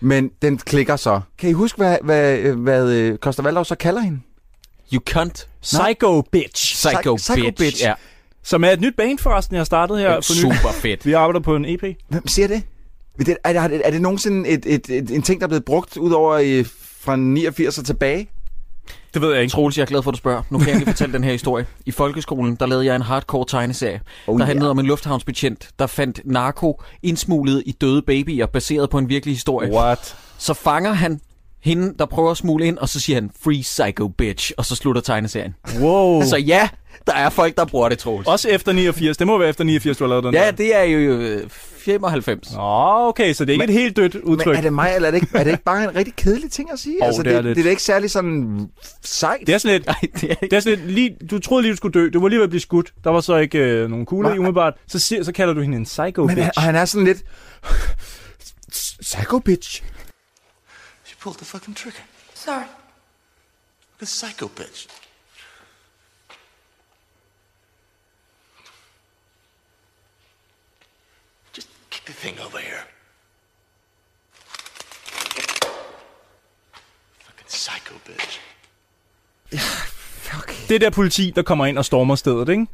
[0.00, 1.20] Men den klikker så.
[1.38, 4.20] Kan I huske, hvad, hvad, hvad øh, Koster Valdau så kalder hende?
[4.92, 5.48] You cunt.
[5.62, 6.74] Psycho bitch.
[6.74, 7.58] Psycho, Psycho bitch.
[7.58, 7.82] bitch.
[7.82, 7.94] Ja.
[8.42, 10.14] Som er et nyt band forresten, jeg har startet her.
[10.14, 10.22] for.
[10.22, 11.06] Super fedt.
[11.06, 11.82] Vi arbejder på en EP.
[12.08, 12.62] Hvem siger det?
[13.20, 15.64] Er det, er det, er det nogensinde et, et, et, en ting, der er blevet
[15.64, 16.64] brugt ud over i,
[17.00, 18.28] fra 89 og tilbage?
[19.14, 19.52] Det ved jeg ikke.
[19.52, 20.42] Troels, jeg er glad for, at du spørger.
[20.50, 21.66] Nu kan jeg lige fortælle den her historie.
[21.86, 25.86] I folkeskolen, der lavede jeg en hardcore tegneserie, Oh, der handlede om en lufthavnsbetjent, der
[25.86, 29.72] fandt narko indsmuglet i døde babyer, baseret på en virkelig historie.
[29.72, 30.16] What?
[30.38, 31.20] Så fanger han
[31.60, 34.76] hende, der prøver at smugle ind, og så siger han, free psycho bitch, og så
[34.76, 35.54] slutter tegneserien.
[35.80, 36.22] Wow.
[36.22, 36.68] Så ja,
[37.06, 38.26] der er folk, der bruger det, Troels.
[38.28, 39.16] Også efter 89.
[39.16, 40.50] Det må være efter 89, du har lavet den Ja, der.
[40.50, 42.52] det er jo øh, 95.
[42.52, 42.58] Nå,
[43.08, 44.46] okay, så det er ikke Men- et helt dødt udtryk.
[44.46, 46.50] Men er det mig, eller er det ikke, er det ikke bare en rigtig kedelig
[46.50, 47.04] ting at sige?
[47.04, 47.56] Altså, Åh, det er det, lidt.
[47.56, 48.68] det er da ikke særlig sådan
[49.04, 49.40] sejt.
[49.46, 49.86] Det er sådan lidt...
[49.86, 50.38] Nej, det er ikke.
[50.50, 52.08] Det er sådan lidt lige, du troede lige, du skulle dø.
[52.08, 52.92] Du var lige ved at blive skudt.
[53.04, 54.74] Der var så ikke øh, nogen kugler i umiddelbart.
[54.88, 56.50] Så, siger, så kalder du hende en psycho Men bitch.
[56.56, 57.22] og han er sådan lidt...
[59.00, 59.82] Psycho bitch.
[61.04, 62.00] She pulled the fucking trigger.
[62.34, 62.62] Sorry.
[63.98, 64.86] The psycho bitch.
[72.08, 72.82] The thing over here.
[77.26, 78.40] Fucking psycho bitch.
[80.68, 82.66] Det der politi, der kommer ind og stormer stedet, ikke?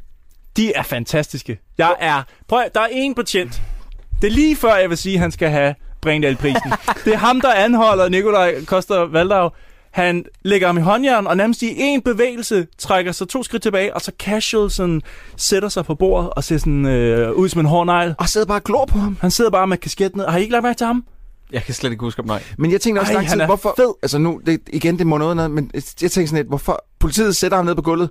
[0.57, 1.59] De er fantastiske.
[1.77, 2.23] Jeg er...
[2.47, 3.61] Prøv der er en betjent.
[4.21, 6.73] Det er lige før, jeg vil sige, at han skal have Brindahl-prisen.
[7.05, 9.49] det er ham, der anholder Nikolaj Koster Valdau.
[9.95, 13.93] Han lægger ham i håndjern, og nærmest i en bevægelse trækker sig to skridt tilbage,
[13.95, 15.01] og så casual sådan,
[15.37, 18.15] sætter sig på bordet og ser sådan øh, ud som en hård negl.
[18.17, 19.17] Og sidder bare og glor på ham.
[19.21, 20.27] Han sidder bare med kasketten ned.
[20.27, 21.05] Har I ikke lagt mærke til ham?
[21.51, 22.43] Jeg kan slet ikke huske om nej.
[22.57, 23.73] Men jeg tænkte også Ej, lang tid, hvorfor...
[23.77, 23.93] fed.
[24.03, 27.35] Altså nu, det, igen, det må noget, noget, men jeg tænkte sådan lidt, hvorfor politiet
[27.35, 28.09] sætter ham ned på gulvet.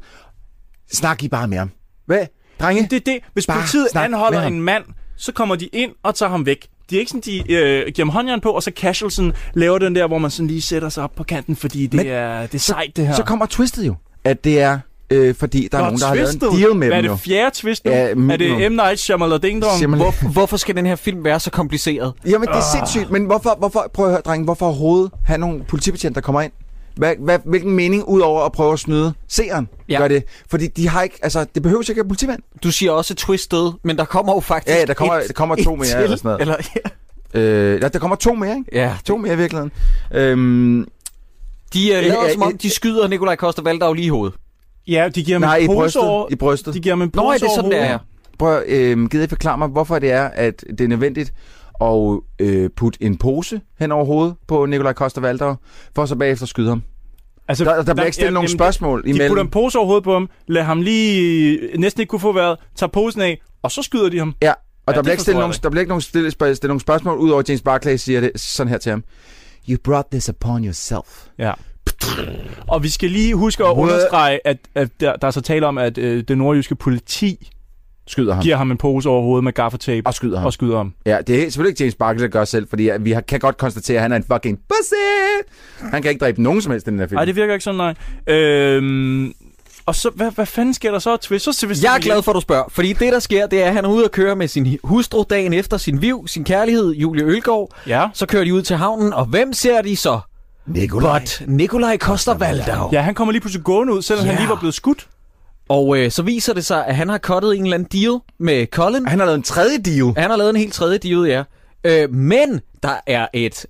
[0.92, 1.70] Snak I bare med ham.
[2.06, 2.26] Hvad?
[2.60, 2.82] Drenge?
[2.90, 3.18] Det er det.
[3.32, 4.84] Hvis Bare politiet anholder en mand,
[5.16, 6.68] så kommer de ind og tager ham væk.
[6.90, 9.78] De er ikke sådan, de øh, giver ham håndjern på, og så casual sådan, laver
[9.78, 12.40] den der, hvor man sådan lige sætter sig op på kanten, fordi det, Men er,
[12.42, 13.14] det er sejt, det her.
[13.14, 14.78] Så kommer twistet jo, at det er,
[15.10, 17.10] øh, fordi der er Nå, nogen, der har lavet en deal med Hvad er dem
[17.10, 17.12] jo.
[17.12, 17.90] det fjerde twist nu?
[17.90, 18.74] Ja, er det M.
[18.74, 19.96] Night Shyamalan Ding Dong?
[19.96, 22.12] Hvor, hvorfor skal den her film være så kompliceret?
[22.26, 25.64] Jamen, det er sindssygt, men hvorfor, hvorfor, prøv at høre, drenge, hvorfor overhovedet have nogle
[25.68, 26.52] politibetjente, der kommer ind?
[26.96, 29.98] Hvad, hvad, hvilken mening, ud over at prøve at snyde seeren, Ja.
[29.98, 30.24] gør det?
[30.50, 32.40] Fordi de har ikke, altså, det behøver ikke at politimand.
[32.62, 35.32] Du siger også twisted, men der kommer jo faktisk Ja, ja, der kommer- et, der
[35.32, 36.40] kommer to mere til, eller sådan noget.
[36.40, 36.56] Eller,
[37.34, 37.40] ja.
[37.40, 38.70] Øh, ja, der kommer to mere, ikke?
[38.72, 39.72] ja, To mere i virkeligheden.
[40.14, 40.86] Øhm,
[41.74, 44.36] de uh, lader Øh, som om, øh, de skyder Nikolaj Koster Valdau lige i hovedet.
[44.88, 46.02] Ja, de giver ham nej, i en pose brystet.
[46.02, 46.26] over...
[46.30, 46.74] I brystet.
[46.74, 47.98] De giver ham en Nå, pose er det sådan, det er.
[48.38, 51.32] Prøv, øh, gider I forklare mig, hvorfor det er, at det er nødvendigt
[51.80, 55.54] at øh, putte en pose hen over hovedet på Nikolaj Koster Valdau,
[55.94, 56.82] for så bagefter skyde ham?
[57.48, 59.38] Altså, Der, der bliver ikke stillet nogen jamen, spørgsmål De putter imellem.
[59.46, 62.90] en pose over hovedet på ham, lader ham lige næsten ikke kunne få vejret, tager
[62.90, 64.34] posen af, og så skyder de ham.
[64.42, 64.52] Ja,
[64.86, 67.18] og Ja, der, bliver ikke stillet nogen, der bliver ikke nogen stillet, stillet nogle spørgsmål,
[67.18, 69.04] udover James Barclay siger det sådan her til ham.
[69.68, 71.26] You brought this upon yourself.
[71.38, 71.52] Ja.
[72.68, 75.78] Og vi skal lige huske at understrege, at, at der, der er så tale om,
[75.78, 77.50] at øh, det nordjyske politi
[78.06, 78.42] Skyder ham.
[78.42, 80.46] giver ham en pose over hovedet med gaffatape Og skyder ham.
[80.46, 80.92] og skyder ham.
[81.06, 83.96] Ja, det er selvfølgelig ikke James Barclay, der gør selv, fordi vi kan godt konstatere,
[83.96, 84.94] at han er en fucking pussy.
[85.90, 87.16] Han kan ikke dræbe nogen som helst i den her film.
[87.16, 87.94] Nej, det virker ikke sådan,
[88.26, 88.36] nej.
[88.36, 89.32] Øhm,
[89.86, 91.16] og så, hvad, hvad fanden sker der så?
[91.16, 91.44] Twist?
[91.44, 93.66] Så twist Jeg er glad for, at du spørger, fordi det, der sker, det er,
[93.66, 96.92] at han er ude at køre med sin hustru dagen efter sin viv, sin kærlighed,
[96.92, 97.70] Julie Ølgaard.
[97.86, 98.08] Ja.
[98.14, 100.20] Så kører de ud til havnen, og hvem ser de så?
[100.66, 101.20] Nikolaj.
[101.20, 102.88] But Nikolaj Koster Valdau.
[102.92, 104.30] Ja, han kommer lige pludselig gående ud, selvom Ja.
[104.32, 105.06] han lige var blevet skudt.
[105.68, 108.66] Og øh, så viser det sig, at han har cuttet en eller anden deal med
[108.66, 109.06] Colin.
[109.06, 110.14] Han har lavet en tredje deal.
[110.16, 111.42] Han har lavet en helt tredje deal, ja.
[111.84, 113.66] Øh, men der er et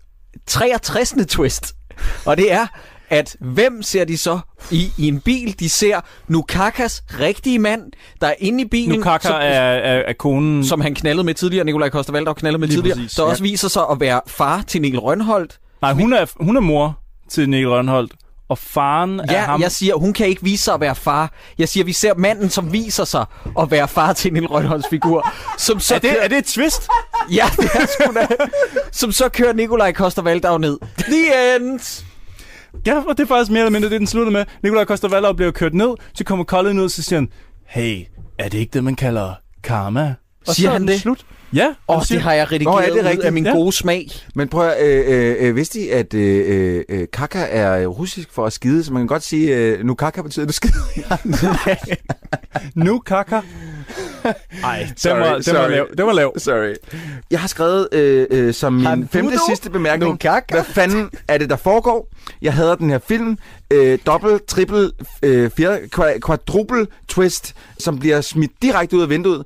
[0.47, 1.15] 63.
[1.29, 1.75] twist.
[2.25, 2.67] Og det er,
[3.11, 4.39] at hvem ser de så
[4.71, 5.61] i, i en bil?
[5.61, 8.99] De ser Nukakas rigtige mand, der er inde i bilen.
[8.99, 10.65] Nukaka som, er, er, er konen...
[10.65, 13.29] som han knaldede med tidligere, Nikolaj Koster Valdau knaldede med Lige tidligere, præcis, der ja.
[13.31, 15.59] også viser sig at være far til Niel Rønholdt.
[15.83, 16.99] Nej, hun er, hun er mor
[17.29, 18.13] til Nick Rønholdt.
[18.49, 19.61] Og faren er Ja, ham.
[19.61, 21.33] jeg siger, hun kan ikke vise sig at være far.
[21.59, 23.25] Jeg siger, vi ser manden, som viser sig
[23.61, 25.33] at være far til Niel Rønholds figur.
[25.59, 26.89] Som så er, det, kører- er det et twist?
[27.31, 28.27] Ja, det er sgu da.
[28.93, 30.79] Som så kører Nikolaj Koster Valdau ned.
[30.99, 32.05] The end!
[32.87, 34.45] Ja, og det er faktisk mere eller mindre det, den slutter med.
[34.63, 37.29] Nikolaj Koster Valdau bliver kørt ned, så kommer Colin ud, så siger han,
[37.67, 38.01] hey,
[38.39, 40.15] er det ikke det, man kalder karma?
[40.49, 41.01] Og Siger så er han det?
[41.01, 41.27] Slut.
[41.55, 41.75] Ja.
[41.91, 43.25] Han det har jeg redigeret Nå, er det ud rigtigt?
[43.25, 43.53] af min Ja.
[43.53, 44.09] gode smag.
[44.35, 48.47] Men prøv at, øh, øh, øh, vidste I, at øh, øh, kaka er russisk for
[48.47, 51.17] at skide, så man kan godt sige, øh, nu kaka betyder, du skider.
[52.75, 53.41] Nu kaka.
[54.65, 55.71] Ej, den Sorry, var, den var sorry.
[55.71, 55.87] lav.
[55.99, 56.39] Den var lav.
[56.39, 56.75] Sorry.
[57.31, 60.55] Jeg har skrevet øh, øh, som min femte sidste bemærkning, Nu kaka.
[60.55, 62.09] hvad fanden er det, der foregår?
[62.43, 63.39] Jeg hader den her film.
[63.71, 64.91] Øh, dobbelt, triple,
[65.23, 65.89] øh, fjerde,
[66.27, 69.45] quadruple twist, som bliver smidt direkte ud af vinduet.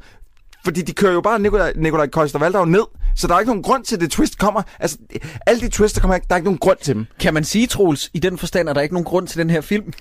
[0.69, 2.83] Fordi de kører jo bare Nikolaj, Nikolaj Koster Valdau ned,
[3.17, 4.63] så der er ikke nogen grund til, at det twist kommer.
[4.79, 4.99] Altså,
[5.47, 7.07] alle de twists, der kommer, der er ikke nogen grund til dem.
[7.21, 9.61] Kan man sige, Troels, i den forstand, at der ikke nogen grund til den her
[9.61, 9.85] film?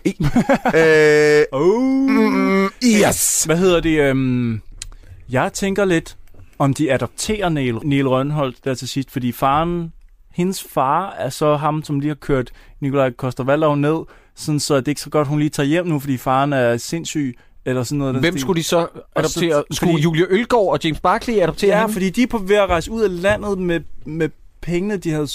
[0.76, 2.10] øh, oh.
[2.10, 3.44] mm, yes!
[3.44, 3.99] Hvad hedder det?
[3.99, 4.61] Øhm,
[5.30, 6.18] jeg tænker lidt,
[6.60, 9.94] om de adopterer Neil, Neil Rønholdt der til sidst, fordi faren,
[10.34, 14.88] hendes far er så ham, som lige har kørt Nikolaj Koster ned, sådan så det
[14.88, 17.35] er ikke så godt, hun lige tager hjem nu, fordi faren er sindssyg,
[17.68, 18.15] eller sådan noget.
[18.15, 19.52] Hvem skulle de så adoptere?
[19.52, 21.94] så- Skulle fordi- Julie Ølgaard og James Barkley adoptere Ja, hende?
[21.94, 24.30] fordi de er på ved at rejse ud af landet med, med
[24.61, 25.27] pengene, de havde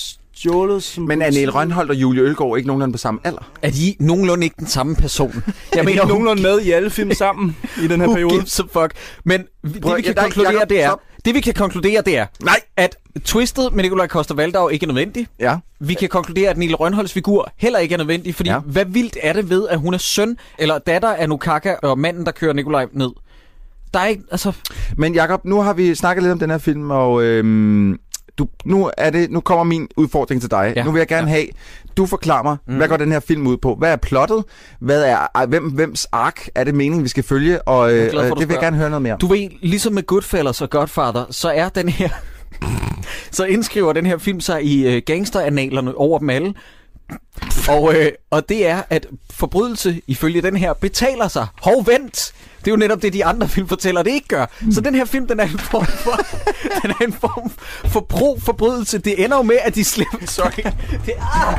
[0.42, 0.82] stjålet.
[0.82, 3.50] Som Men er Niel Rønholdt og Julie Ølgaard ikke nogenlunde på samme alder?
[3.62, 5.32] Er de nogenlunde ikke den samme person?
[5.72, 8.34] Jeg er mener, nogenlunde med i alle film sammen i den her Who periode.
[8.34, 8.92] gives a fuck?
[9.24, 11.00] Men vi- det Prøv, vi kan ja, der- konkludere, Jacob, det er, stop.
[11.24, 12.60] det vi kan konkludere, det er, Nej.
[12.76, 15.26] at twistet med Nikolaj Koster Valdau ikke er nødvendig.
[15.40, 15.56] Ja.
[15.80, 18.58] Vi kan konkludere, at Niel Rønholds figur heller ikke er nødvendig, fordi ja.
[18.58, 22.26] hvad vildt er det ved, at hun er søn eller datter af Nukaka og manden,
[22.26, 23.10] der kører Nikolaj ned?
[23.94, 24.52] Der er ikke, altså...
[24.96, 27.98] Men Jakob, nu har vi snakket lidt om den her film, og øhm,
[28.38, 30.72] du, nu, er det, nu kommer min udfordring til dig.
[30.76, 30.80] Ja.
[30.80, 30.84] Ja.
[30.84, 31.46] Nu vil jeg gerne have,
[31.96, 32.76] du forklarer mig, mm.
[32.76, 33.74] hvad går den her film ud på?
[33.74, 34.44] Hvad er plottet?
[34.80, 37.62] Hvad er, hvem, hvems ark er det meningen, vi skal følge?
[37.62, 39.16] Og øh, glad for, øh, det vil jeg gerne høre noget mere.
[39.20, 42.08] Du ved, ligesom med Goodfellas og Godfather, så er den her...
[43.30, 46.54] så indskriver den her film sig i øh, gangsteranalerne over dem alle.
[47.68, 51.46] Og, øh, og det er, at forbrydelse ifølge den her betaler sig.
[51.62, 52.34] Hov, vent!
[52.58, 54.46] Det er jo netop det, de andre film fortæller, det ikke gør.
[54.70, 56.20] Så den her film, den er en form for,
[56.82, 57.50] den er en form
[57.84, 58.98] for pro-forbrydelse.
[58.98, 60.18] Det ender jo med, at de slipper...
[60.26, 60.62] Sorry.
[61.06, 61.58] Det, ah,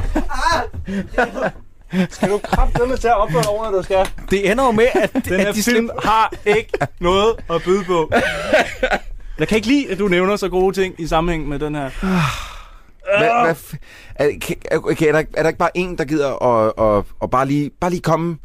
[2.10, 4.10] Skal du kraftedeme tage opført over, når du skal?
[4.30, 6.10] det ender jo med, at, Den her at de film slipper...
[6.10, 8.12] har ikke noget at byde på.
[9.40, 11.90] Jeg kan ikke lide, at du nævner så gode ting i sammenhæng med den her.
[13.18, 13.76] Hvad, hvad, f-
[14.16, 17.06] er, kan, okay, er, der, ikke- er der ikke bare en, der gider at, at,
[17.24, 18.38] at bare, lige, bare lige komme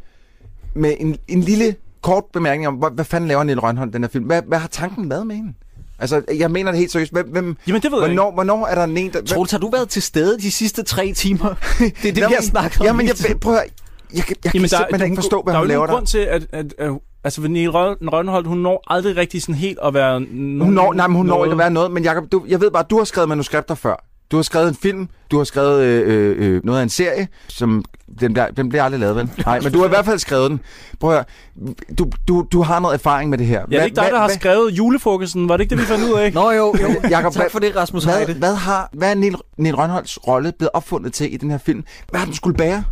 [0.75, 4.09] med en, en lille kort bemærkning om, hvad, hvad fanden laver Niel Rønholdt den her
[4.09, 4.25] film?
[4.25, 5.53] Hvad, hvad har tanken været med hende?
[6.01, 7.13] Altså, jeg mener det helt seriøst.
[7.13, 9.23] Hvem, hvem, Jamen, det ved jeg hvornår, hvornår er der en, der...
[9.25, 11.49] Troels, har du været til stede de sidste tre timer?
[11.79, 12.87] Det er det, vi har snakket om.
[12.87, 13.69] Jamen, hele jeg, prøv at, høre,
[14.15, 15.69] jeg, kan- jeg kan Jamen, der, simpelthen der, ikke forstå, hvad der er hun jo
[15.69, 16.93] laver ingen grund til, at, at, at
[17.25, 20.19] altså, Niel Røn- Rønholdt, hun når aldrig rigtig sådan helt at være...
[20.19, 21.91] Hun når, nej, men hun når ikke at være noget.
[21.91, 24.05] Men Jacob, du, jeg ved bare, du har skrevet manuskripter før.
[24.31, 27.85] Du har skrevet en film, du har skrevet øh, øh, noget af en serie, som
[28.21, 29.31] den bliver, den bliver aldrig lavet, vel?
[29.47, 30.61] Nej, men du har i hvert fald skrevet den.
[31.01, 33.61] Prøv at høre, du, du, du har noget erfaring med det her.
[33.61, 35.49] Ja, det er ikke dig, der har skrevet julefrokosten.
[35.49, 36.33] Var det ikke det, vi fandt ud af?
[36.33, 36.89] Nå jo, jo.
[37.11, 38.35] Jacob, tak for det, Rasmus hvad, Heide.
[38.35, 41.85] hvad, har, hvad er Niel, Niel Rønholds rolle blevet opfundet til i den her film?
[42.11, 42.85] Hvad har den skulle bære?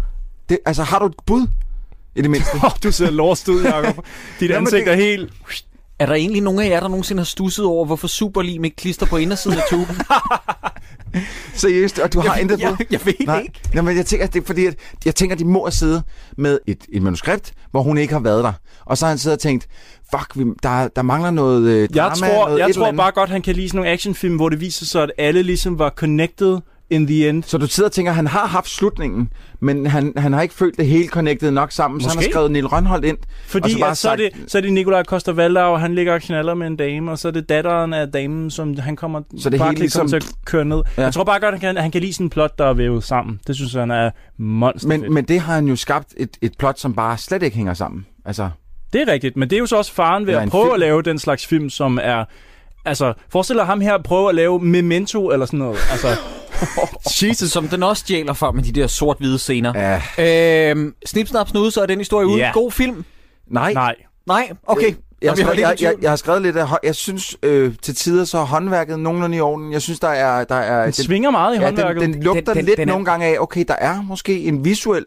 [0.49, 1.47] Det, altså, har du et bud?
[2.17, 2.51] I det mindste.
[2.65, 4.05] Oh, du ser lost ud, Jacob.
[4.41, 5.33] Dit Jamen, ansigt det- er helt...
[5.99, 9.07] Er der egentlig nogen af jer, der nogensinde har stusset over, hvorfor Superlim ikke klister
[9.07, 9.97] på indersiden af tuben?
[11.55, 12.87] Seriøst, og du har Jeg- intet jeg- bud?
[12.91, 13.41] jeg ved Nej.
[13.41, 13.61] ikke.
[13.75, 14.75] Nej, men jeg tænker, det er fordi, at
[15.05, 16.03] jeg tænker, at de må have siddet
[16.39, 18.53] med et, et manuskript, hvor hun ikke har været der.
[18.85, 19.67] Og så har han siddet og tænkt,
[20.11, 23.31] fuck, vi, der, der mangler noget øh, Jeg drama, tror, noget jeg tror bare godt,
[23.31, 26.59] han kan lide sådan nogle actionfilm, hvor det viser sig, at alle ligesom var connected
[26.91, 27.43] in the end.
[27.43, 30.55] Så du sidder og tænker, at han har haft slutningen, men han, han har ikke
[30.55, 32.31] følt det hele connected nok sammen, så han har Måske.
[32.33, 33.17] skrevet Niel Rønholdt ind.
[33.47, 36.15] Fordi så, bare så, er det, så er det Nikolaj Koster Valdau, og han ligger
[36.15, 39.23] og knaller med en dame, og så er det datteren af damen, som han kommer,
[39.39, 40.83] Så det bare helt ligesom, til at køre ned.
[40.97, 41.03] Ja.
[41.03, 43.05] Jeg tror bare godt, han kan, han kan lide sådan en plot, der er vævet
[43.05, 43.41] sammen.
[43.47, 46.53] Det synes jeg, han er monster men, men det har han jo skabt et, et
[46.59, 48.07] plot, som bare slet ikke hænger sammen.
[48.25, 48.49] Altså,
[48.93, 50.75] Det er rigtigt, men det er jo så også faren ved at prøve film.
[50.75, 52.25] at lave den slags film, som er...
[52.85, 55.79] Altså, forestil dig ham her prøve at lave Memento eller sådan noget.
[55.91, 56.09] Altså,
[57.23, 57.51] Jesus.
[57.51, 60.01] Som den også stjæler fra med de der sort-hvide scener.
[60.19, 60.71] Ja.
[60.71, 62.39] Øhm, snip, snap, snude, så er den historie ude.
[62.39, 62.51] Ja.
[62.53, 63.05] God film.
[63.47, 63.73] nej.
[63.73, 63.95] nej.
[64.27, 64.95] Nej, okay.
[65.23, 68.25] Jeg, har i jeg, jeg, jeg har skrevet lidt af, jeg synes øh, til tider
[68.25, 69.73] så er håndværket nogenlunde i orden.
[69.73, 70.45] Jeg synes, der er...
[70.45, 72.03] Der er Den svinger meget i ja, håndværket.
[72.03, 74.41] den, den lugter Den- den- lidt den er- nogle gange af, okay, der er måske
[74.41, 75.05] en visuel,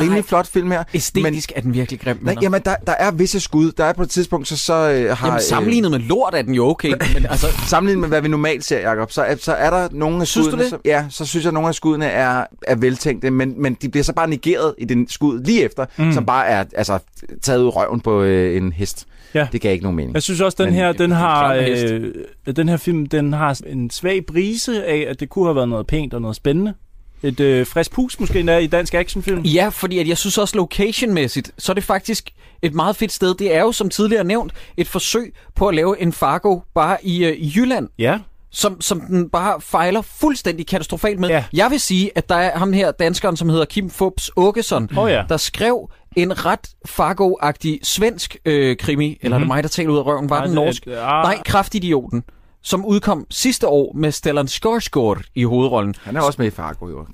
[0.00, 0.84] rimelig flot film her.
[0.94, 2.18] Æstetisk er den virkelig grim.
[2.22, 3.72] Nej, jamen, der, der er visse skud.
[3.72, 5.26] Der er på et tidspunkt, så, så øh, har...
[5.26, 6.92] Jamen, sammenlignet med lort er den jo okay.
[7.14, 9.88] Men altså, Øh, sammenlignet med, hvad vi normalt ser, Jacob, så, er- så er der
[9.92, 10.62] nogle af Synes du skuddene...
[10.62, 10.70] det?
[10.70, 13.88] Så, ja, så synes jeg, at nogle af skuddene er, er veltænkte, men, men de
[13.88, 16.12] bliver så bare negeret i den skud lige efter, mm.
[16.12, 16.98] som bare er altså,
[17.42, 19.06] taget ud røven på øh, en hest.
[19.34, 19.46] Ja.
[19.52, 20.14] Det gav ikke nogen mening.
[20.14, 23.90] Jeg synes også, den Men- her, den har, øh, den her film, den har en
[23.90, 26.74] svag brise af, at det kunne have været noget pænt og noget spændende.
[27.22, 29.42] et øh, frisk pus måske endda i dansk actionfilm.
[29.42, 32.30] Ja, fordi at jeg synes også locationmæssigt, så er det faktisk
[32.62, 33.34] et meget fedt sted.
[33.34, 37.24] Det er jo, som tidligere nævnt, et forsøg på at lave en Fargo bare i,
[37.24, 37.88] øh, Jylland.
[37.98, 38.18] Ja.
[38.50, 41.28] Som, som den bare fejler fuldstændig katastrofalt med.
[41.28, 41.44] Ja.
[41.52, 45.10] Jeg vil sige, at der er ham her, danskeren, som hedder Kim Fubs Åkesson, Åh
[45.10, 45.22] ja.
[45.28, 49.32] der skrev en ret Fargo-agtig svensk øh, krimi, eller mm-hmm.
[49.34, 50.30] er det mig, der taler ud af røven?
[50.30, 50.86] Var Nej, den det- norsk?
[50.86, 50.92] ah.
[50.94, 52.22] Nej, Kraftidioten,
[52.64, 55.94] som udkom sidste år med Stellan Skarsgård i hovedrollen.
[56.02, 57.06] Han er også med i Fargo, jo.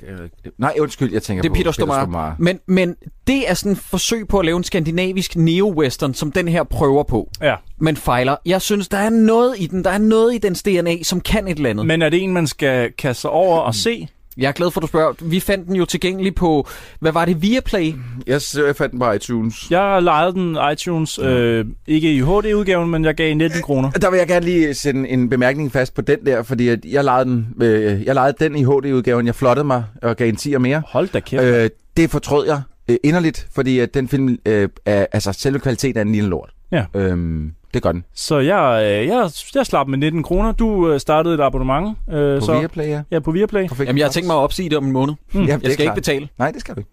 [0.59, 2.37] Nej, undskyld, jeg tænker Det er på Peter Stormare.
[2.39, 2.95] Men, men
[3.27, 7.03] det er sådan et forsøg på at lave en skandinavisk neo-western, som den her prøver
[7.03, 7.31] på.
[7.43, 7.55] Ja.
[7.81, 8.37] Men fejler.
[8.47, 9.85] Jeg synes, der er noget i den.
[9.85, 11.87] Der er noget i dens DNA, som kan et eller andet.
[11.87, 14.09] Men er det en, man skal kaste sig over og se?
[14.39, 15.13] Jeg er glad for, at du spørger.
[15.21, 16.69] Vi fandt den jo tilgængelig på,
[17.01, 17.95] hvad var det, Viaplay?
[18.27, 19.71] Jeg, jeg fandt den på iTunes.
[19.71, 23.91] Jeg lejede den iTunes, øh, ikke i HD-udgaven, men jeg gav 19 kroner.
[23.91, 27.05] Der vil jeg gerne lige sætte en bemærkning fast på den der, fordi at jeg
[27.05, 29.27] lejede den, øh, jeg lejede den i HD-udgaven.
[29.27, 30.83] Jeg flottede mig og gav en 10 og mere.
[30.87, 31.43] Hold da kæft.
[31.43, 32.61] Øh, det fortrød jeg
[32.91, 36.51] øh, inderligt, fordi at den film, øh, er, altså selve kvaliteten er en lille lort.
[36.73, 36.85] Ja.
[36.95, 38.05] Øhm, det gør den.
[38.15, 40.53] Så jeg, øh, jeg, jeg slap med 19 kroner.
[40.53, 41.97] Du øh, startede et abonnement.
[42.13, 43.03] Øh, På så, Viaplay, ja.
[43.11, 43.69] Ja, på Viaplay.
[43.69, 43.87] Perfekt.
[43.89, 45.15] Jamen, jeg har tænkt mig at opsige det om en måned.
[45.33, 45.43] Mm.
[45.45, 46.29] Ja, jeg det skal ikke betale.
[46.39, 46.91] Nej, det skal du ikke.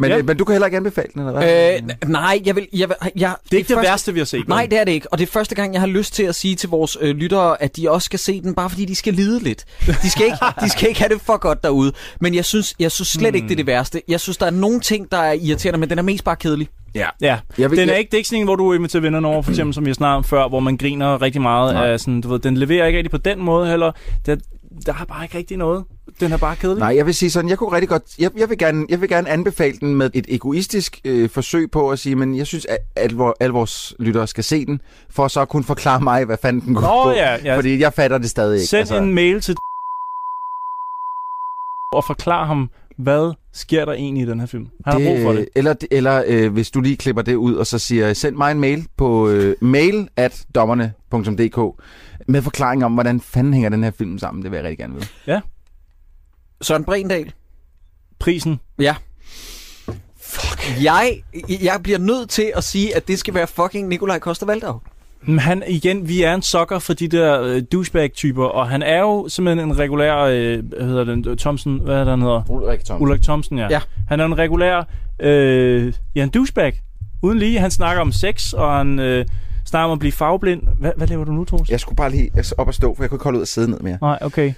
[0.00, 0.18] Men, Ja.
[0.18, 1.74] øh, men du kan heller ikke anbefale den, eller hvad?
[2.04, 2.66] Øh, nej, jeg vil...
[2.72, 4.48] Jeg jeg, Det er ikke det værste, vi har set.
[4.48, 5.12] Nej, det er det ikke.
[5.12, 7.62] Og det er første gang, jeg har lyst til at sige til vores øh, lyttere,
[7.62, 9.64] at de også skal se den, bare fordi de skal lide lidt.
[10.02, 11.92] De skal ikke, de skal ikke have det for godt derude.
[12.20, 14.02] Men jeg synes, jeg synes slet ikke, det er det værste.
[14.08, 16.68] Jeg synes, der er nogle ting, der er irriterende, men den er mest bare kedelig.
[16.94, 17.08] Ja.
[17.20, 19.00] Ja, Jeg vil- den er jeg- ikke, det er ikke sådan en, hvor du inviterer
[19.00, 21.86] vennerne over, for eksempel, som snakket om før, hvor man griner rigtig meget Nej.
[21.92, 23.92] af sådan, du ved, den leverer ikke rigtig på den måde heller.
[24.26, 24.36] Der,
[24.86, 25.84] der er bare ikke rigtig noget.
[26.20, 26.78] Den er bare kedelig.
[26.80, 29.08] Nej, jeg vil sige sådan, jeg kunne rigtig godt, jeg, jeg, vil, gerne, jeg vil
[29.08, 32.66] gerne anbefale den med et egoistisk øh, forsøg på at sige, men jeg synes,
[32.96, 36.36] at, vor, alle vores lyttere skal se den, for så at kunne forklare mig, hvad
[36.42, 37.10] fanden den går Nå, på.
[37.10, 37.56] ja, ja.
[37.56, 38.66] Fordi jeg fatter det stadig ikke.
[38.66, 38.96] Send altså.
[38.96, 39.56] en mail til
[41.92, 44.68] og forklar ham, hvad sker der egentlig i den her film.
[44.86, 45.48] Har brug for det.
[45.56, 48.60] Eller, eller øh, hvis du lige klipper det ud, og så siger, send mig en
[48.60, 51.82] mail på øh, mail at dommerne.dk
[52.28, 54.42] med forklaring om, hvordan fanden hænger den her film sammen.
[54.42, 55.06] Det vil jeg rigtig gerne vide.
[55.26, 55.40] Ja.
[56.60, 57.32] Søren Brendal.
[58.18, 58.60] Prisen.
[58.78, 58.96] Ja.
[60.20, 60.82] Fuck.
[60.82, 61.22] Jeg,
[61.62, 64.97] jeg bliver nødt til at sige, at det skal være fucking Nikolaj Koster-Valdau.
[65.38, 69.28] Han, igen, vi er en sokker for de der øh, douchebag-typer, og han er jo
[69.28, 72.42] simpelthen en regulær, øh, hvad hedder den, Thomsen, hvad er det, han hedder?
[72.48, 73.06] Ulrik Thomsen.
[73.06, 73.66] Ulrik Thomsen, ja.
[73.70, 73.80] Ja.
[74.08, 74.84] Han er en regulær,
[75.20, 76.80] øh, ja, en douchebag.
[77.22, 79.26] Uden lige, han snakker om sex, og han øh,
[79.64, 80.62] snakker om at blive farveblind.
[80.80, 81.70] Hvad, hvad laver du nu, Troels?
[81.70, 83.70] Jeg skulle bare lige op og stå, for jeg kunne ikke holde ud at sidde
[83.70, 83.98] ned mere.
[84.02, 84.52] Nej, okay.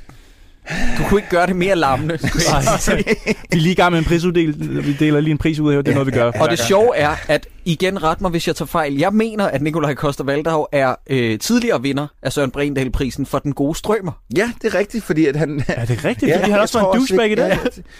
[0.98, 2.14] Du kunne ikke gøre det mere lammende.
[2.22, 3.04] Nej, vi
[3.52, 4.84] er lige i gang med en prisuddel.
[4.86, 5.82] Vi deler lige en pris ud her.
[5.82, 6.32] Det er noget, vi gør.
[6.40, 8.94] Og det sjove er, at igen ret mig, hvis jeg tager fejl.
[8.98, 13.52] Jeg mener, at Nikolaj Koster Valdau er øh, tidligere vinder af Søren Brindal-prisen for den
[13.52, 14.12] gode strømmer.
[14.36, 15.64] Ja, det er rigtigt, fordi at han...
[15.68, 16.32] Er det rigtigt?
[16.38, 17.38] Fordi han også var en douchebag i det?
[17.38, 17.56] Ja,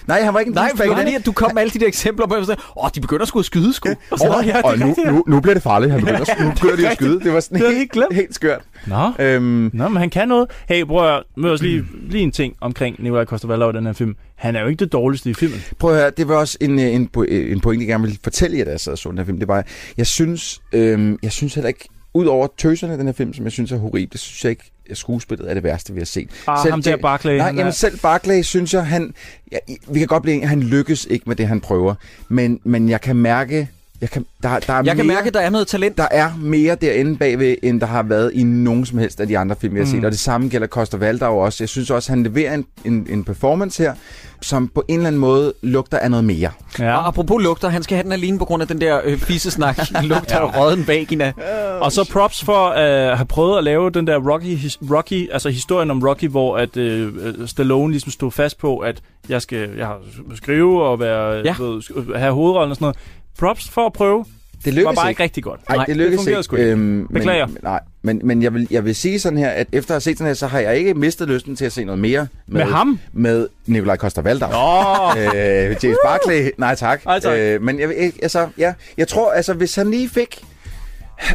[0.06, 0.88] nej, han var ikke en Nej, douchebag.
[0.96, 3.00] det er lige, at du kom med alle de der eksempler på, at åh, de
[3.00, 3.88] begynder sgu at skyde sgu.
[4.10, 5.10] Og så, Og, ja, det og nu, ja.
[5.10, 5.92] nu, nu bliver det farligt.
[5.92, 7.20] Han begynder, nu begynder de at skyde.
[7.20, 8.60] Det var sådan Det helt, helt skørt.
[8.86, 9.12] Nå.
[9.18, 10.50] Øhm, Nå, men han kan noget.
[10.68, 14.16] Hey, at høre, os lige, lige en ting omkring Nikolaj Koster-Valdau i den her film.
[14.34, 15.60] Han er jo ikke det dårligste i filmen.
[15.78, 18.18] Prøv at høre, det var også en, øh, en, øh, en pointe, jeg gerne ville
[18.24, 19.38] fortælle jer, da jeg sad og så den her film.
[19.38, 19.64] Det var,
[19.96, 23.44] jeg synes, øhm, jeg synes heller ikke, ud over tøserne i den her film, som
[23.44, 26.04] jeg synes er horribelt, det synes jeg ikke, at skuespillet er det værste, vi har
[26.04, 26.30] set.
[26.46, 29.14] Ah, ham der Barclay, Nej, jamen er- selv Barclay, synes jeg, han...
[29.52, 29.58] Ja,
[29.88, 31.94] vi kan godt blive han lykkes ikke med det, han prøver.
[32.28, 33.68] Men, men jeg kan mærke...
[34.00, 35.98] Jeg kan, der, der er jeg mere, kan mærke, at der er noget talent.
[35.98, 39.38] der er mere derinde bagved, end der har været i nogen som helst af de
[39.38, 39.90] andre film, vi har Mm.
[39.90, 40.04] set.
[40.04, 41.62] Og det samme gælder Koster Valdau også.
[41.64, 43.94] Jeg synes også, han leverer en, en, en performance her,
[44.42, 46.50] som på en eller anden måde lugter af noget mere.
[46.78, 46.96] Ja.
[46.96, 49.78] Og apropos lugter, han skal have den alene på grund af den der øh, fissesnak.
[50.02, 51.32] lugter af råden vagina.
[51.80, 55.32] Og så props for at uh, have prøvet at lave den der Rocky, his- Rocky,
[55.32, 59.68] altså historien om Rocky, hvor at uh, Stallone ligesom stod fast på, at jeg skal
[59.78, 59.98] jeg har
[60.34, 61.42] skrive og være, Ja.
[61.44, 61.54] ja.
[61.58, 62.96] ved, have hovedrollen og sådan noget.
[63.40, 64.24] Props for at prøve.
[64.64, 65.10] Det Det var bare ikke.
[65.10, 65.60] ikke rigtig godt.
[65.68, 66.44] Nej, det det lykkes fungerede ikke.
[66.44, 66.70] sgu ikke.
[66.70, 67.46] Øhm, Beklager.
[67.46, 70.00] Men, nej, men, men jeg, vil, jeg vil sige sådan her, at efter at have
[70.00, 72.26] set den her, så har jeg ikke mistet lysten til at se noget mere.
[72.46, 72.98] Med ham?
[73.12, 74.48] Med Nikolaj Koster Valdau.
[74.48, 77.04] Åh, Øh, James Barclay, nej tak.
[77.04, 77.38] Nej, tak.
[77.38, 80.44] Øh, men jeg, altså, ja, jeg tror, altså, hvis han lige fik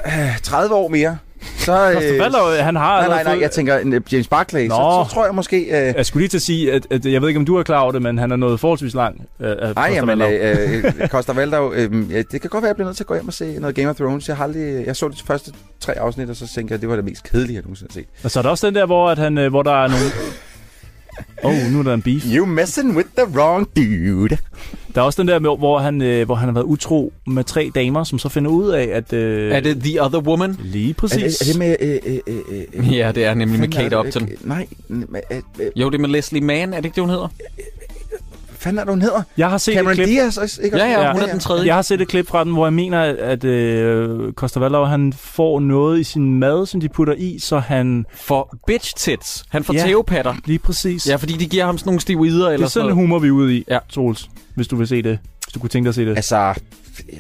[0.05, 1.17] øh, 30 år mere,
[1.57, 1.91] så...
[1.93, 5.05] Koster Valdau, han har Nej, nej, nej, jeg tænker øh, James Barclay, så, Nå.
[5.05, 5.57] så tror jeg måske...
[5.57, 7.63] Øh, Jeg skulle lige til at sige, at, at jeg ved ikke, om du er
[7.63, 9.27] klar over det, men han er nået forholdsvis lang.
[9.39, 12.75] Øh, Nej, jamen, øh, øh, Costa Valdau, øh, ja, det kan godt være, at jeg
[12.75, 14.27] bliver nødt til at gå hjem og se noget Game of Thrones.
[14.27, 16.89] Jeg, har aldrig, jeg så de første tre afsnit, og så tænkte jeg, at det
[16.89, 18.07] var det mest kedelige, jeg nogensinde har set.
[18.23, 20.05] Og så er der også den der, hvor, at han, øh, hvor der er nogle...
[21.43, 22.23] Oh, nu er der en beef.
[22.33, 24.37] You messing with the wrong dude.
[24.95, 27.43] Der er også den der, med, hvor han, øh, hvor han har været utro med
[27.43, 29.13] tre damer, som så finder ud af, at...
[29.13, 30.57] Øh, Er det The Other Woman?
[30.63, 31.37] Lige Er præcis.
[31.37, 31.75] det, er det med...
[31.81, 33.99] Øh, øh, øh, øh, Ja, det er nemlig med er Kate?
[33.99, 34.23] Upton.
[34.23, 35.01] Øh, Nej, øh,
[35.59, 37.27] øh, Jo, det er med Leslie Mann, er det ikke det, hun hedder?
[38.65, 39.21] Fanden er det, hun hedder?
[39.37, 40.07] Jeg har set Cameron et klip.
[40.07, 40.77] Diaz, også, ikke?
[40.77, 41.65] Ja, ja, hun er den tredje.
[41.65, 45.13] Jeg har set et klip fra den, hvor jeg mener, at øh, Costa Valdau, han
[45.13, 48.05] får noget i sin mad, som de putter i, så han...
[48.13, 49.43] For bitch tits.
[49.49, 49.79] Han får Ja.
[49.79, 50.33] tævepatter.
[50.45, 51.09] Lige præcis.
[51.09, 53.03] Ja, fordi de giver ham sådan nogle steroider det eller er sådan en noget.
[53.07, 53.79] humor, vi er ude i, Ja.
[53.89, 55.19] Troels, hvis du vil se det.
[55.45, 56.15] Hvis du kunne tænke dig at se det.
[56.15, 56.53] Altså,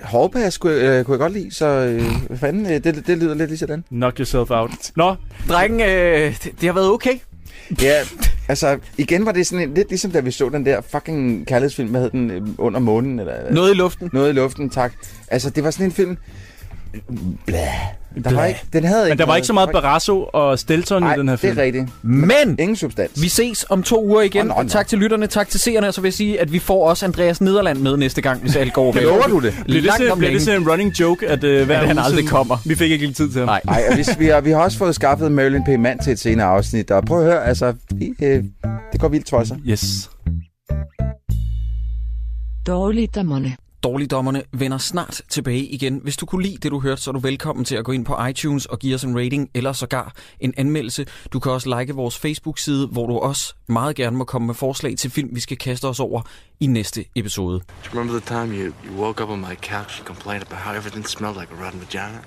[0.03, 3.35] hårpas kunne, øh, kunne jeg godt lide, så øh, hvad fanden, øh, det, det lyder
[3.35, 3.83] lidt lige sådan.
[3.89, 4.71] Knock yourself out.
[4.95, 5.15] Nå,
[5.49, 7.13] Drengen, øh, det, det har været okay.
[7.81, 8.03] Ja,
[8.47, 11.89] altså, igen var det sådan en, lidt ligesom da vi så den der fucking kærlighedsfilm,
[11.89, 13.19] hvad hed den, øh, Under månen?
[13.19, 14.09] Eller, Noget i luften.
[14.13, 14.93] Noget i luften, tak.
[15.27, 16.17] Altså, det var sådan en film...
[17.45, 17.59] Blah.
[18.23, 21.03] Der var ikke, den havde men ikke der var ikke så meget Barrasso og Stelton
[21.03, 21.57] i den her det film.
[21.59, 21.85] er rigtigt.
[22.03, 23.21] Men Ingen substans.
[23.21, 24.45] vi ses om to uger igen.
[24.45, 24.69] Nå, nå, nå.
[24.69, 27.05] Tak til lytterne, tak til seerne, og så vil jeg sige, at vi får også
[27.05, 29.03] Andreas Nederland med næste gang, hvis alt går vel.
[29.03, 29.53] Lover du det?
[29.65, 32.27] Bliver det, sådan, bliver det sådan en running joke, at øh, hver At han aldrig
[32.27, 32.57] kommer.
[32.65, 33.47] Vi fik ikke lige tid til ham.
[33.47, 33.61] Nej.
[33.65, 35.79] Nej, og vi, vi, har, vi har også fået skaffet Marilyn P.
[35.79, 38.43] Mann til et senere afsnit, og prøv at høre, altså, vi, øh,
[38.91, 39.55] det går vildt tosser.
[39.69, 40.09] Yes.
[42.67, 43.55] Dårligdommerne.
[43.85, 45.99] Dårligdommerne vender snart tilbage igen.
[46.03, 48.05] Hvis du kunne lide det, du hørte, så er du velkommen til at gå ind
[48.05, 51.05] på iTunes og give os en rating, eller sågar en anmeldelse.
[51.33, 54.97] Du kan også like vores Facebook-side, hvor du også meget gerne må komme med forslag
[54.97, 56.21] til film, vi skal kaste os over
[56.59, 57.59] i næste episode.
[57.59, 60.59] Do you remember the time you, you woke up on my couch and complained about
[60.59, 62.17] how everything smelled like a rotten vagina?